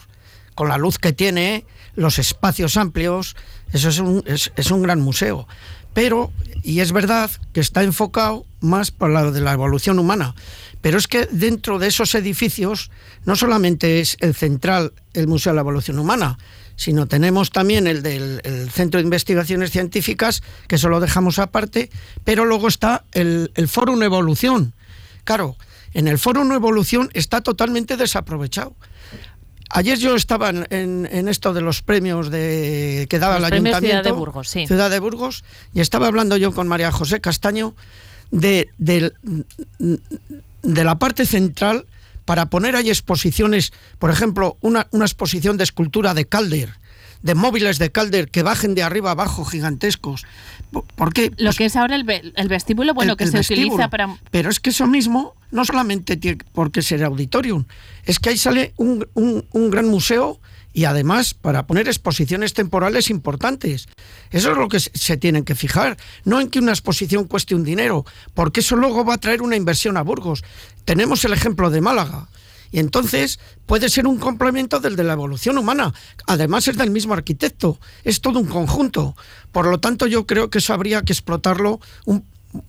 con 0.55 0.69
la 0.69 0.77
luz 0.79 0.99
que 0.99 1.13
tiene, 1.13 1.65
los 1.95 2.19
espacios 2.19 2.77
amplios, 2.77 3.37
eso 3.73 3.89
es 3.89 3.99
un, 4.01 4.23
es- 4.27 4.71
un 4.71 4.83
gran 4.83 5.01
museo. 5.01 5.47
Pero, 5.95 6.31
y 6.63 6.81
es 6.81 6.93
verdad 6.93 7.31
que 7.55 7.61
está 7.61 7.83
enfocado 7.83 8.45
más 8.61 8.91
por 8.91 9.09
lado 9.11 9.33
de 9.33 9.41
la 9.41 9.53
evolución 9.53 9.99
humana, 9.99 10.35
pero 10.83 10.99
es 10.99 11.07
que 11.09 11.27
dentro 11.31 11.79
de 11.79 11.87
esos 11.87 12.15
edificios 12.15 12.91
no 13.25 13.35
solamente 13.35 14.01
es 14.01 14.17
el 14.21 14.35
central, 14.35 14.93
el 15.15 15.27
Museo 15.27 15.53
de 15.53 15.55
la 15.55 15.63
Evolución 15.63 15.99
Humana, 15.99 16.39
sino 16.77 17.07
tenemos 17.07 17.51
también 17.51 17.87
el 17.87 18.03
del 18.03 18.41
el 18.45 18.71
Centro 18.71 18.99
de 18.99 19.05
Investigaciones 19.05 19.71
Científicas, 19.71 20.43
que 20.69 20.77
eso 20.77 20.89
lo 20.89 21.01
dejamos 21.01 21.39
aparte, 21.39 21.91
pero 22.25 22.45
luego 22.45 22.69
está 22.69 23.05
el, 23.13 23.51
el 23.55 23.67
Fórum 23.69 24.03
Evolución. 24.03 24.75
Claro, 25.25 25.57
en 25.95 26.07
el 26.07 26.19
Fórum 26.19 26.53
Evolución 26.53 27.11
está 27.15 27.41
totalmente 27.41 27.97
desaprovechado. 27.97 28.75
Ayer 29.71 29.99
yo 29.99 30.15
estaba 30.15 30.51
en, 30.51 31.09
en- 31.11 31.27
esto 31.29 31.53
de 31.53 31.61
los 31.61 31.83
premios 31.83 32.31
de, 32.31 33.07
que 33.11 33.19
daba 33.19 33.41
Los 33.41 33.49
el 33.49 33.55
Ayuntamiento. 33.55 33.87
Ciudad 33.89 34.05
de 34.05 34.13
Burgos, 34.13 34.49
sí. 34.49 34.67
Ciudad 34.67 34.91
de 34.91 35.01
Burgos, 35.01 35.43
y 35.75 35.81
estaba 35.81 36.07
hablando 36.07 36.37
yo 36.37 36.53
con 36.53 36.69
María 36.69 36.93
José 36.93 37.21
Castaño 37.21 37.75
de, 38.31 38.71
de 38.79 39.13
la 40.85 40.99
parte 40.99 41.27
central 41.27 41.87
para 42.27 42.47
poner 42.51 42.77
ahí 42.77 42.91
exposiciones, 42.91 43.73
por 43.99 44.11
ejemplo, 44.11 44.59
una, 44.61 44.87
una 44.91 45.07
exposición 45.07 45.57
de 45.57 45.65
escultura 45.65 46.13
de 46.13 46.27
Calder, 46.27 46.75
de 47.23 47.35
móviles 47.35 47.79
de 47.79 47.91
Calder 47.91 48.29
que 48.31 48.43
bajen 48.43 48.75
de 48.75 48.83
arriba 48.83 49.13
abajo 49.13 49.45
gigantescos. 49.47 50.27
¿Por- 50.71 50.85
¿Por 50.85 51.13
qué? 51.15 51.33
Lo 51.39 51.53
que 51.53 51.65
es 51.65 51.77
ahora 51.77 51.97
el, 51.97 52.05
ve- 52.05 52.33
el 52.37 52.49
vestíbulo, 52.49 52.93
bueno, 52.93 53.13
el- 53.13 53.17
que 53.17 53.25
el 53.25 53.31
se 53.31 53.39
vestíbulo. 53.39 53.69
utiliza 53.69 53.89
para... 53.89 54.19
Pero 54.31 54.51
es 54.51 54.61
que 54.61 54.71
eso 54.71 54.87
mismo 54.87 55.35
no 55.51 55.65
solamente 55.65 56.17
tiene 56.19 56.39
por 56.53 56.71
qué 56.71 56.83
ser 56.83 57.03
auditorium, 57.05 57.65
es 58.05 58.19
que 58.19 58.29
ahí 58.31 58.37
sale 58.37 58.75
un, 58.77 59.07
un- 59.15 59.47
un 59.53 59.71
gran 59.71 59.87
museo 59.89 60.41
y 60.77 60.85
además 60.85 61.33
para 61.33 61.67
poner 61.67 61.89
exposiciones 61.89 62.53
temporales 62.53 63.09
importantes. 63.09 63.89
Eso 64.31 64.51
es 64.51 64.59
lo 64.59 64.69
que 64.69 64.79
se- 64.79 65.17
tienen 65.17 65.43
que 65.43 65.55
fijar, 65.55 65.97
no 66.27 66.39
en 66.39 66.51
que 66.51 66.59
una 66.59 66.73
exposición 66.73 67.25
cueste 67.25 67.55
un 67.55 67.65
dinero, 67.65 68.05
porque 68.35 68.61
eso 68.61 68.77
luego 68.77 69.03
va 69.03 69.15
a 69.15 69.19
traer 69.19 69.41
una 69.41 69.57
inversión 69.57 69.97
a 69.97 70.03
Burgos. 70.03 70.45
Tenemos 70.85 71.25
el 71.25 71.33
ejemplo 71.33 71.71
de 71.71 71.81
Málaga. 71.81 72.29
Y 72.73 72.79
entonces 72.81 73.39
puede 73.65 73.89
ser 73.89 74.07
un 74.07 74.19
complemento 74.19 74.79
del 74.79 74.97
de 74.97 75.05
la 75.05 75.15
evolución 75.15 75.57
humana. 75.57 75.95
Además 76.27 76.69
es 76.69 76.77
del 76.77 76.91
mismo 76.91 77.15
arquitecto, 77.15 77.81
es 78.05 78.21
todo 78.21 78.39
un 78.39 78.47
conjunto. 78.47 79.17
Por 79.53 79.69
lo 79.69 79.81
tanto, 79.81 80.07
yo 80.07 80.27
creo 80.27 80.51
que 80.51 80.59
eso 80.59 80.75
habría 80.75 81.01
que 81.01 81.15
explotarlo 81.15 81.81
un, 82.05 82.23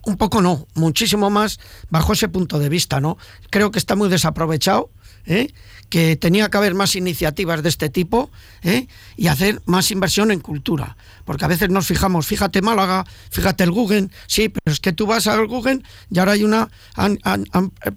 un 0.05 0.15
poco 0.15 0.41
no, 0.41 0.65
muchísimo 0.75 1.29
más 1.29 1.59
bajo 1.89 2.13
ese 2.13 2.29
punto 2.29 2.57
de 2.57 2.69
vista, 2.69 3.01
¿no? 3.01 3.17
Creo 3.49 3.71
que 3.71 3.79
está 3.79 3.97
muy 3.97 4.07
desaprovechado, 4.07 4.91
¿eh? 5.25 5.51
Que 5.89 6.15
tenía 6.15 6.49
que 6.49 6.57
haber 6.57 6.73
más 6.75 6.95
iniciativas 6.95 7.63
de 7.63 7.69
este 7.69 7.89
tipo 7.89 8.29
¿eh? 8.61 8.87
y 9.15 9.27
hacer 9.27 9.61
más 9.65 9.89
inversión 9.91 10.31
en 10.31 10.39
cultura. 10.39 10.97
Porque 11.25 11.45
a 11.45 11.47
veces 11.47 11.69
nos 11.69 11.87
fijamos, 11.87 12.25
fíjate 12.27 12.61
Málaga, 12.61 13.05
fíjate 13.29 13.63
el 13.63 13.71
Guggen, 13.71 14.11
sí, 14.27 14.49
pero 14.49 14.73
es 14.73 14.79
que 14.79 14.93
tú 14.93 15.05
vas 15.05 15.27
al 15.27 15.47
Guggen 15.47 15.83
y 16.09 16.19
ahora 16.19 16.33
hay 16.33 16.43
una, 16.43 16.69
han- 16.95 17.19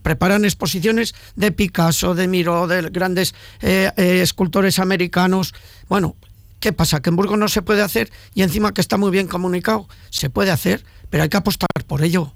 preparan 0.03 0.45
exposiciones 0.45 1.15
de 1.37 1.53
Picasso, 1.53 2.15
de 2.15 2.29
Miró, 2.29 2.67
de 2.67 2.83
grandes 2.91 3.35
eh, 3.61 3.91
eh, 3.97 4.21
escultores 4.23 4.79
americanos. 4.79 5.55
Bueno, 5.89 6.17
¿Qué 6.61 6.75
pasa? 6.75 7.01
Que 7.01 7.09
en 7.09 7.17
Burgos 7.17 7.39
no 7.39 7.49
se 7.49 7.63
puede 7.63 7.81
hacer 7.81 8.13
y 8.35 8.43
encima 8.43 8.75
que 8.75 8.83
está 8.83 8.99
muy 8.99 9.11
bien 9.11 9.27
comunicado, 9.29 9.89
se 10.11 10.29
puede 10.29 10.51
hacer, 10.51 10.85
pero 11.09 11.23
hay 11.23 11.31
que 11.31 11.39
apostar 11.39 11.67
por 11.87 12.03
ello. 12.05 12.35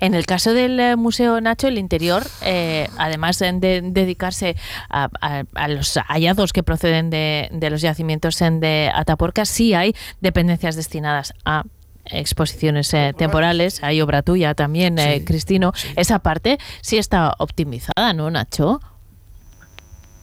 En 0.00 0.14
el 0.14 0.26
caso 0.26 0.52
del 0.54 0.78
eh, 0.80 0.96
Museo 0.96 1.40
Nacho, 1.40 1.68
el 1.68 1.78
interior, 1.78 2.22
eh, 2.42 2.88
además 2.98 3.38
de, 3.38 3.52
de 3.52 3.80
dedicarse 3.82 4.56
a, 4.88 5.08
a- 5.20 5.44
a 5.54 5.68
los 5.68 5.96
hallados 6.08 6.52
que 6.52 6.62
proceden 6.62 7.10
de, 7.10 7.48
de 7.52 7.70
los 7.70 7.80
yacimientos 7.80 8.40
en 8.42 8.60
de 8.60 8.90
Atapuerca, 8.94 9.44
sí 9.44 9.74
hay 9.74 9.94
dependencias 10.20 10.76
destinadas 10.76 11.34
a 11.44 11.64
exposiciones 12.10 12.92
eh, 12.94 13.12
temporales, 13.16 13.82
hay 13.82 14.00
obra 14.00 14.22
tuya 14.22 14.54
también, 14.54 14.98
eh, 14.98 15.24
Cristino. 15.26 15.72
Esa 15.94 16.20
parte 16.20 16.58
sí 16.80 16.96
está 16.96 17.34
optimizada, 17.38 18.12
¿no, 18.14 18.30
Nacho? 18.30 18.80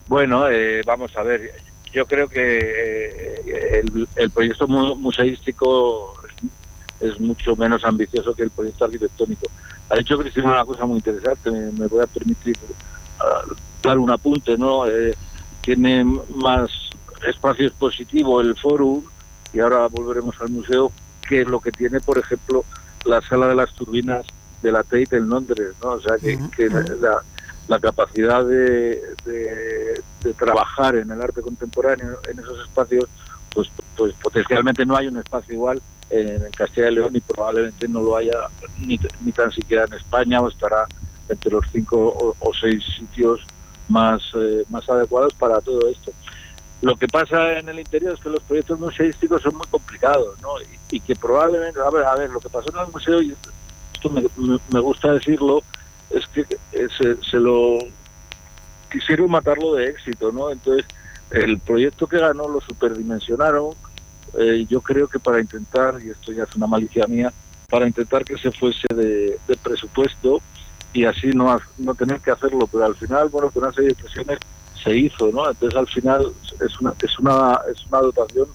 Bueno, 0.08 0.48
eh, 0.50 0.82
vamos 0.86 1.16
a 1.18 1.24
ver, 1.24 1.52
yo 1.94 2.06
creo 2.06 2.28
que 2.28 2.60
eh, 2.60 3.82
el, 3.84 4.08
el 4.16 4.32
proyecto 4.32 4.68
mu- 4.68 4.96
museístico 4.96 6.14
es, 7.00 7.20
mucho 7.20 7.56
menos 7.56 7.84
ambicioso 7.84 8.34
que 8.34 8.44
el 8.44 8.50
proyecto 8.52 8.86
arquitectónico. 8.86 9.48
Ha 9.90 9.96
dicho 9.98 10.18
Cristina 10.18 10.48
una 10.52 10.66
cosa 10.66 10.86
muy 10.86 10.98
interesante, 10.98 11.52
me, 11.52 11.72
me 11.72 11.88
voy 11.88 12.02
a 12.04 12.08
permitir 12.08 12.58
ah, 13.20 13.42
dar 13.84 13.98
un 14.00 14.10
apunte, 14.12 14.58
¿no? 14.58 14.88
Eh, 14.88 15.16
tiene 15.62 16.04
más 16.36 16.70
espacio 17.28 17.68
expositivo 17.68 18.42
el 18.42 18.56
fórum, 18.56 19.04
y 19.54 19.60
ahora 19.60 19.88
volveremos 19.88 20.36
al 20.42 20.50
museo, 20.50 20.92
que 21.28 21.44
lo 21.46 21.60
que 21.60 21.72
tiene, 21.72 22.00
por 22.00 22.18
ejemplo, 22.18 22.64
la 23.06 23.22
sala 23.22 23.48
de 23.48 23.56
las 23.56 23.74
turbinas 23.74 24.26
de 24.62 24.72
la 24.72 24.84
Tate 24.84 25.18
en 25.18 25.30
Londres, 25.30 25.74
¿no? 25.84 25.92
O 25.92 26.02
sea, 26.02 26.18
que, 26.18 26.38
que 26.56 26.70
la- 26.70 26.82
la, 27.02 27.18
la 27.68 27.80
capacidad 27.80 28.44
de, 28.46 29.02
de- 29.26 30.02
de 30.24 30.34
trabajar 30.34 30.96
en 30.96 31.10
el 31.12 31.22
arte 31.22 31.42
contemporáneo 31.42 32.20
en 32.30 32.40
esos 32.40 32.60
espacios, 32.68 33.06
pues, 33.54 33.70
pues 33.96 34.14
potencialmente 34.16 34.86
no 34.86 34.96
hay 34.96 35.08
un 35.08 35.18
espacio 35.18 35.54
igual 35.54 35.82
en 36.22 36.52
Castilla 36.52 36.90
y 36.90 36.96
León 36.96 37.16
y 37.16 37.20
probablemente 37.22 37.88
no 37.88 38.02
lo 38.02 38.18
haya 38.18 38.48
ni, 38.80 39.00
ni 39.22 39.32
tan 39.32 39.52
siquiera 39.52 39.86
en 39.86 39.94
España 39.94 40.42
o 40.42 40.50
estará 40.50 40.86
entre 41.30 41.52
los 41.52 41.66
cinco 41.72 42.36
o, 42.40 42.52
seis 42.54 42.84
sitios 42.98 43.42
más, 43.90 44.22
eh, 44.36 44.64
más 44.70 44.88
adecuados 44.90 45.34
para 45.34 45.60
todo 45.62 45.90
esto. 45.90 46.12
Lo 46.82 46.96
que 46.96 47.08
pasa 47.08 47.58
en 47.58 47.70
el 47.70 47.80
interior 47.80 48.14
es 48.14 48.20
que 48.20 48.30
los 48.30 48.44
proyectos 48.44 48.80
museísticos 48.80 49.42
son 49.42 49.56
muy 49.56 49.66
complicados, 49.68 50.40
¿no? 50.42 50.50
Y, 50.92 51.00
que 51.00 51.16
probablemente, 51.16 51.80
a 51.80 51.90
ver, 51.90 52.04
a 52.06 52.16
ver, 52.16 52.30
lo 52.30 52.40
que 52.40 52.50
pasó 52.50 52.70
en 52.72 52.86
el 52.86 52.92
museo, 52.92 53.22
y 53.22 53.36
esto 53.94 54.10
me 54.10 54.80
gusta 54.80 55.14
decirlo, 55.14 55.64
es 56.10 56.28
que 56.28 56.42
eh, 56.72 56.88
se, 56.98 57.24
se 57.24 57.38
lo 57.38 57.80
quisieron 58.92 59.32
matarlo 59.32 59.74
de 59.74 59.90
éxito, 59.90 60.32
¿no? 60.32 60.52
Entonces, 60.52 60.86
el 61.32 61.60
proyecto 61.60 62.08
que 62.08 62.20
ganó 62.20 62.48
lo 62.48 62.62
superdimensionaron, 62.62 63.74
eh, 64.38 64.66
yo 64.70 64.82
creo 64.82 65.08
que 65.08 65.20
para 65.20 65.40
intentar, 65.40 66.00
y 66.04 66.10
esto 66.10 66.32
ya 66.32 66.44
es 66.44 66.56
una 66.56 66.68
malicia 66.68 67.08
mía, 67.08 67.32
para 67.70 67.88
intentar 67.88 68.24
que 68.24 68.38
se 68.38 68.52
fuese 68.52 68.88
de, 68.94 69.40
presupuesto 69.64 70.40
y 70.94 71.06
así 71.06 71.28
no, 71.28 71.60
no 71.78 71.96
tener 71.96 72.20
que 72.22 72.32
hacerlo, 72.32 72.68
pero 72.68 72.86
al 72.86 72.96
final, 72.96 73.30
bueno, 73.30 73.50
con 73.50 73.64
una 73.64 73.74
serie 73.74 73.90
de 73.90 73.96
presiones 73.96 74.40
se 74.82 74.96
hizo, 74.96 75.32
¿no? 75.32 75.50
Entonces 75.50 75.78
al 75.78 75.88
final 75.88 76.32
es 76.66 76.80
una, 76.80 76.94
es 77.02 77.20
una, 77.20 77.60
es 77.72 77.86
una 77.88 78.00
dotación 78.00 78.48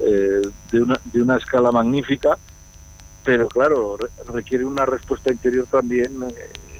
eh, 0.00 0.42
de, 0.72 0.82
una, 0.82 1.00
de 1.04 1.22
una 1.22 1.36
escala 1.36 1.70
magnífica 1.70 2.36
pero 3.22 3.48
claro, 3.48 3.96
re- 3.96 4.08
requiere 4.32 4.64
una 4.64 4.86
respuesta 4.86 5.30
interior 5.30 5.66
también 5.70 6.24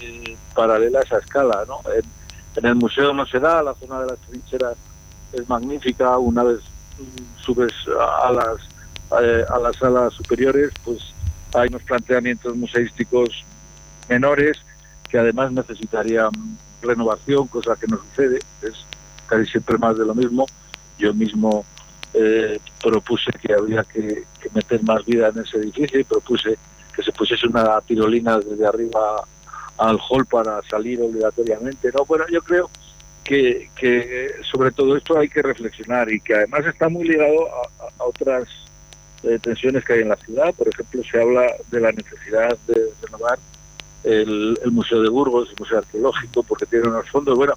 eh, 0.01 0.37
paralela 0.55 1.01
a 1.01 1.03
esa 1.03 1.19
escala, 1.19 1.65
¿no? 1.69 1.81
En, 1.93 2.65
el 2.65 2.75
museo 2.75 3.13
no 3.15 3.25
se 3.27 3.39
da, 3.39 3.63
la 3.63 3.75
zona 3.75 4.01
de 4.01 4.07
las 4.09 4.19
trincheras 4.21 4.77
es 5.33 5.49
magnífica, 5.49 6.19
una 6.19 6.43
vez 6.43 6.61
subes 7.41 7.73
a 8.23 8.33
las 8.33 8.71
eh, 9.23 9.45
a 9.49 9.59
las 9.59 9.77
salas 9.77 10.15
superiores, 10.15 10.71
pues 10.85 11.13
hay 11.55 11.69
unos 11.69 11.83
planteamientos 11.83 12.57
museísticos 12.57 13.45
menores 14.09 14.57
que 15.09 15.19
además 15.19 15.51
necesitarían 15.51 16.31
renovación, 16.81 17.49
cosa 17.49 17.75
que 17.75 17.89
no 17.89 17.99
sucede, 17.99 18.39
es 18.63 18.85
casi 19.27 19.51
siempre 19.51 19.79
más 19.79 19.99
de 19.99 20.07
lo 20.07 20.15
mismo. 20.15 20.47
Yo 20.97 21.13
mismo 21.13 21.65
eh, 22.15 22.61
propuse 22.81 23.33
que 23.33 23.53
había 23.53 23.83
que, 23.83 24.25
que 24.41 24.51
meter 24.55 24.83
más 24.85 25.05
vida 25.05 25.29
en 25.29 25.41
ese 25.41 25.59
edificio 25.59 25.99
y 25.99 26.05
propuse 26.05 26.57
que 26.95 27.03
se 27.03 27.11
pusiese 27.13 27.49
una 27.49 27.81
tirolina 27.81 28.39
desde 28.39 28.67
arriba 28.67 29.25
al 29.79 29.99
hall 30.09 30.27
para 30.27 30.61
salir 30.63 31.01
obligatoriamente. 31.01 31.91
No, 31.93 32.05
bueno, 32.05 32.27
yo 32.31 32.43
creo 32.43 32.71
que, 33.31 34.31
sobre 34.51 34.73
todo 34.73 34.97
esto 34.97 35.19
hay 35.19 35.29
que 35.29 35.43
reflexionar 35.43 36.11
y 36.11 36.21
que 36.21 36.35
además 36.35 36.67
está 36.67 36.89
muy 36.89 37.07
ligado 37.07 37.49
a, 37.49 38.05
otras 38.05 38.49
eh, 39.23 39.39
tensiones 39.41 39.85
que 39.85 39.93
hay 39.95 40.01
en 40.01 40.09
la 40.09 40.17
ciudad. 40.17 40.53
Por 40.55 40.69
ejemplo, 40.69 41.03
se 41.05 41.21
habla 41.21 41.47
de 41.71 41.81
la 41.81 41.93
necesidad 41.93 42.57
de 42.67 42.89
renovar 43.03 43.39
el, 44.03 44.59
el 44.65 44.71
Museo 44.73 45.03
de 45.03 45.09
Burgos, 45.09 45.51
el 45.51 45.57
Museo 45.59 45.79
Arqueológico, 45.79 46.43
porque 46.43 46.67
tiene 46.67 46.89
unos 46.89 47.09
fondos. 47.09 47.37
Bueno, 47.37 47.55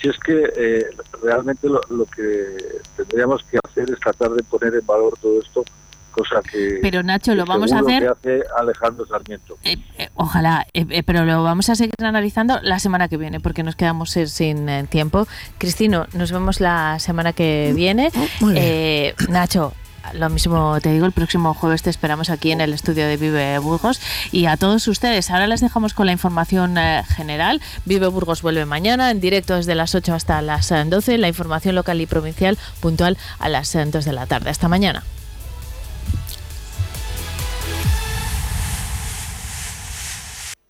si 0.00 0.08
es 0.08 0.18
que 0.18 0.52
eh, 0.56 0.86
realmente 1.22 1.68
lo 1.68 2.06
que 2.06 2.80
tendríamos 2.96 3.44
que 3.44 3.58
hacer 3.62 3.90
es 3.90 4.00
tratar 4.00 4.30
de 4.30 4.42
poner 4.42 4.74
en 4.74 4.84
valor 4.84 5.14
todo 5.20 5.40
esto, 5.40 5.64
cosa 6.12 6.40
que, 6.48 6.78
Pero, 6.80 7.02
Nacho, 7.02 7.34
lo 7.34 7.44
vamos 7.44 7.72
a 7.72 7.80
hacer- 7.80 8.02
que 8.02 8.08
hace 8.08 8.42
Alejandro 8.58 9.04
Sarmiento. 9.06 9.56
Eh, 9.64 9.76
Ojalá, 10.14 10.66
eh, 10.72 10.86
eh, 10.90 11.02
pero 11.02 11.24
lo 11.24 11.42
vamos 11.42 11.68
a 11.70 11.74
seguir 11.74 11.94
analizando 12.02 12.60
la 12.62 12.78
semana 12.78 13.08
que 13.08 13.16
viene 13.16 13.40
porque 13.40 13.62
nos 13.62 13.74
quedamos 13.76 14.16
eh, 14.16 14.26
sin 14.26 14.68
eh, 14.68 14.84
tiempo. 14.88 15.26
Cristino, 15.58 16.06
nos 16.12 16.30
vemos 16.30 16.60
la 16.60 16.98
semana 17.00 17.32
que 17.32 17.72
viene. 17.74 18.10
Muy 18.40 18.52
bien. 18.52 18.64
Eh, 18.64 19.14
Nacho. 19.28 19.72
Lo 20.14 20.28
mismo 20.28 20.80
te 20.80 20.92
digo, 20.92 21.06
el 21.06 21.12
próximo 21.12 21.54
jueves 21.54 21.82
te 21.82 21.88
esperamos 21.88 22.28
aquí 22.28 22.50
en 22.50 22.60
el 22.60 22.72
estudio 22.72 23.06
de 23.06 23.16
Vive 23.16 23.56
Burgos 23.60 24.00
y 24.32 24.46
a 24.46 24.56
todos 24.56 24.88
ustedes. 24.88 25.30
Ahora 25.30 25.46
les 25.46 25.60
dejamos 25.60 25.94
con 25.94 26.06
la 26.06 26.12
información 26.12 26.76
eh, 26.76 27.04
general. 27.14 27.60
Vive 27.84 28.08
Burgos 28.08 28.42
vuelve 28.42 28.66
mañana 28.66 29.12
en 29.12 29.20
directo 29.20 29.54
desde 29.54 29.76
las 29.76 29.94
8 29.94 30.12
hasta 30.12 30.42
las 30.42 30.72
eh, 30.72 30.82
12. 30.84 31.18
La 31.18 31.28
información 31.28 31.76
local 31.76 32.00
y 32.00 32.06
provincial 32.06 32.58
puntual 32.80 33.16
a 33.38 33.48
las 33.48 33.72
eh, 33.76 33.84
2 33.86 34.04
de 34.04 34.12
la 34.12 34.26
tarde. 34.26 34.50
Hasta 34.50 34.66
mañana. 34.66 35.04